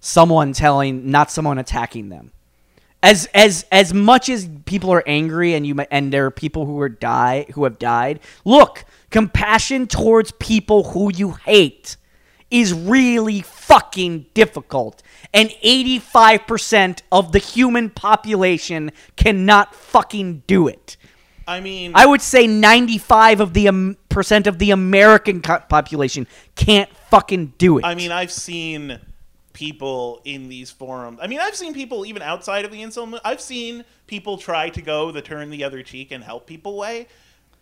someone 0.00 0.52
telling 0.52 1.10
not 1.10 1.30
someone 1.30 1.58
attacking 1.58 2.08
them 2.08 2.30
as 3.02 3.28
as 3.34 3.66
as 3.70 3.94
much 3.94 4.28
as 4.28 4.48
people 4.64 4.92
are 4.92 5.02
angry 5.06 5.54
and 5.54 5.66
you 5.66 5.78
and 5.90 6.12
there 6.12 6.26
are 6.26 6.30
people 6.30 6.66
who 6.66 6.80
are 6.80 6.88
die 6.88 7.46
who 7.54 7.64
have 7.64 7.78
died 7.78 8.20
look 8.44 8.84
compassion 9.10 9.86
towards 9.86 10.32
people 10.32 10.84
who 10.84 11.12
you 11.12 11.32
hate 11.32 11.96
is 12.50 12.72
really 12.72 13.42
fucking 13.42 14.26
difficult. 14.34 15.02
And 15.34 15.50
85% 15.62 17.02
of 17.12 17.32
the 17.32 17.38
human 17.38 17.90
population 17.90 18.92
cannot 19.16 19.74
fucking 19.74 20.44
do 20.46 20.68
it. 20.68 20.96
I 21.46 21.60
mean, 21.60 21.92
I 21.94 22.04
would 22.04 22.20
say 22.20 22.46
95 22.46 23.40
of 23.40 23.54
the 23.54 23.68
um, 23.68 23.96
percent 24.08 24.46
of 24.46 24.58
the 24.58 24.70
American 24.70 25.40
population 25.40 26.26
can't 26.56 26.90
fucking 27.10 27.54
do 27.56 27.78
it. 27.78 27.84
I 27.84 27.94
mean, 27.94 28.12
I've 28.12 28.32
seen 28.32 29.00
people 29.52 30.20
in 30.24 30.48
these 30.48 30.70
forums. 30.70 31.18
I 31.20 31.26
mean, 31.26 31.40
I've 31.40 31.56
seen 31.56 31.74
people 31.74 32.06
even 32.06 32.22
outside 32.22 32.64
of 32.64 32.70
the 32.70 32.82
incel. 32.82 33.18
I've 33.24 33.40
seen 33.40 33.84
people 34.06 34.38
try 34.38 34.68
to 34.70 34.82
go 34.82 35.10
the 35.10 35.22
turn 35.22 35.50
the 35.50 35.64
other 35.64 35.82
cheek 35.82 36.12
and 36.12 36.22
help 36.22 36.46
people 36.46 36.76
way. 36.76 37.06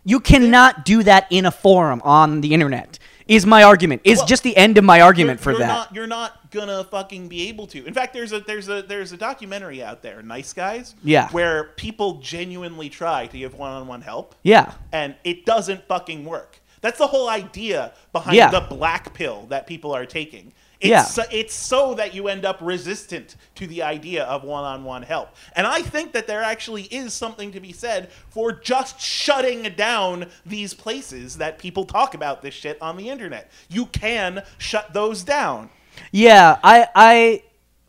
you 0.05 0.21
cannot 0.21 0.85
do 0.85 1.03
that 1.03 1.27
in 1.31 1.47
a 1.47 1.51
forum 1.51 2.01
on 2.05 2.41
the 2.41 2.55
internet. 2.55 2.99
Is 3.27 3.45
my 3.45 3.65
argument. 3.65 4.03
Is 4.05 4.19
Well, 4.19 4.27
just 4.29 4.45
the 4.45 4.57
end 4.57 4.79
of 4.79 4.85
my 4.85 5.01
argument 5.01 5.41
for 5.41 5.51
you're 5.51 5.59
that. 5.59 5.67
Not, 5.67 5.95
you're 5.95 6.07
not 6.07 6.53
gonna 6.53 6.85
fucking 6.85 7.27
be 7.27 7.49
able 7.49 7.67
to. 7.69 7.85
In 7.85 7.93
fact, 7.93 8.15
there's 8.15 8.33
a 8.33 8.39
there's 8.39 8.69
a 8.69 8.83
there's 8.83 9.11
a 9.11 9.17
documentary 9.17 9.83
out 9.83 10.01
there, 10.03 10.23
Nice 10.23 10.53
Guys. 10.53 10.95
Yeah. 11.03 11.29
Where 11.31 11.65
people 11.75 12.21
genuinely 12.21 12.89
try 12.89 13.27
to 13.27 13.37
give 13.37 13.55
one-on-one 13.55 14.03
help, 14.03 14.37
yeah. 14.45 14.75
and 14.93 15.17
it 15.25 15.45
doesn't 15.45 15.89
fucking 15.89 16.25
work. 16.25 16.61
That's 16.83 16.99
the 16.99 17.09
whole 17.09 17.29
idea 17.29 17.95
behind 18.13 18.37
Yeah. 18.37 18.51
the 18.53 18.61
black 18.61 19.13
pill 19.13 19.47
that 19.49 19.67
people 19.67 19.93
are 19.93 20.07
taking. 20.07 20.53
It's 20.81 20.91
Yeah. 20.91 21.05
so, 21.05 21.23
it's 21.31 21.55
so 21.55 21.95
that 21.95 22.15
you 22.15 22.29
end 22.29 22.45
up 22.45 22.59
resistant 22.61 23.37
to 23.55 23.67
the 23.67 23.83
idea 23.83 24.25
of 24.25 24.45
one-on-one 24.45 25.03
help. 25.05 25.31
And 25.55 25.67
I 25.67 25.81
think 25.83 26.13
that 26.13 26.27
there 26.27 26.43
actually 26.43 26.83
is 26.85 27.15
something 27.15 27.51
to 27.53 27.61
be 27.61 27.73
said 27.73 28.11
for 28.29 28.53
just 28.53 29.01
shutting 29.01 29.63
down 29.77 30.27
these 30.45 30.75
places 30.75 31.39
that 31.39 31.59
people 31.59 31.85
talk 31.87 32.15
about 32.15 32.43
this 32.43 32.53
shit 32.55 32.81
on 32.83 32.97
the 32.99 33.09
internet. 33.09 33.51
You 33.69 33.87
can 33.87 34.43
shut 34.59 34.93
those 34.93 35.23
down. 35.23 35.71
Yeah, 36.13 36.59
I 36.63 36.87
I 36.95 37.43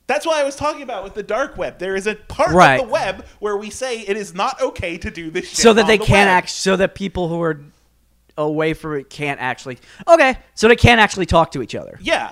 That's 0.08 0.26
why 0.26 0.40
I 0.40 0.46
was 0.46 0.56
talking 0.56 0.82
about 0.84 1.04
with 1.04 1.14
the 1.14 1.24
dark 1.24 1.58
web. 1.58 1.80
There 1.80 1.94
is 1.98 2.08
a 2.08 2.16
part 2.16 2.52
Right. 2.52 2.80
of 2.80 2.86
the 2.88 2.92
web 2.94 3.26
where 3.40 3.58
we 3.58 3.70
say 3.70 4.00
it 4.00 4.16
is 4.16 4.34
not 4.34 4.62
okay 4.62 4.98
to 4.98 5.12
do 5.12 5.30
this 5.30 5.50
shit 5.50 5.58
so 5.58 5.74
that 5.74 5.82
on 5.82 5.88
they 5.88 5.98
the 5.98 6.06
can't 6.06 6.30
act 6.30 6.50
so 6.50 6.78
that 6.78 6.96
people 6.96 7.28
who 7.28 7.42
are 7.42 7.60
away 8.38 8.74
from 8.74 8.96
it 8.96 9.10
can't 9.10 9.42
actually 9.42 9.78
Okay, 10.08 10.38
so 10.56 10.70
they 10.70 10.78
can't 10.78 11.02
actually 11.02 11.26
talk 11.26 11.52
to 11.52 11.62
each 11.62 11.76
other. 11.76 11.98
Yeah. 12.02 12.32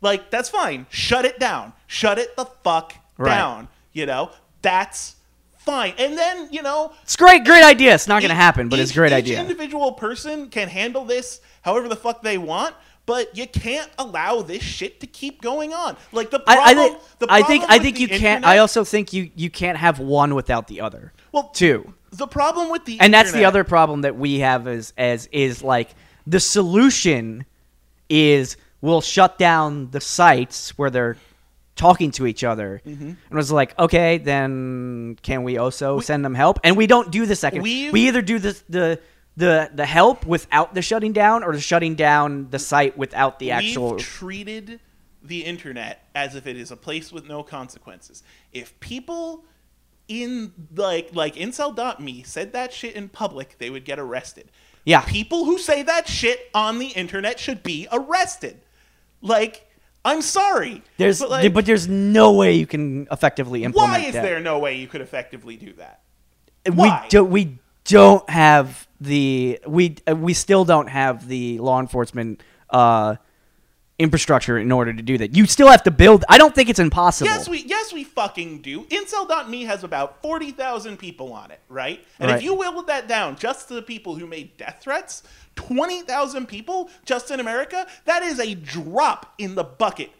Like, 0.00 0.30
that's 0.30 0.48
fine. 0.48 0.86
Shut 0.90 1.24
it 1.24 1.38
down. 1.38 1.72
Shut 1.86 2.18
it 2.18 2.36
the 2.36 2.44
fuck 2.64 2.94
Right. 3.16 3.34
down. 3.34 3.68
You 3.92 4.06
know? 4.06 4.30
That's 4.62 5.16
fine. 5.58 5.94
And 5.98 6.16
then, 6.16 6.48
you 6.52 6.62
know, 6.62 6.92
It's 7.02 7.16
great 7.16 7.44
great 7.44 7.64
idea. 7.64 7.94
It's 7.94 8.08
not 8.08 8.20
going 8.22 8.30
to 8.30 8.34
happen, 8.34 8.68
but 8.68 8.78
it's 8.78 8.90
a 8.90 8.94
great 8.94 9.12
each 9.12 9.18
idea. 9.18 9.40
individual 9.40 9.92
person 9.92 10.48
can 10.48 10.68
handle 10.68 11.04
this 11.04 11.40
however 11.62 11.88
the 11.88 11.96
fuck 11.96 12.22
they 12.22 12.38
want, 12.38 12.74
but 13.06 13.36
you 13.36 13.46
can't 13.46 13.90
allow 13.98 14.40
this 14.42 14.62
shit 14.62 15.00
to 15.00 15.06
keep 15.06 15.42
going 15.42 15.72
on. 15.74 15.96
Like 16.12 16.30
the 16.30 16.40
problem, 16.40 16.66
I, 16.66 16.70
I 16.70 16.74
think 16.74 16.98
the 17.18 17.26
I 17.30 17.42
think 17.42 17.64
I 17.68 17.78
think 17.78 18.00
you 18.00 18.08
can't 18.08 18.44
I 18.44 18.58
also 18.58 18.84
think 18.84 19.12
you 19.12 19.30
you 19.34 19.50
can't 19.50 19.78
have 19.78 19.98
one 19.98 20.34
without 20.34 20.68
the 20.68 20.80
other. 20.80 21.12
well, 21.32 21.48
Two. 21.48 21.94
The 22.10 22.26
problem 22.26 22.70
with 22.70 22.86
the 22.86 22.98
and 23.00 23.12
that's 23.12 23.32
the 23.32 23.44
other 23.44 23.64
problem 23.64 24.00
that 24.02 24.16
we 24.16 24.38
have 24.38 24.66
is 24.66 24.94
as 24.96 25.28
is 25.32 25.62
like 25.62 25.90
the 26.26 26.40
solution 26.40 27.44
is 28.08 28.56
we'll 28.80 29.00
shut 29.00 29.38
down 29.38 29.90
the 29.90 30.00
sites 30.00 30.76
where 30.78 30.90
they're 30.90 31.16
talking 31.76 32.10
to 32.12 32.26
each 32.26 32.42
other 32.42 32.82
Mm-hmm. 32.86 33.04
and 33.10 33.30
was 33.30 33.52
like 33.52 33.78
okay 33.78 34.18
then 34.18 35.16
can 35.22 35.44
we 35.44 35.58
also 35.58 36.00
send 36.00 36.24
them 36.24 36.34
help 36.34 36.58
and 36.64 36.76
we 36.76 36.86
don't 36.88 37.10
do 37.12 37.24
the 37.26 37.36
second 37.36 37.62
We've- 37.62 38.00
either 38.00 38.20
do 38.22 38.38
the 38.40 38.60
the 38.68 39.00
the 39.36 39.70
the 39.72 39.86
help 39.86 40.26
without 40.26 40.74
the 40.74 40.82
shutting 40.82 41.12
down 41.12 41.44
or 41.44 41.52
the 41.52 41.60
shutting 41.60 41.94
down 41.94 42.50
the 42.50 42.58
site 42.58 42.98
without 42.98 43.38
the 43.38 43.52
actual 43.52 43.92
We've 43.94 44.00
treated 44.04 44.80
the 45.22 45.44
internet 45.44 46.08
as 46.16 46.34
if 46.34 46.46
it 46.48 46.56
is 46.56 46.70
a 46.72 46.76
place 46.76 47.12
with 47.12 47.28
no 47.28 47.42
consequences. 47.44 48.22
If 48.52 48.78
people 48.80 49.44
in 50.08 50.52
like 50.74 51.10
like 51.14 51.36
incel.me 51.36 52.22
said 52.24 52.52
that 52.54 52.72
shit 52.72 52.94
in 52.96 53.08
public, 53.08 53.58
they 53.58 53.70
would 53.70 53.84
get 53.84 53.98
arrested. 54.00 54.50
Yeah. 54.84 55.02
People 55.02 55.44
who 55.44 55.58
say 55.58 55.82
that 55.84 56.08
shit 56.08 56.48
on 56.54 56.78
the 56.80 56.86
internet 56.88 57.38
should 57.38 57.62
be 57.62 57.86
arrested. 57.92 58.60
Like, 59.20 59.66
I'm 60.04 60.22
sorry. 60.22 60.82
there's 60.96 61.20
but, 61.20 61.30
like, 61.30 61.52
but 61.52 61.66
there's 61.66 61.88
no 61.88 62.32
way 62.32 62.54
you 62.54 62.66
can 62.66 63.08
effectively 63.10 63.64
implement 63.64 63.92
why 63.92 64.06
is 64.06 64.14
that. 64.14 64.22
there 64.22 64.40
no 64.40 64.58
way 64.58 64.76
you 64.78 64.86
could 64.86 65.00
effectively 65.00 65.56
do 65.56 65.72
that? 65.74 66.00
we 66.66 66.72
Why? 66.74 67.06
don't 67.08 67.30
we 67.30 67.58
don't 67.84 68.28
have 68.28 68.86
the 69.00 69.60
we 69.66 69.96
uh, 70.08 70.14
we 70.14 70.34
still 70.34 70.64
don't 70.64 70.88
have 70.88 71.26
the 71.28 71.58
law 71.60 71.80
enforcement 71.80 72.42
uh 72.70 73.16
infrastructure 73.98 74.58
in 74.58 74.70
order 74.70 74.92
to 74.92 75.02
do 75.02 75.18
that. 75.18 75.34
You 75.36 75.46
still 75.46 75.68
have 75.68 75.82
to 75.84 75.90
build 75.90 76.24
I 76.28 76.38
don't 76.38 76.54
think 76.54 76.68
it's 76.68 76.78
impossible. 76.78 77.28
Yes, 77.30 77.48
we 77.48 77.58
yes 77.64 77.92
we 77.92 78.04
fucking 78.04 78.62
do. 78.62 78.84
Incel.me 78.84 79.64
has 79.64 79.82
about 79.84 80.22
forty 80.22 80.52
thousand 80.52 80.98
people 80.98 81.32
on 81.32 81.50
it, 81.50 81.60
right? 81.68 82.04
And 82.20 82.30
Right. 82.30 82.36
if 82.38 82.42
you 82.44 82.54
whittled 82.54 82.86
that 82.86 83.08
down 83.08 83.36
just 83.36 83.68
to 83.68 83.74
the 83.74 83.82
people 83.82 84.14
who 84.14 84.26
made 84.26 84.56
death 84.56 84.78
threats, 84.80 85.22
twenty 85.56 86.02
thousand 86.02 86.46
people 86.46 86.90
just 87.04 87.30
in 87.30 87.40
America, 87.40 87.86
that 88.04 88.22
is 88.22 88.38
a 88.38 88.54
drop 88.54 89.34
in 89.38 89.54
the 89.56 89.64
bucket 89.64 90.10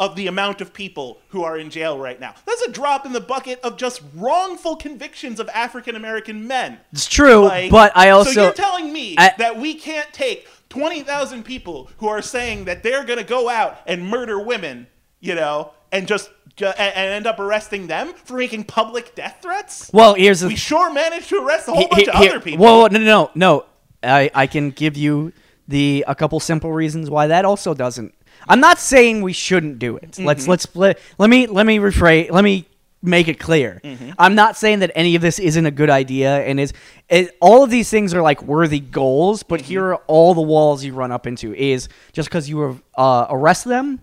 of 0.00 0.16
the 0.16 0.26
amount 0.26 0.60
of 0.60 0.72
people 0.72 1.20
who 1.28 1.44
are 1.44 1.56
in 1.56 1.70
jail 1.70 1.96
right 1.96 2.18
now. 2.18 2.34
That's 2.46 2.62
a 2.62 2.70
drop 2.72 3.06
in 3.06 3.12
the 3.12 3.20
bucket 3.20 3.60
of 3.60 3.76
just 3.76 4.02
wrongful 4.16 4.74
convictions 4.74 5.38
of 5.38 5.48
African 5.50 5.94
American 5.94 6.48
men. 6.48 6.80
it's 6.92 7.06
true, 7.06 7.44
Like, 7.44 7.70
but 7.70 7.92
I 7.96 8.10
also 8.10 8.32
so 8.32 8.42
you're 8.44 8.52
telling 8.52 8.92
me 8.92 9.14
I- 9.18 9.34
that 9.38 9.56
we 9.58 9.74
can't 9.74 10.12
take 10.12 10.48
twenty 10.74 11.02
thousand 11.02 11.44
people 11.44 11.88
who 11.98 12.08
are 12.08 12.22
saying 12.22 12.64
that 12.64 12.82
they're 12.82 13.04
going 13.04 13.18
to 13.18 13.24
go 13.24 13.48
out 13.48 13.78
and 13.86 14.06
murder 14.08 14.40
women, 14.40 14.86
you 15.20 15.34
know, 15.34 15.70
and 15.92 16.06
just 16.08 16.30
ju- 16.56 16.66
and, 16.66 16.96
end 16.96 17.26
up 17.26 17.38
arresting 17.38 17.86
them 17.86 18.12
for 18.24 18.36
making 18.36 18.64
public 18.64 19.14
death 19.14 19.38
threats? 19.42 19.90
well, 19.92 20.14
here's 20.14 20.40
the 20.40 20.48
we 20.48 20.56
sure 20.56 20.92
managed 20.92 21.28
to 21.28 21.36
arrest 21.44 21.68
a 21.68 21.72
whole 21.72 21.82
he- 21.82 21.86
bunch 21.88 22.02
he- 22.02 22.08
of 22.08 22.14
here- 22.16 22.30
other 22.30 22.40
people. 22.40 22.64
Whoa, 22.64 22.80
whoa, 22.80 22.86
no, 22.88 22.98
no, 22.98 23.04
no, 23.04 23.30
no. 23.34 23.64
I 24.02 24.30
I 24.34 24.46
can 24.46 24.70
give 24.70 24.96
you 24.96 25.32
the 25.68 26.04
a 26.06 26.14
couple 26.14 26.38
simple 26.40 26.72
reasons 26.72 27.08
why 27.08 27.26
that 27.28 27.44
also 27.44 27.72
doesn't. 27.72 28.12
I'm 28.46 28.60
not 28.60 28.78
saying 28.78 29.22
we 29.22 29.32
shouldn't 29.32 29.78
do 29.78 29.96
it. 29.96 30.10
Mm-hmm. 30.12 30.26
Let's 30.26 30.46
let's 30.46 30.66
let, 30.76 30.98
let 31.18 31.30
me 31.30 31.46
let 31.46 31.64
me 31.64 31.78
rephrase. 31.78 32.30
Let 32.30 32.44
me 32.44 32.66
make 33.04 33.28
it 33.28 33.38
clear. 33.38 33.80
Mm-hmm. 33.84 34.12
I'm 34.18 34.34
not 34.34 34.56
saying 34.56 34.78
that 34.80 34.90
any 34.94 35.14
of 35.14 35.22
this 35.22 35.38
isn't 35.38 35.66
a 35.66 35.70
good 35.70 35.90
idea 35.90 36.38
and 36.44 36.58
is 36.58 36.72
it, 37.08 37.36
all 37.40 37.62
of 37.62 37.70
these 37.70 37.90
things 37.90 38.14
are 38.14 38.22
like 38.22 38.42
worthy 38.42 38.80
goals, 38.80 39.42
but 39.42 39.60
Mm-hmm. 39.60 39.68
here 39.68 39.84
are 39.90 39.96
all 40.06 40.34
the 40.34 40.40
walls 40.40 40.82
you 40.84 40.94
run 40.94 41.12
up 41.12 41.26
into 41.26 41.54
is 41.54 41.88
just 42.12 42.28
because 42.28 42.48
you 42.48 42.80
uh, 42.96 43.26
arrest 43.28 43.64
them, 43.66 44.00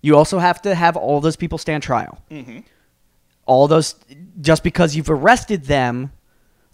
you 0.00 0.16
also 0.16 0.38
have 0.38 0.60
to 0.62 0.74
have 0.74 0.96
all 0.96 1.20
those 1.20 1.36
people 1.36 1.58
stand 1.58 1.82
trial. 1.82 2.18
Mm-hmm. 2.30 2.60
All 3.46 3.68
those 3.68 3.94
just 4.40 4.62
because 4.64 4.96
you've 4.96 5.10
arrested 5.10 5.64
them 5.64 6.10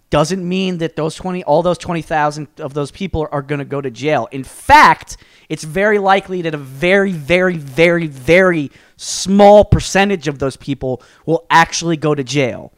doesn't 0.09 0.47
mean 0.47 0.79
that 0.79 0.95
those 0.95 1.15
20 1.15 1.43
all 1.43 1.61
those 1.61 1.77
20,000 1.77 2.47
of 2.59 2.73
those 2.73 2.91
people 2.91 3.21
are, 3.23 3.35
are 3.35 3.41
going 3.41 3.59
to 3.59 3.65
go 3.65 3.79
to 3.81 3.91
jail. 3.91 4.27
In 4.31 4.43
fact, 4.43 5.17
it's 5.49 5.63
very 5.63 5.99
likely 5.99 6.41
that 6.43 6.53
a 6.53 6.57
very 6.57 7.11
very 7.11 7.57
very 7.57 8.07
very 8.07 8.71
small 8.97 9.63
percentage 9.65 10.27
of 10.27 10.39
those 10.39 10.57
people 10.57 11.01
will 11.25 11.45
actually 11.49 11.97
go 11.97 12.15
to 12.15 12.23
jail. 12.23 12.73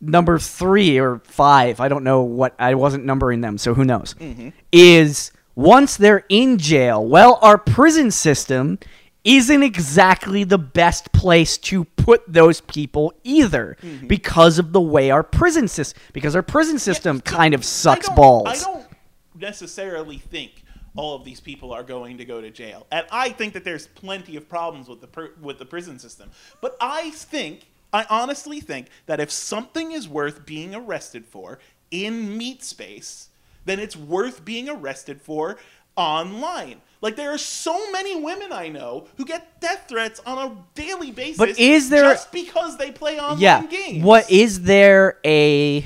Number 0.00 0.38
3 0.38 0.98
or 0.98 1.20
5, 1.24 1.80
I 1.80 1.88
don't 1.88 2.04
know 2.04 2.22
what 2.22 2.54
I 2.58 2.74
wasn't 2.74 3.06
numbering 3.06 3.40
them, 3.40 3.56
so 3.56 3.72
who 3.72 3.84
knows. 3.84 4.14
Mm-hmm. 4.14 4.50
Is 4.70 5.32
once 5.54 5.96
they're 5.96 6.24
in 6.28 6.58
jail, 6.58 7.04
well 7.04 7.38
our 7.42 7.58
prison 7.58 8.10
system 8.10 8.78
isn't 9.24 9.62
exactly 9.62 10.44
the 10.44 10.58
best 10.58 11.12
place 11.12 11.58
to 11.58 11.84
put 12.06 12.22
those 12.32 12.60
people 12.60 13.12
either 13.24 13.76
mm-hmm. 13.82 14.06
because 14.06 14.60
of 14.60 14.72
the 14.72 14.80
way 14.80 15.10
our 15.10 15.24
prison 15.24 15.66
system 15.66 16.00
because 16.12 16.36
our 16.36 16.42
prison 16.42 16.78
system 16.78 17.16
so 17.16 17.22
kind 17.22 17.52
of 17.52 17.64
sucks 17.64 18.06
don't- 18.06 18.14
balls. 18.14 18.46
I 18.46 18.54
don't 18.64 18.86
necessarily 19.34 20.18
think 20.18 20.62
all 20.94 21.16
of 21.16 21.24
these 21.24 21.40
people 21.40 21.72
are 21.72 21.82
going 21.82 22.18
to 22.18 22.24
go 22.24 22.40
to 22.40 22.48
jail, 22.48 22.86
and 22.92 23.04
I 23.10 23.30
think 23.30 23.54
that 23.54 23.64
there's 23.64 23.88
plenty 23.88 24.36
of 24.36 24.48
problems 24.48 24.88
with 24.88 25.00
the 25.00 25.08
pr- 25.08 25.34
with 25.42 25.58
the 25.58 25.66
prison 25.66 25.98
system. 25.98 26.30
But 26.60 26.76
I 26.80 27.10
think, 27.10 27.66
I 27.92 28.06
honestly 28.08 28.60
think 28.60 28.86
that 29.06 29.18
if 29.18 29.32
something 29.32 29.90
is 29.90 30.08
worth 30.08 30.46
being 30.46 30.76
arrested 30.76 31.26
for 31.26 31.58
in 31.90 32.38
meat 32.38 32.62
space, 32.62 33.30
then 33.64 33.80
it's 33.80 33.96
worth 33.96 34.44
being 34.44 34.68
arrested 34.68 35.20
for 35.20 35.58
online. 35.96 36.80
Like 37.00 37.16
there 37.16 37.32
are 37.32 37.38
so 37.38 37.90
many 37.90 38.20
women 38.20 38.52
I 38.52 38.68
know 38.68 39.06
who 39.16 39.24
get 39.24 39.60
death 39.60 39.86
threats 39.88 40.20
on 40.26 40.38
a 40.38 40.56
daily 40.74 41.10
basis. 41.10 41.36
But 41.36 41.58
is 41.58 41.88
there- 41.88 42.12
just 42.12 42.32
because 42.32 42.78
they 42.78 42.90
play 42.90 43.18
online 43.18 43.40
yeah. 43.40 43.66
games? 43.66 44.04
What 44.04 44.30
is 44.30 44.62
there 44.62 45.18
a 45.24 45.84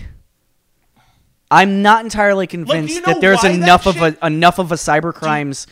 I'm 1.50 1.82
not 1.82 2.04
entirely 2.04 2.46
convinced 2.46 3.04
know 3.04 3.12
that 3.12 3.20
there's 3.20 3.42
why 3.42 3.48
that 3.48 3.56
enough 3.56 3.86
of 3.86 3.96
shit- 3.96 4.18
a 4.22 4.26
enough 4.26 4.58
of 4.58 4.70
a 4.70 4.76
cybercrimes 4.76 5.66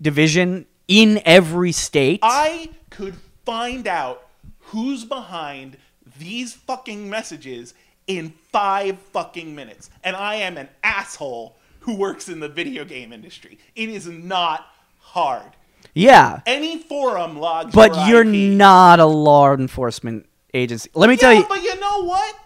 division 0.00 0.66
in 0.88 1.20
every 1.24 1.72
state. 1.72 2.20
I 2.22 2.70
could 2.88 3.14
find 3.44 3.86
out 3.86 4.26
who's 4.58 5.04
behind 5.04 5.76
these 6.18 6.54
fucking 6.54 7.08
messages 7.08 7.74
in 8.06 8.30
five 8.50 8.98
fucking 9.12 9.54
minutes. 9.54 9.90
And 10.02 10.16
I 10.16 10.36
am 10.36 10.56
an 10.56 10.68
asshole 10.82 11.56
who 11.80 11.94
works 11.96 12.28
in 12.28 12.40
the 12.40 12.48
video 12.48 12.84
game 12.84 13.12
industry. 13.12 13.58
It 13.74 13.88
is 13.88 14.06
not 14.06 14.66
hard. 14.98 15.56
Yeah, 15.94 16.40
Any 16.46 16.78
forum 16.78 17.38
logs. 17.38 17.74
but 17.74 17.94
your 18.08 18.22
you're 18.24 18.34
IP. 18.34 18.52
not 18.56 19.00
a 19.00 19.06
law 19.06 19.52
enforcement 19.54 20.26
agency. 20.54 20.88
Let 20.94 21.10
me 21.10 21.16
tell 21.16 21.32
Yeah, 21.32 21.40
you, 21.40 21.46
but 21.48 21.62
you 21.62 21.78
know 21.80 22.04
what? 22.04 22.36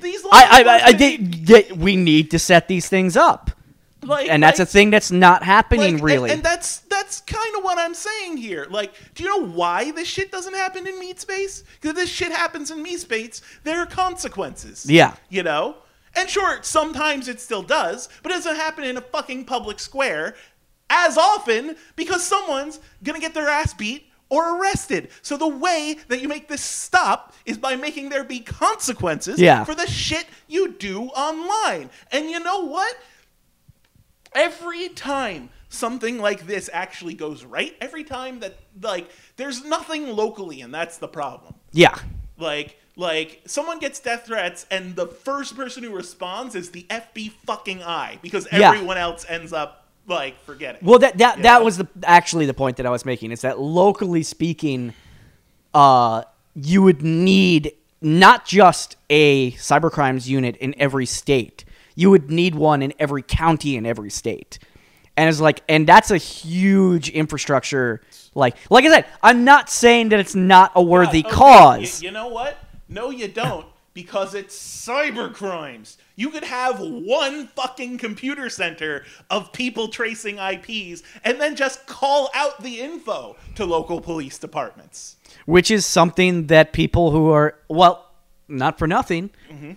These. 0.00 0.24
law 0.24 0.30
I, 0.32 0.46
I, 0.50 0.62
I, 0.78 0.84
I 0.86 0.92
they- 0.92 1.16
they- 1.16 1.72
we 1.72 1.96
need 1.96 2.30
to 2.32 2.38
set 2.38 2.68
these 2.68 2.88
things 2.88 3.16
up, 3.16 3.50
like, 4.02 4.28
and 4.28 4.42
that's 4.42 4.58
like, 4.58 4.68
a 4.68 4.70
thing 4.70 4.90
that's 4.90 5.10
not 5.10 5.42
happening 5.42 5.80
like, 5.80 5.92
and- 5.94 6.02
really. 6.02 6.30
And, 6.32 6.42
that's 6.42 6.78
that's 6.80 7.20
kind 7.22 7.56
of 7.56 7.64
what 7.64 7.78
I'm 7.78 7.94
saying 7.94 8.36
here. 8.38 8.66
Like, 8.70 8.92
do 9.14 9.22
you 9.22 9.28
know 9.28 9.46
why 9.46 9.90
this 9.92 10.08
shit 10.08 10.30
doesn't 10.32 10.54
happen 10.54 10.86
in 10.86 10.98
meat 10.98 11.20
space? 11.20 11.62
Because 11.80 11.90
if 11.90 11.96
this 11.96 12.10
shit 12.10 12.32
happens 12.32 12.70
in 12.70 12.82
meat 12.82 13.00
space. 13.00 13.40
There 13.64 13.78
are 13.78 13.86
consequences. 13.86 14.86
Yeah. 14.90 15.14
You 15.30 15.42
know. 15.44 15.76
And 16.14 16.28
sure, 16.28 16.58
sometimes 16.62 17.28
it 17.28 17.40
still 17.40 17.62
does, 17.62 18.08
but 18.22 18.32
it 18.32 18.36
doesn't 18.36 18.56
happen 18.56 18.84
in 18.84 18.96
a 18.96 19.00
fucking 19.00 19.44
public 19.46 19.80
square 19.80 20.34
as 20.90 21.16
often 21.16 21.76
because 21.96 22.22
someone's 22.22 22.80
gonna 23.02 23.18
get 23.20 23.32
their 23.34 23.48
ass 23.48 23.72
beat 23.72 24.06
or 24.28 24.58
arrested. 24.58 25.08
So 25.22 25.36
the 25.36 25.48
way 25.48 25.96
that 26.08 26.20
you 26.20 26.28
make 26.28 26.48
this 26.48 26.62
stop 26.62 27.34
is 27.46 27.56
by 27.58 27.76
making 27.76 28.08
there 28.10 28.24
be 28.24 28.40
consequences 28.40 29.40
Yeah. 29.40 29.64
for 29.64 29.74
the 29.74 29.86
shit 29.86 30.26
you 30.48 30.72
do 30.72 31.04
online. 31.08 31.90
And 32.10 32.30
you 32.30 32.40
know 32.40 32.64
what? 32.66 32.96
every 34.34 34.88
time 34.88 35.50
something 35.68 36.18
like 36.18 36.46
this 36.46 36.70
actually 36.72 37.14
goes 37.14 37.44
right, 37.44 37.76
every 37.80 38.04
time 38.04 38.40
that 38.40 38.56
like 38.80 39.10
there's 39.36 39.64
nothing 39.64 40.08
locally 40.16 40.60
and 40.62 40.72
that's 40.72 40.98
the 40.98 41.08
problem. 41.08 41.54
yeah, 41.72 41.98
Like 42.38 42.78
like 42.96 43.40
someone 43.46 43.78
gets 43.78 44.00
death 44.00 44.26
threats 44.26 44.66
and 44.70 44.94
the 44.96 45.06
first 45.06 45.56
person 45.56 45.82
who 45.82 45.90
responds 45.94 46.54
is 46.54 46.70
the 46.70 46.84
FB 46.90 47.32
fucking 47.46 47.82
I 47.82 48.18
because 48.22 48.46
Yeah. 48.52 48.70
everyone 48.72 48.98
else 48.98 49.24
ends 49.28 49.52
up 49.52 49.86
like 50.06 50.42
forgetting. 50.44 50.80
Well, 50.84 50.98
that 50.98 51.18
that 51.18 51.42
that 51.42 51.58
know? 51.60 51.64
was 51.64 51.78
the 51.78 51.88
actually 52.04 52.46
the 52.46 52.54
point 52.54 52.76
that 52.78 52.86
I 52.86 52.90
was 52.90 53.04
making. 53.04 53.30
Is 53.32 53.40
that 53.42 53.58
locally 53.58 54.22
speaking, 54.22 54.92
uh, 55.74 56.22
you 56.54 56.82
would 56.82 57.02
need 57.02 57.72
not 58.00 58.44
just 58.44 58.96
a 59.08 59.52
cybercrimes 59.52 60.26
unit 60.26 60.56
in 60.56 60.74
every 60.78 61.06
state. 61.06 61.64
You 61.94 62.10
would 62.10 62.30
need 62.30 62.54
one 62.54 62.82
in 62.82 62.92
every 62.98 63.22
county 63.22 63.76
in 63.76 63.86
every 63.86 64.10
state. 64.10 64.58
And 65.16 65.28
it's 65.28 65.40
like, 65.40 65.62
and 65.68 65.86
that's 65.86 66.10
a 66.10 66.16
huge 66.16 67.10
infrastructure. 67.10 68.00
Like, 68.34 68.56
like 68.70 68.84
I 68.86 68.88
said, 68.88 69.06
I'm 69.22 69.44
not 69.44 69.68
saying 69.68 70.08
that 70.08 70.18
it's 70.20 70.34
not 70.34 70.72
a 70.74 70.82
worthy 70.82 71.20
okay, 71.20 71.30
cause. 71.30 72.00
y- 72.00 72.06
you 72.06 72.10
know 72.10 72.28
what? 72.28 72.56
No, 72.92 73.10
you 73.10 73.28
don't, 73.28 73.66
because 73.94 74.34
it's 74.34 74.56
cyber 74.56 75.32
crimes. 75.32 75.98
You 76.16 76.30
could 76.30 76.44
have 76.44 76.78
one 76.80 77.48
fucking 77.48 77.98
computer 77.98 78.48
center 78.50 79.04
of 79.30 79.52
people 79.52 79.88
tracing 79.88 80.38
IPs 80.38 81.02
and 81.24 81.40
then 81.40 81.56
just 81.56 81.86
call 81.86 82.30
out 82.34 82.62
the 82.62 82.80
info 82.80 83.36
to 83.54 83.64
local 83.64 84.00
police 84.00 84.38
departments. 84.38 85.16
which 85.46 85.70
is 85.70 85.86
something 85.86 86.46
that 86.48 86.72
people 86.72 87.10
who 87.10 87.30
are 87.30 87.56
well 87.68 88.10
not 88.48 88.78
for 88.78 88.86
nothing 88.86 89.30
mm-hmm. 89.50 89.72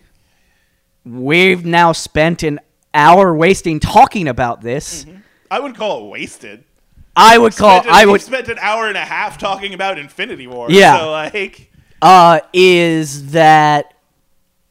we've 1.05 1.65
now 1.65 1.91
spent 1.91 2.43
an 2.43 2.59
hour 2.93 3.33
wasting 3.33 3.79
talking 3.79 4.27
about 4.27 4.61
this 4.61 5.05
mm-hmm. 5.05 5.19
I 5.49 5.59
would 5.59 5.75
call 5.75 6.05
it 6.05 6.09
wasted. 6.09 6.63
i 7.15 7.37
would 7.37 7.55
call 7.55 7.81
an- 7.81 7.89
i 7.89 8.05
would 8.05 8.21
spent 8.21 8.49
an 8.49 8.59
hour 8.59 8.87
and 8.87 8.97
a 8.97 9.05
half 9.05 9.37
talking 9.37 9.73
about 9.73 9.97
Infinity 9.97 10.47
War. 10.47 10.67
Yeah. 10.69 10.99
So 10.99 11.11
like 11.11 11.71
uh 12.05 12.39
is 12.53 13.31
that 13.31 13.93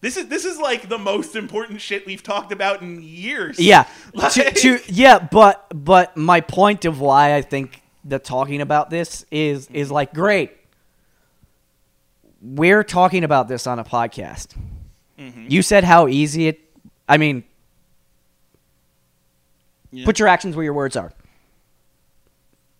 this 0.00 0.16
is 0.16 0.28
this 0.28 0.44
is 0.44 0.58
like 0.58 0.88
the 0.88 0.98
most 0.98 1.34
important 1.34 1.80
shit 1.80 2.06
we've 2.06 2.22
talked 2.22 2.52
about 2.52 2.80
in 2.82 3.02
years. 3.02 3.58
yeah 3.58 3.86
Like- 4.14 4.32
to, 4.34 4.50
to 4.52 4.78
yeah 4.86 5.18
but 5.18 5.66
but 5.74 6.16
my 6.16 6.40
point 6.40 6.84
of 6.84 7.00
why 7.00 7.34
i 7.34 7.42
think 7.42 7.82
that 8.04 8.22
talking 8.22 8.60
about 8.60 8.90
this 8.90 9.24
is 9.30 9.68
is 9.72 9.90
like 9.90 10.12
great 10.14 10.52
we're 12.40 12.84
talking 12.84 13.24
about 13.24 13.48
this 13.48 13.66
on 13.66 13.78
a 13.78 13.84
podcast 13.84 14.54
Mm-hmm. 15.18 15.46
you 15.48 15.62
said 15.62 15.84
how 15.84 16.08
easy 16.08 16.48
it 16.48 16.60
i 17.08 17.16
mean 17.18 17.44
Yeah. 19.92 20.04
Put 20.04 20.18
your 20.18 20.26
actions 20.26 20.56
where 20.56 20.64
your 20.64 20.74
words 20.74 20.96
are. 20.96 21.12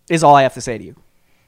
Is 0.09 0.21
all 0.21 0.35
I 0.35 0.43
have 0.43 0.53
to 0.55 0.61
say 0.61 0.77
to 0.77 0.83
you. 0.83 0.95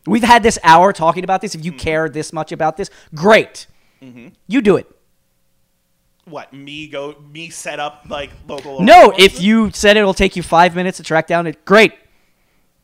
We've 0.08 0.24
had 0.24 0.42
this 0.42 0.58
hour 0.64 0.94
talking 0.94 1.24
about 1.24 1.42
this. 1.42 1.54
If 1.54 1.66
you 1.66 1.72
mm-hmm. 1.72 1.80
care 1.80 2.10
this 2.10 2.32
much 2.32 2.52
about 2.52 2.78
this, 2.78 2.90
great. 3.14 3.68
Mm-hmm. 4.02 4.30
You 4.48 4.62
do 4.62 4.78
it. 4.78 4.88
what 6.26 6.54
me 6.54 6.88
go 6.88 7.16
me 7.32 7.50
set 7.50 7.80
up 7.80 8.06
like 8.10 8.32
local. 8.48 8.82
No, 8.82 9.14
if 9.18 9.42
you 9.42 9.72
said 9.72 9.98
it'll 9.98 10.14
take 10.14 10.36
you 10.36 10.44
five 10.44 10.76
minutes 10.76 10.98
to 10.98 11.04
track 11.04 11.28
down 11.28 11.48
it, 11.48 11.66
great. 11.66 11.94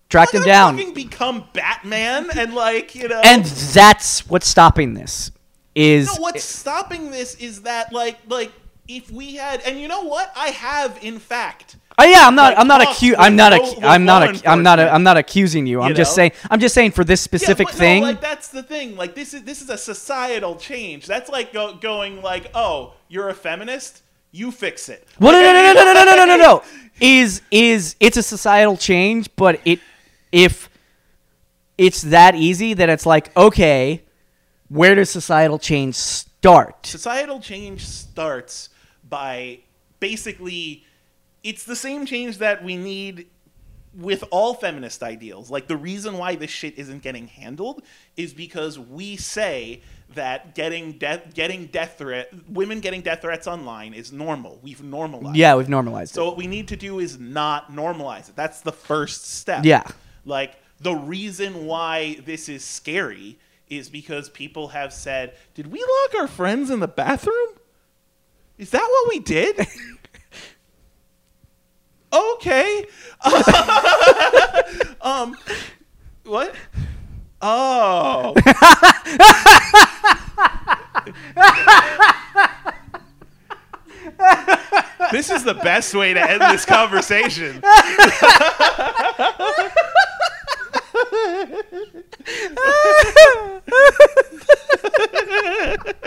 Track 0.09 0.29
I'm 0.33 0.41
them 0.41 0.47
gonna 0.47 0.77
down. 0.77 0.93
Become 0.93 1.47
Batman 1.53 2.27
and 2.35 2.53
like 2.53 2.95
you 2.95 3.07
know. 3.07 3.21
And 3.23 3.43
that's 3.43 4.27
what's 4.29 4.47
stopping 4.47 4.93
this. 4.93 5.31
Is 5.75 6.05
no, 6.05 6.21
what's 6.21 6.43
stopping 6.43 7.09
this 7.09 7.35
is 7.35 7.63
that 7.63 7.91
like 7.91 8.19
like 8.27 8.51
if 8.87 9.09
we 9.09 9.35
had 9.35 9.61
and 9.61 9.79
you 9.79 9.87
know 9.87 10.03
what 10.03 10.31
I 10.35 10.49
have 10.49 10.99
in 11.01 11.19
fact. 11.19 11.77
Oh 11.97 12.03
yeah, 12.05 12.25
I'm 12.27 12.35
not. 12.35 12.53
like, 12.53 12.59
I'm 12.59 12.67
not 12.67 12.81
oh, 12.81 12.85
acu- 12.85 13.09
with 13.11 13.19
I'm 13.19 13.35
not. 13.35 13.53
Oh, 13.53 13.63
Ac- 13.63 13.77
I'm 13.83 14.05
not. 14.05 14.23
Ac- 14.29 14.47
I'm 14.47 14.63
not. 14.63 14.79
enforcement. 14.79 14.95
I'm 14.95 15.03
not 15.03 15.17
accusing 15.17 15.67
you. 15.67 15.81
I'm 15.81 15.89
You 15.89 15.95
just 15.95 16.15
saying. 16.15 16.31
I'm 16.49 16.59
just 16.59 16.73
saying 16.73 16.91
for 16.91 17.03
this 17.03 17.21
specific 17.21 17.67
yeah, 17.67 17.71
but 17.73 17.77
thing. 17.77 18.01
No, 18.01 18.07
like 18.07 18.21
that's 18.21 18.47
the 18.47 18.63
thing. 18.63 18.95
Like 18.95 19.13
this 19.15 19.33
is 19.33 19.43
this 19.43 19.61
is 19.61 19.69
a 19.69 19.77
societal 19.77 20.55
change. 20.55 21.05
That's 21.05 21.29
like 21.29 21.53
go, 21.53 21.75
going 21.75 22.21
like, 22.21 22.47
oh, 22.55 22.93
you're 23.09 23.29
a 23.29 23.33
feminist. 23.33 24.01
You 24.31 24.51
fix 24.51 24.89
it. 24.89 25.07
Well, 25.19 25.31
no, 25.33 25.37
Like, 25.37 25.53
no, 25.53 25.59
I 25.59 25.73
no, 25.73 25.83
no, 25.83 25.93
no, 25.93 26.03
no, 26.03 26.15
no, 26.15 26.25
no, 26.25 26.37
no, 26.37 26.43
no. 26.43 26.63
Is 26.99 27.41
is 27.51 27.95
it's 27.99 28.17
a 28.17 28.23
societal 28.23 28.77
change, 28.77 29.27
but 29.35 29.59
it 29.65 29.79
if 30.31 30.69
it's 31.77 32.03
that 32.03 32.35
easy 32.35 32.75
that 32.75 32.87
it's 32.89 33.05
like 33.05 33.35
okay, 33.35 34.03
where 34.69 34.93
does 34.95 35.09
societal 35.09 35.57
change 35.59 35.95
start? 35.95 36.85
Societal 36.85 37.39
change 37.39 37.85
starts 37.85 38.69
by 39.09 39.59
basically 39.99 40.85
it's 41.43 41.63
the 41.63 41.75
same 41.75 42.05
change 42.05 42.37
that 42.39 42.63
we 42.63 42.77
need 42.77 43.27
with 43.95 44.23
all 44.31 44.55
feminist 44.55 45.03
ideals. 45.03 45.51
Like 45.51 45.67
the 45.67 45.77
reason 45.77 46.17
why 46.17 46.35
this 46.35 46.49
shit 46.49 46.77
isn't 46.79 47.03
getting 47.03 47.27
handled 47.27 47.83
is 48.17 48.33
because 48.33 48.79
we 48.79 49.17
say 49.17 49.81
that 50.15 50.55
getting 50.55 50.93
death 50.93 51.33
getting 51.33 51.65
death 51.67 51.95
threat 51.97 52.31
women 52.49 52.79
getting 52.79 53.01
death 53.01 53.21
threats 53.21 53.45
online 53.47 53.93
is 53.93 54.11
normal. 54.11 54.59
We've 54.63 54.81
normalized. 54.83 55.35
Yeah, 55.37 55.55
we've 55.55 55.69
normalized 55.69 56.13
So 56.13 56.23
it. 56.23 56.25
what 56.29 56.37
we 56.37 56.47
need 56.47 56.67
to 56.69 56.75
do 56.75 56.99
is 56.99 57.19
not 57.19 57.71
normalize 57.71 58.29
it. 58.29 58.35
That's 58.35 58.61
the 58.61 58.71
first 58.71 59.25
step. 59.31 59.63
Yeah. 59.65 59.83
Like 60.25 60.55
the 60.79 60.95
reason 60.95 61.65
why 61.65 62.17
this 62.25 62.49
is 62.49 62.63
scary 62.65 63.37
is 63.69 63.89
because 63.89 64.29
people 64.29 64.69
have 64.69 64.91
said, 64.93 65.35
"Did 65.53 65.67
we 65.71 65.79
lock 65.79 66.21
our 66.21 66.27
friends 66.27 66.69
in 66.69 66.79
the 66.79 66.87
bathroom? 66.87 67.49
Is 68.57 68.71
that 68.71 68.87
what 68.89 69.09
we 69.09 69.19
did?" 69.19 69.55
okay. 72.13 72.85
um 75.01 75.35
what? 76.23 76.55
Oh. 77.41 78.33
this 85.11 85.29
is 85.29 85.43
the 85.43 85.53
best 85.53 85.93
way 85.93 86.13
to 86.13 86.21
end 86.21 86.41
this 86.41 86.65
conversation. 86.65 87.61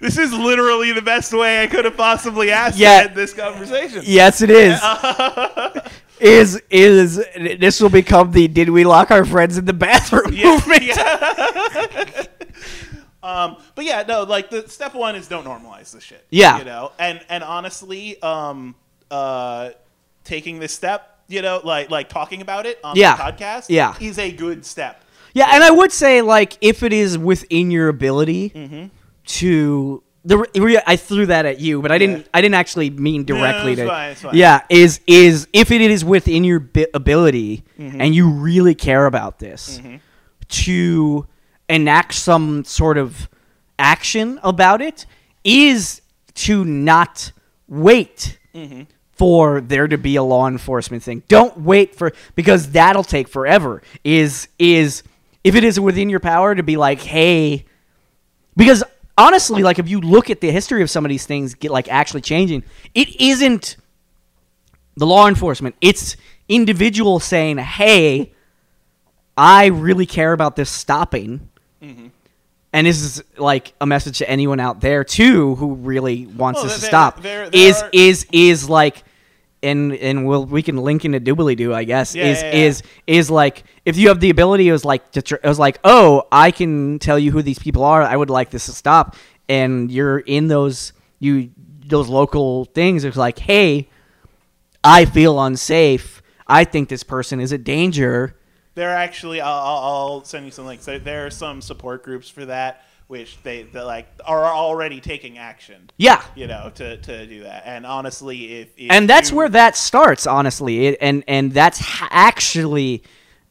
This 0.00 0.16
is 0.18 0.32
literally 0.32 0.92
the 0.92 1.02
best 1.02 1.32
way 1.32 1.62
I 1.62 1.66
could 1.66 1.84
have 1.84 1.96
possibly 1.96 2.50
asked 2.50 2.78
Yeah. 2.78 3.02
to 3.02 3.08
end 3.08 3.16
this 3.16 3.32
conversation. 3.34 4.02
Yes, 4.04 4.40
it 4.42 4.50
is. 4.50 4.80
is 6.20 6.60
is 6.70 7.16
this 7.58 7.80
will 7.80 7.88
become 7.90 8.30
the 8.32 8.48
did 8.48 8.68
we 8.70 8.84
lock 8.84 9.10
our 9.10 9.24
friends 9.24 9.56
in 9.58 9.64
the 9.64 9.72
bathroom 9.72 10.32
Yeah, 10.32 10.50
movement? 10.54 10.82
yeah. 10.82 12.24
um, 13.22 13.56
but 13.74 13.84
yeah, 13.84 14.04
no, 14.06 14.22
like 14.24 14.50
the 14.50 14.68
step 14.68 14.94
one 14.94 15.14
is 15.16 15.28
don't 15.28 15.44
normalize 15.44 15.92
the 15.92 16.00
shit. 16.00 16.24
Yeah. 16.30 16.58
you 16.58 16.64
know, 16.64 16.92
and 16.98 17.20
and 17.28 17.42
honestly, 17.44 18.20
um, 18.22 18.74
uh, 19.10 19.70
taking 20.24 20.58
this 20.58 20.72
step, 20.74 21.20
you 21.28 21.42
know, 21.42 21.60
like 21.64 21.90
like 21.90 22.08
talking 22.08 22.40
about 22.42 22.66
it 22.66 22.78
on 22.84 22.96
Yeah. 22.96 23.16
the 23.16 23.22
podcast, 23.22 23.66
Yeah. 23.68 23.94
is 24.00 24.18
a 24.18 24.30
good 24.32 24.64
step. 24.64 25.04
Yeah, 25.34 25.50
and 25.52 25.62
I 25.62 25.70
would 25.70 25.92
say 25.92 26.22
like 26.22 26.56
if 26.60 26.82
it 26.82 26.92
is 26.92 27.16
within 27.18 27.70
your 27.70 27.88
ability 27.88 28.50
Mm-hmm. 28.50 28.86
To 29.28 30.02
the 30.24 30.38
re- 30.56 30.80
I 30.86 30.96
threw 30.96 31.26
that 31.26 31.46
at 31.46 31.60
you, 31.60 31.80
but 31.80 31.90
I 31.92 31.98
didn't. 31.98 32.18
Yeah. 32.18 32.26
I 32.34 32.40
didn't 32.40 32.56
actually 32.56 32.90
mean 32.90 33.24
directly 33.24 33.72
it's 33.72 33.80
to. 33.80 33.86
fine, 33.86 34.10
it's 34.12 34.22
fine. 34.22 34.34
Yeah, 34.34 34.60
is 34.68 35.00
is 35.06 35.46
if 35.52 35.70
it 35.70 35.80
is 35.80 36.04
within 36.04 36.44
your 36.44 36.60
bi- 36.60 36.86
ability 36.92 37.64
Mm-hmm. 37.78 38.00
and 38.00 38.14
you 38.14 38.28
really 38.28 38.74
care 38.74 39.06
about 39.06 39.38
this 39.38 39.80
to 40.48 41.26
enact 41.68 42.14
some 42.14 42.64
sort 42.64 42.98
of 42.98 43.28
action 43.78 44.40
about 44.42 44.82
it 44.82 45.06
is 45.44 46.02
to 46.34 46.64
not 46.64 47.32
wait 47.68 48.38
Mm-hmm. 48.54 48.82
for 49.12 49.60
there 49.60 49.86
to 49.86 49.96
be 49.98 50.16
a 50.16 50.22
law 50.22 50.48
enforcement 50.48 51.02
thing. 51.02 51.22
Don't 51.28 51.60
wait 51.60 51.94
for 51.94 52.12
because 52.34 52.70
that'll 52.72 53.04
take 53.04 53.28
forever. 53.28 53.82
Is 54.02 54.48
is 54.58 55.04
if 55.44 55.54
it 55.54 55.62
is 55.64 55.78
within 55.78 56.10
your 56.10 56.18
power 56.20 56.54
to 56.54 56.62
be 56.64 56.76
like, 56.76 57.00
hey, 57.00 57.64
because 58.56 58.82
honestly, 59.18 59.62
like 59.62 59.78
if 59.78 59.88
you 59.88 60.00
look 60.00 60.30
at 60.30 60.40
the 60.40 60.50
history 60.50 60.80
of 60.82 60.88
some 60.88 61.04
of 61.04 61.10
these 61.10 61.26
things 61.26 61.54
get 61.54 61.70
like 61.70 61.88
actually 61.88 62.22
changing, 62.22 62.62
it 62.94 63.20
isn't 63.20 63.76
the 64.96 65.06
law 65.06 65.28
enforcement. 65.28 65.74
It's 65.82 66.16
individuals 66.48 67.24
saying, 67.24 67.58
hey, 67.58 68.32
I 69.36 69.66
really 69.66 70.06
care 70.06 70.32
about 70.32 70.56
this 70.56 70.70
stopping. 70.70 71.48
Mm-hmm. 71.82 72.06
And 72.72 72.86
this 72.86 73.00
is 73.00 73.22
like 73.36 73.72
a 73.80 73.86
message 73.86 74.18
to 74.18 74.28
anyone 74.28 74.60
out 74.60 74.80
there 74.80 75.04
too 75.04 75.54
who 75.56 75.74
really 75.74 76.26
wants 76.26 76.62
this 76.62 76.74
to 76.74 76.80
stop. 76.80 77.22
there- 77.22 77.48
there 77.50 77.60
is 77.68 77.82
are- 77.82 77.90
is 77.92 78.26
is 78.32 78.68
like 78.68 79.04
and 79.62 79.92
and 79.94 80.26
we'll 80.26 80.44
we 80.46 80.62
can 80.62 80.76
link 80.76 81.04
into 81.04 81.20
doobly 81.20 81.56
doo 81.56 81.74
I 81.74 81.84
guess 81.84 82.14
Yeah, 82.14 82.26
is 82.26 82.42
yeah, 82.42 82.50
yeah. 82.50 82.64
is 82.66 82.82
is 83.06 83.30
like 83.30 83.64
if 83.84 83.96
you 83.96 84.08
have 84.08 84.20
the 84.20 84.30
ability 84.30 84.68
it 84.68 84.72
was 84.72 84.84
like 84.84 85.10
to 85.12 85.22
tr- 85.22 85.34
it 85.36 85.44
was 85.48 85.58
like 85.58 85.78
oh 85.84 86.24
I 86.30 86.50
can 86.50 86.98
tell 86.98 87.18
you 87.18 87.32
who 87.32 87.42
these 87.42 87.58
people 87.58 87.82
are 87.84 88.02
I 88.02 88.16
would 88.16 88.30
like 88.30 88.50
this 88.50 88.66
to 88.66 88.72
stop 88.72 89.16
and 89.48 89.90
you're 89.90 90.18
in 90.20 90.48
those 90.48 90.92
you 91.18 91.50
those 91.86 92.08
local 92.08 92.66
things 92.66 93.04
it's 93.04 93.16
like 93.16 93.38
hey 93.38 93.88
I 94.84 95.04
feel 95.06 95.40
unsafe 95.42 96.22
I 96.46 96.64
think 96.64 96.88
this 96.88 97.02
person 97.02 97.40
is 97.40 97.52
a 97.52 97.58
danger 97.58 98.36
There 98.74 98.90
are 98.90 98.96
actually, 98.96 99.40
I'll, 99.40 99.52
I'll 99.52 100.24
send 100.24 100.44
you 100.46 100.52
some 100.52 100.64
links. 100.66 100.84
There 100.86 101.26
are 101.26 101.30
some 101.30 101.60
support 101.60 102.04
groups 102.04 102.28
for 102.30 102.46
that, 102.46 102.84
which 103.08 103.42
they, 103.42 103.64
like 103.74 104.06
are 104.24 104.44
already 104.46 105.00
taking 105.00 105.36
action. 105.38 105.90
yeah 105.96 106.22
You 106.36 106.46
know, 106.46 106.70
to, 106.76 106.96
to 106.98 107.26
do 107.26 107.42
that. 107.42 107.62
And 107.66 107.84
honestly, 107.84 108.60
if, 108.60 108.68
if 108.76 108.90
and 108.90 109.08
that's 109.08 109.30
you- 109.30 109.36
where 109.38 109.48
that 109.48 109.76
starts 109.76 110.26
honestly 110.26 110.86
it, 110.86 110.98
and 111.00 111.24
and 111.26 111.52
that's 111.52 111.78
ha- 111.80 112.08
actually 112.10 113.02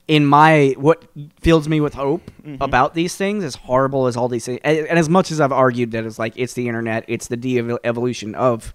in 0.07 0.25
my 0.25 0.73
what 0.77 1.03
fills 1.41 1.67
me 1.67 1.81
with 1.81 1.93
hope 1.95 2.31
Mm-hmm. 2.47 2.63
about 2.63 2.93
these 2.93 3.13
things 3.17 3.43
as 3.43 3.55
horrible 3.55 4.07
as 4.07 4.15
all 4.15 4.29
these 4.29 4.45
things 4.45 4.61
and, 4.63 4.87
and 4.87 4.97
as 4.97 5.09
much 5.09 5.31
as 5.31 5.41
i've 5.41 5.51
argued 5.51 5.91
that 5.91 6.05
it's 6.05 6.17
like 6.17 6.31
it's 6.37 6.53
the 6.53 6.69
internet 6.69 7.03
it's 7.09 7.27
the 7.27 7.35
de-evolution 7.35 8.35
of 8.35 8.73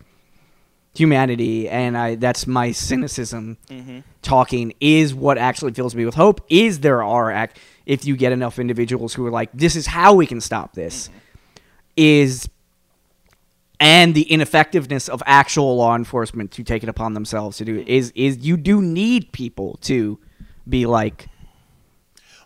humanity 0.94 1.70
and 1.70 1.96
i 1.96 2.14
that's 2.16 2.46
my 2.46 2.70
cynicism 2.72 3.56
Mm-hmm. 3.70 4.00
talking 4.20 4.74
is 4.78 5.14
what 5.14 5.38
actually 5.38 5.72
fills 5.72 5.94
me 5.94 6.04
with 6.04 6.14
hope 6.16 6.44
is 6.50 6.80
there 6.80 7.02
are 7.02 7.30
act 7.30 7.58
if 7.86 8.04
you 8.04 8.16
get 8.16 8.32
enough 8.32 8.58
individuals 8.58 9.14
who 9.14 9.26
are 9.26 9.30
like 9.30 9.50
this 9.52 9.76
is 9.76 9.86
how 9.86 10.14
we 10.14 10.26
can 10.26 10.40
stop 10.40 10.74
this 10.74 11.08
Mm-hmm. 11.08 11.18
is 11.96 12.48
and 13.80 14.14
the 14.14 14.22
ineffectiveness 14.22 15.08
of 15.08 15.22
actual 15.26 15.76
law 15.76 15.96
enforcement 15.96 16.52
to 16.52 16.62
take 16.62 16.82
it 16.84 16.88
upon 16.88 17.14
themselves 17.14 17.56
to 17.58 17.64
do 17.64 17.76
it 17.78 17.88
is 17.88 18.12
is 18.14 18.38
you 18.38 18.56
do 18.56 18.80
need 18.80 19.32
people 19.32 19.78
to 19.82 20.18
be 20.68 20.86
like 20.86 21.28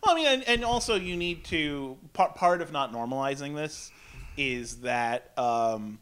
Well, 0.02 0.14
I 0.14 0.18
mean, 0.18 0.26
and, 0.26 0.42
and 0.48 0.64
also 0.64 0.94
you 0.94 1.16
need 1.16 1.44
to 1.46 1.98
part 2.14 2.34
part 2.34 2.62
of 2.62 2.72
not 2.72 2.92
normalizing 2.92 3.54
this 3.54 3.92
is 4.36 4.80
that 4.80 5.36
um, 5.38 5.98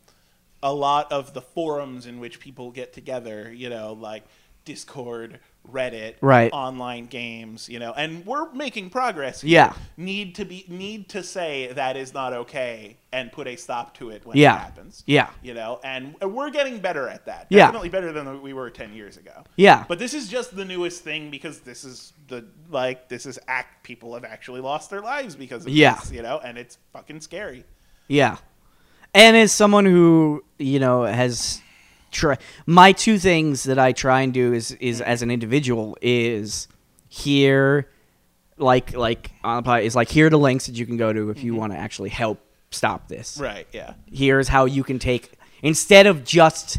a 0.62 0.72
lot 0.72 1.10
of 1.12 1.34
the 1.34 1.40
forums 1.40 2.06
in 2.06 2.20
which 2.20 2.40
people 2.40 2.70
get 2.70 2.92
together, 2.92 3.52
you 3.52 3.68
know, 3.68 3.92
like 3.92 4.24
Discord, 4.64 5.38
Reddit, 5.70 6.14
Right. 6.20 6.52
online 6.52 7.06
games, 7.06 7.68
you 7.68 7.78
know, 7.78 7.92
and 7.96 8.24
we're 8.26 8.50
making 8.52 8.90
progress. 8.90 9.40
here, 9.42 9.50
Yeah. 9.52 9.72
need 9.96 10.34
to 10.36 10.44
be 10.44 10.64
need 10.68 11.08
to 11.10 11.22
say 11.22 11.72
that 11.72 11.96
is 11.96 12.12
not 12.14 12.32
okay 12.32 12.96
and 13.12 13.32
put 13.32 13.46
a 13.46 13.56
stop 13.56 13.94
to 13.94 14.10
it 14.10 14.26
when 14.26 14.36
Yeah. 14.36 14.54
it 14.56 14.58
happens. 14.60 15.02
Yeah. 15.06 15.30
you 15.42 15.54
know, 15.54 15.80
and 15.82 16.14
we're 16.20 16.50
getting 16.50 16.78
better 16.80 17.08
at 17.08 17.26
that. 17.26 17.46
Yeah. 17.48 17.66
definitely 17.66 17.88
better 17.88 18.12
than 18.12 18.42
we 18.42 18.52
were 18.52 18.70
ten 18.70 18.92
years 18.92 19.16
ago. 19.16 19.44
Yeah. 19.56 19.84
But 19.88 19.98
this 19.98 20.14
is 20.14 20.28
just 20.28 20.54
the 20.54 20.64
newest 20.64 21.02
thing 21.02 21.30
because 21.30 21.60
this 21.60 21.84
is 21.84 22.12
the 22.28 22.44
like 22.70 23.08
this 23.08 23.26
is 23.26 23.38
act 23.48 23.82
people 23.84 24.14
have 24.14 24.24
actually 24.24 24.60
lost 24.60 24.90
their 24.90 25.00
lives 25.00 25.34
because 25.36 25.64
of 25.64 25.70
Yeah. 25.72 25.94
this, 25.96 26.12
you 26.12 26.22
know, 26.22 26.40
and 26.44 26.58
it's 26.58 26.78
fucking 26.92 27.20
scary. 27.20 27.64
Yeah. 28.08 28.36
And 29.14 29.36
as 29.36 29.52
someone 29.52 29.84
who, 29.86 30.44
you 30.58 30.78
know, 30.80 31.04
has 31.04 31.60
try 32.14 32.38
my 32.66 32.92
two 32.92 33.18
things 33.18 33.64
that 33.64 33.78
I 33.78 33.92
try 33.92 34.22
and 34.22 34.32
do 34.32 34.52
is 34.52 34.72
is 34.72 35.00
mm. 35.00 35.04
as 35.04 35.22
an 35.22 35.30
individual 35.30 35.98
is 36.00 36.68
here 37.08 37.90
like 38.56 38.96
like 38.96 39.32
on 39.42 39.56
the 39.56 39.62
pod- 39.62 39.82
is 39.82 39.94
like 39.94 40.08
here 40.08 40.26
are 40.26 40.30
the 40.30 40.38
links 40.38 40.66
that 40.66 40.76
you 40.76 40.86
can 40.86 40.96
go 40.96 41.12
to 41.12 41.30
if 41.30 41.42
you 41.42 41.52
mm-hmm. 41.52 41.60
want 41.60 41.72
to 41.72 41.78
actually 41.78 42.10
help 42.10 42.40
stop 42.70 43.08
this. 43.08 43.38
Right, 43.38 43.66
yeah. 43.72 43.94
Here's 44.12 44.48
how 44.48 44.64
you 44.64 44.84
can 44.84 44.98
take 44.98 45.32
instead 45.62 46.06
of 46.06 46.24
just 46.24 46.78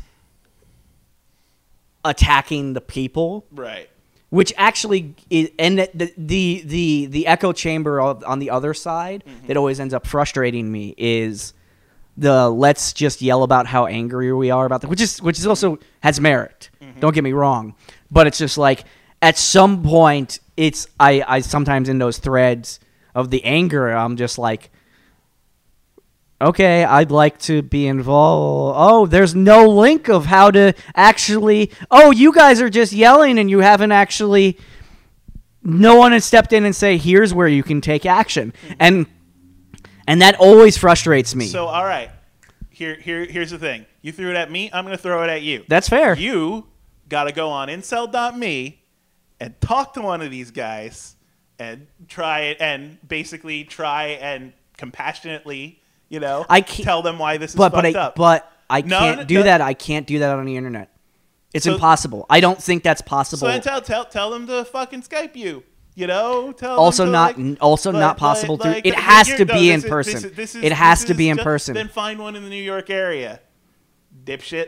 attacking 2.04 2.74
the 2.74 2.82
people 2.82 3.46
Right. 3.52 3.90
which 4.30 4.54
actually 4.58 5.16
is, 5.30 5.50
and 5.58 5.80
the 5.80 6.12
the 6.16 6.62
the 6.66 7.06
the, 7.08 7.28
echo 7.28 7.52
chamber 7.52 8.00
of, 8.00 8.24
on 8.26 8.38
the 8.40 8.52
other 8.52 8.76
side 8.76 9.24
mm-hmm. 9.26 9.48
that 9.48 9.58
always 9.58 9.80
ends 9.80 9.94
up 9.94 10.06
frustrating 10.06 10.72
me 10.72 10.94
is 10.98 11.54
the 12.18 12.50
let's 12.50 12.94
just 12.94 13.22
yell 13.22 13.44
about 13.44 13.68
how 13.68 13.86
angry 13.86 14.32
we 14.34 14.50
are 14.50 14.66
about 14.66 14.82
that 14.82 14.88
which 14.88 15.02
is 15.02 15.22
which 15.22 15.38
is 15.38 15.46
also 15.46 15.78
has 16.02 16.20
merit 16.20 16.70
mm-hmm. 16.82 17.00
don't 17.00 17.14
get 17.14 17.24
me 17.24 17.34
wrong 17.34 17.76
but 18.10 18.28
it's 18.28 18.38
just 18.38 18.58
like 18.58 18.86
at 19.22 19.38
some 19.38 19.84
point 19.84 20.40
it's 20.56 20.88
i 21.00 21.24
i 21.28 21.40
sometimes 21.40 21.90
in 21.90 21.98
those 21.98 22.18
threads 22.18 22.80
of 23.14 23.30
the 23.30 23.44
anger 23.44 23.90
i'm 23.90 24.16
just 24.16 24.38
like 24.38 24.72
okay, 26.42 26.84
I'd 26.84 27.12
like 27.12 27.38
to 27.40 27.62
be 27.62 27.88
involved. 27.88 28.78
Oh, 28.78 29.06
there's 29.06 29.36
no 29.36 29.68
link 29.70 30.10
of 30.10 30.26
how 30.26 30.52
to 30.52 30.74
actually. 30.96 31.72
Oh, 31.90 32.12
you 32.12 32.34
guys 32.34 32.62
are 32.62 32.70
just 32.70 32.94
yelling 32.94 33.40
and 33.40 33.50
you 33.50 33.60
haven't 33.60 33.92
actually. 33.92 34.58
No 35.64 35.96
one 35.96 36.12
has 36.12 36.24
stepped 36.24 36.54
in 36.54 36.66
and 36.66 36.76
say, 36.76 36.98
"Here's 36.98 37.34
where 37.34 37.48
you 37.48 37.64
can 37.64 37.82
take 37.82 38.06
action," 38.06 38.54
mm-hmm. 38.54 38.74
and 38.80 39.08
and 40.08 40.22
that 40.22 40.36
always 40.40 40.78
frustrates 40.78 41.34
me. 41.36 41.48
So 41.48 41.66
all 41.68 41.84
right. 41.86 42.10
Here 42.70 42.96
here 42.96 43.26
here's 43.26 43.52
the 43.52 43.58
thing. 43.60 43.86
You 44.02 44.12
threw 44.12 44.30
it 44.30 44.36
at 44.36 44.52
me, 44.52 44.70
I'm 44.74 44.84
gonna 44.84 44.98
throw 44.98 45.24
it 45.24 45.30
at 45.30 45.42
you. 45.42 45.64
That's 45.68 45.88
fair. 45.90 46.16
You 46.18 46.68
gotta 47.10 47.32
go 47.32 47.50
on 47.50 47.68
incel.me 47.70 48.82
and 49.40 49.62
talk 49.62 49.94
to 49.96 50.02
one 50.02 50.22
of 50.22 50.32
these 50.32 50.52
guys 50.52 51.16
and 51.60 51.88
try 52.08 52.42
it 52.42 52.58
and 52.60 52.98
basically 53.08 53.64
try 53.64 54.08
and 54.22 54.52
compassionately, 54.78 55.80
you 56.10 56.20
know, 56.20 56.46
I 56.50 56.62
can't- 56.62 56.84
tell 56.86 57.02
them 57.02 57.18
why 57.20 57.38
this 57.38 57.52
is 57.52 57.56
but 57.56 57.72
but 57.72 57.84
fucked 57.86 57.96
I, 57.96 58.00
up. 58.00 58.16
but 58.16 58.52
I 58.70 58.82
No, 58.82 59.00
can't 59.00 59.18
no, 59.20 59.24
do 59.26 59.36
no. 59.36 59.44
that. 59.44 59.62
I 59.62 59.74
can't 59.74 60.06
do 60.08 60.20
that 60.20 60.38
on 60.38 60.46
the 60.46 60.58
internet. 60.58 60.90
It's 61.54 61.66
So- 61.66 61.74
impossible. 61.76 62.26
I 62.30 62.40
don't 62.42 62.62
think 62.62 62.84
that's 62.84 63.02
possible. 63.02 63.48
So 63.48 63.60
tell 63.60 63.82
tell 63.82 64.06
tell 64.06 64.30
them 64.32 64.48
to 64.48 64.66
fucking 64.66 65.04
Skype 65.04 65.36
you. 65.36 65.64
You 65.98 66.08
know, 66.08 66.52
tell 66.52 66.78
Also 66.78 67.06
not- 67.06 67.38
like- 67.40 67.58
also 67.62 67.92
like- 67.92 68.00
not 68.02 68.18
possible 68.18 68.58
like- 68.58 68.84
through- 68.84 68.92
it 68.92 68.96
has 68.96 69.28
to 69.36 69.46
be 69.46 69.72
in 69.72 69.82
person. 69.82 70.18
is- 70.18 70.32
this 70.34 70.54
is- 70.56 70.64
It 70.64 70.74
has 70.74 71.06
to 71.06 71.14
be 71.14 71.30
in 71.30 71.38
person. 71.38 71.74
Then 71.74 71.88
find 71.88 72.20
one 72.20 72.36
in 72.36 72.44
the 72.44 72.50
New 72.50 72.62
York 72.62 72.90
area, 72.90 73.40
dipshit. 74.26 74.68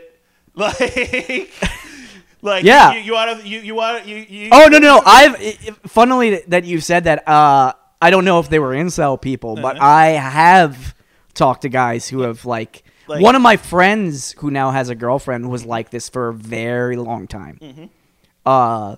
Like, 0.54 1.50
like 2.42 2.64
Yeah. 2.64 2.92
you, 2.94 3.00
you 3.00 3.12
want 3.12 3.40
to 3.42 3.48
you 3.48 3.60
you 3.60 3.74
want 3.74 4.06
you, 4.06 4.16
you 4.28 4.48
Oh 4.52 4.66
no 4.68 4.78
no 4.78 4.96
no! 4.96 5.02
I've 5.04 5.36
funnily 5.86 6.40
that 6.48 6.64
you've 6.64 6.82
said 6.84 7.04
that. 7.04 7.26
Uh, 7.28 7.72
I 8.00 8.10
don't 8.10 8.24
know 8.24 8.38
if 8.40 8.48
they 8.48 8.58
were 8.60 8.70
incel 8.74 9.20
people, 9.20 9.56
but 9.56 9.76
Uh-huh. 9.76 9.84
I 9.86 10.06
have 10.10 10.94
talked 11.34 11.62
to 11.62 11.68
guys 11.68 12.08
who 12.08 12.22
have 12.22 12.44
like, 12.46 12.84
Like- 13.08 13.20
one 13.22 13.34
of 13.34 13.42
my 13.42 13.56
friends 13.56 14.34
who 14.38 14.50
now 14.50 14.70
has 14.70 14.88
a 14.88 14.94
girlfriend 14.94 15.50
was 15.50 15.64
like 15.64 15.90
this 15.90 16.08
for 16.08 16.28
a 16.28 16.32
very 16.34 16.96
long 16.96 17.26
time. 17.26 17.58
Mm-hmm. 17.60 17.84
Uh, 18.46 18.96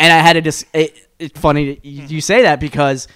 and 0.00 0.12
I 0.12 0.16
had 0.18 0.32
to 0.32 0.40
just. 0.40 0.64
It, 0.74 0.96
it's 1.20 1.38
funny 1.38 1.78
you, 1.82 2.02
you 2.06 2.20
say 2.22 2.42
that 2.42 2.58
because 2.60 3.06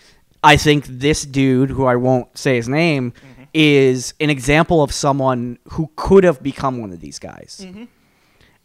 I 0.43 0.57
think 0.59 0.85
this 0.87 1.25
dude, 1.25 1.71
who 1.71 1.87
I 1.87 1.97
won't 1.97 2.37
say 2.39 2.55
his 2.57 2.69
name, 2.69 3.13
Mm-hmm. 3.13 3.43
is 3.55 4.15
an 4.21 4.31
example 4.31 4.83
of 4.83 4.93
someone 4.93 5.59
who 5.71 5.91
could 5.97 6.25
have 6.25 6.43
become 6.43 6.79
one 6.81 6.93
of 6.93 7.01
these 7.01 7.19
guys. 7.19 7.61
Mm-hmm. 7.65 7.85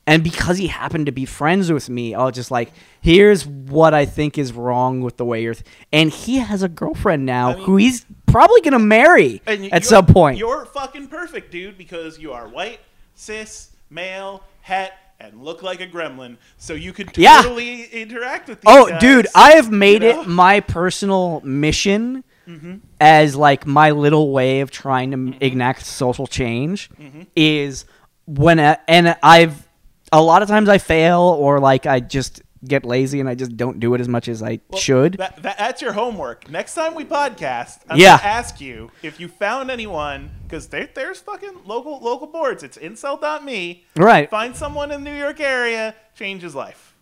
And 0.07 0.24
because 0.24 0.57
he 0.57 0.65
happened 0.67 1.05
to 1.05 1.11
be 1.11 1.26
friends 1.26 1.72
with 1.72 1.88
me, 1.89 2.15
I 2.15 2.24
was 2.26 2.34
just 2.34 2.49
like, 2.49 2.72
here's 2.99 3.45
what 3.45 3.93
I 3.93 4.05
think 4.05 4.39
is 4.39 4.51
wrong 4.51 5.01
with 5.01 5.17
the 5.17 5.26
way 5.26 5.43
you're. 5.43 5.53
Th-. 5.53 5.65
And 5.93 6.09
he 6.09 6.38
has 6.39 6.63
a 6.63 6.67
girlfriend 6.70 7.26
now 7.28 7.51
I 7.51 7.55
mean- 7.55 7.63
who 7.65 7.78
he's 7.78 8.05
probably 8.26 8.61
going 8.61 8.74
to 8.74 8.80
marry 8.80 9.41
at 9.45 9.86
some 9.86 10.07
point. 10.07 10.38
You're 10.39 10.65
fucking 10.65 11.07
perfect, 11.07 11.51
dude, 11.51 11.78
because 11.78 12.17
you 12.17 12.34
are 12.34 12.47
white, 12.47 12.80
cis, 13.13 13.70
male, 13.91 14.43
het, 14.61 14.91
and 15.20 15.43
look 15.43 15.61
like 15.61 15.82
a 15.82 15.88
gremlin. 15.88 16.38
So 16.57 16.74
you 16.74 16.93
could 16.93 17.15
Yeah. 17.17 17.41
totally 17.41 17.84
interact 17.86 18.47
with 18.49 18.61
these 18.61 18.74
Oh, 18.74 18.88
guys, 18.89 19.01
dude, 19.01 19.28
I 19.36 19.51
have 19.51 19.72
made 19.72 20.03
you 20.03 20.13
know? 20.13 20.22
it 20.22 20.28
my 20.28 20.59
personal 20.61 21.41
mission 21.43 22.24
Mm-hmm. 22.47 22.78
as 22.99 23.36
like 23.36 23.67
my 23.67 23.91
little 23.91 24.32
way 24.32 24.61
of 24.61 24.72
trying 24.72 25.11
to 25.11 25.45
enact 25.45 25.86
social 25.86 26.26
change 26.26 26.89
Mm-hmm. 26.99 27.22
is 27.36 27.86
when 28.26 28.57
and 28.59 29.15
I've 29.22 29.67
a 30.11 30.20
lot 30.22 30.41
of 30.41 30.47
times 30.47 30.67
I 30.67 30.80
fail 30.80 31.20
or 31.22 31.59
like 31.59 31.86
I 31.86 31.99
just 31.99 32.41
get 32.66 32.84
lazy 32.86 33.20
and 33.20 33.30
I 33.30 33.36
just 33.36 33.55
don't 33.55 33.80
do 33.80 33.93
it 33.93 34.01
as 34.01 34.07
much 34.07 34.28
as 34.28 34.43
I 34.43 34.60
should. 34.76 35.14
That, 35.14 35.41
that, 35.43 35.57
that's 35.57 35.82
your 35.82 35.93
homework. 35.93 36.49
Next 36.49 36.74
time 36.76 36.93
we 36.95 37.05
podcast, 37.05 37.80
I'm 37.89 37.97
Yeah. 37.97 38.18
gonna 38.18 38.30
ask 38.30 38.60
you 38.60 38.91
if 39.01 39.20
you 39.20 39.28
found 39.28 39.72
anyone 39.72 40.32
because 40.43 40.68
there, 40.68 40.89
there's 40.93 41.20
fucking 41.20 41.62
local 41.66 41.99
local 41.99 42.28
boards. 42.28 42.64
It's 42.64 42.78
incel.me. 42.78 43.86
Right. 43.95 44.30
Find 44.30 44.55
someone 44.55 44.91
in 44.91 45.03
the 45.03 45.10
New 45.12 45.18
York 45.18 45.39
area, 45.39 45.95
change 46.16 46.41
his 46.41 46.55
life. 46.55 46.95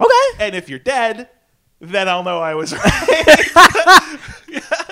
Okay. 0.00 0.10
And 0.44 0.54
if 0.54 0.68
you're 0.68 0.78
dead, 0.78 1.28
then 1.80 2.08
I'll 2.08 2.22
know 2.24 2.40
I 2.40 2.54
was 2.54 2.72
right. 2.76 4.18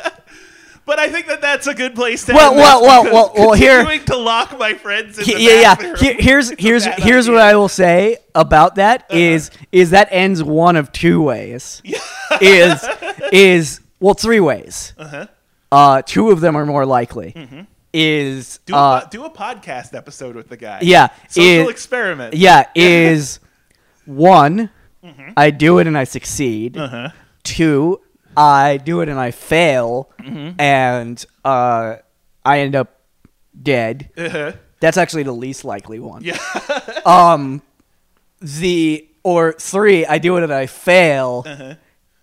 but 0.87 0.99
I 0.99 1.09
think 1.09 1.26
that 1.26 1.41
that's 1.41 1.66
a 1.66 1.74
good 1.74 1.95
place 1.95 2.24
to 2.26 2.35
Well, 2.35 2.53
end 2.53 2.61
well, 2.61 2.82
well, 2.82 3.05
well, 3.05 3.32
well, 3.35 3.53
here- 3.55 3.85
to 4.01 4.16
lock 4.16 4.59
my 4.59 4.74
friends 4.74 5.18
in 5.18 5.24
the 5.24 5.41
yeah, 5.41 5.61
yeah. 5.80 5.97
Here- 5.97 6.16
here's 6.18 6.51
here's 6.59 6.85
here's 6.85 7.28
what. 7.28 7.39
I 7.39 7.57
will 7.57 7.68
say 7.68 8.18
about 8.35 8.74
that 8.76 9.07
is 9.11 9.51
is 9.72 9.91
that 9.91 10.09
ends 10.11 10.43
one 10.43 10.76
of 10.76 10.93
two 10.93 11.22
ways. 11.22 11.82
is 12.41 12.85
is 13.32 13.80
well 14.01 14.14
three 14.14 14.41
ways. 14.41 14.93
Uh-huh. 14.99 15.26
Uh, 15.72 16.03
two 16.03 16.30
of 16.30 16.41
them 16.41 16.57
are 16.57 16.66
more 16.66 16.87
likely. 16.87 17.32
Mm-hmm 17.32 17.61
is 17.97 18.59
Do, 18.66 18.74
uh, 18.74 19.03
a, 19.07 19.09
do 19.09 19.24
a 19.24 19.30
podcast 19.30 19.95
episode 19.95 20.35
with 20.35 20.49
the 20.49 20.57
guy. 20.57 20.80
yeah, 20.82 21.11
Social 21.28 21.45
is- 21.66 21.68
experiment. 21.68 22.35
yeah 22.35 22.64
is 22.74 23.39
one. 24.05 24.70
I 25.37 25.51
do 25.51 25.78
it 25.78 25.87
and 25.87 25.97
I 25.97 26.03
succeed. 26.05 26.76
Uh-huh. 26.76 27.11
Two, 27.45 28.01
I 28.37 28.76
do 28.78 29.01
it 29.01 29.09
and 29.09 29.18
I 29.18 29.30
fail, 29.30 30.11
and 30.59 31.24
uh, 31.45 31.97
I 32.45 32.59
end 32.61 32.74
up 32.76 33.01
dead. 33.61 34.11
Uh-huh. 34.16 34.53
That's 34.80 34.97
actually 34.97 35.22
the 35.22 35.32
least 35.32 35.64
likely 35.64 35.99
one. 35.99 36.22
Yeah. 36.24 36.39
Um, 37.07 37.61
the 38.41 39.07
or 39.22 39.53
three, 39.53 40.05
I 40.07 40.18
do 40.18 40.37
it 40.39 40.43
and 40.43 40.53
I 40.53 40.66
fail, 40.66 41.45
Uh-huh. 41.47 41.74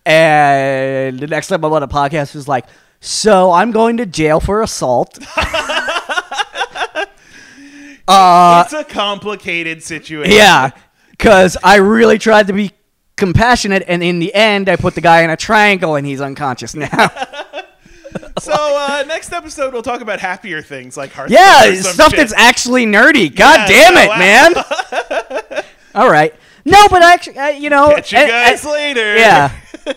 and 0.05 1.19
the 1.19 1.27
next 1.27 1.47
time 1.47 1.63
I'm 1.63 1.71
on 1.73 1.83
a 1.83 1.87
podcast 1.87 2.35
is 2.35 2.47
like, 2.47 2.65
so 2.99 3.51
I'm 3.51 3.71
going 3.71 3.97
to 3.97 4.05
jail 4.05 4.39
for 4.39 4.61
assault. 4.61 5.17
uh, 8.07 8.63
it's 8.65 8.73
a 8.73 8.83
complicated 8.83 9.83
situation. 9.83 10.33
yeah, 10.35 10.71
because 11.11 11.57
I 11.63 11.77
really 11.77 12.17
tried 12.17 12.47
to 12.47 12.53
be 12.53 12.71
compassionate, 13.21 13.83
and 13.87 14.01
in 14.03 14.19
the 14.19 14.33
end, 14.33 14.67
I 14.67 14.75
put 14.75 14.95
the 14.95 15.01
guy 15.01 15.21
in 15.21 15.29
a 15.29 15.37
triangle, 15.37 15.95
and 15.95 16.05
he's 16.05 16.19
unconscious 16.21 16.75
now. 16.75 16.89
So 18.39 18.51
uh, 18.53 19.03
next 19.07 19.31
episode 19.31 19.71
we'll 19.71 19.83
talk 19.83 20.01
about 20.01 20.19
happier 20.19 20.61
things 20.61 20.97
like 20.97 21.11
Hearthstone. 21.13 21.39
yeah, 21.41 21.73
stuff 21.81 22.09
shit. 22.09 22.17
that's 22.17 22.33
actually 22.33 22.85
nerdy. 22.85 23.33
God 23.33 23.69
Yeah, 23.69 23.91
damn 23.91 23.97
it, 23.97 24.09
wow. 24.09 24.17
man! 25.53 25.63
All 25.95 26.09
right, 26.09 26.33
no, 26.65 26.87
but 26.89 27.03
actually, 27.03 27.37
uh, 27.37 27.47
you 27.49 27.69
know, 27.69 27.93
Catch 27.95 28.11
you 28.11 28.17
and- 28.19 28.29
guys 28.29 28.63
and- 28.65 28.73
later. 28.73 29.15
Yeah. 29.15 29.51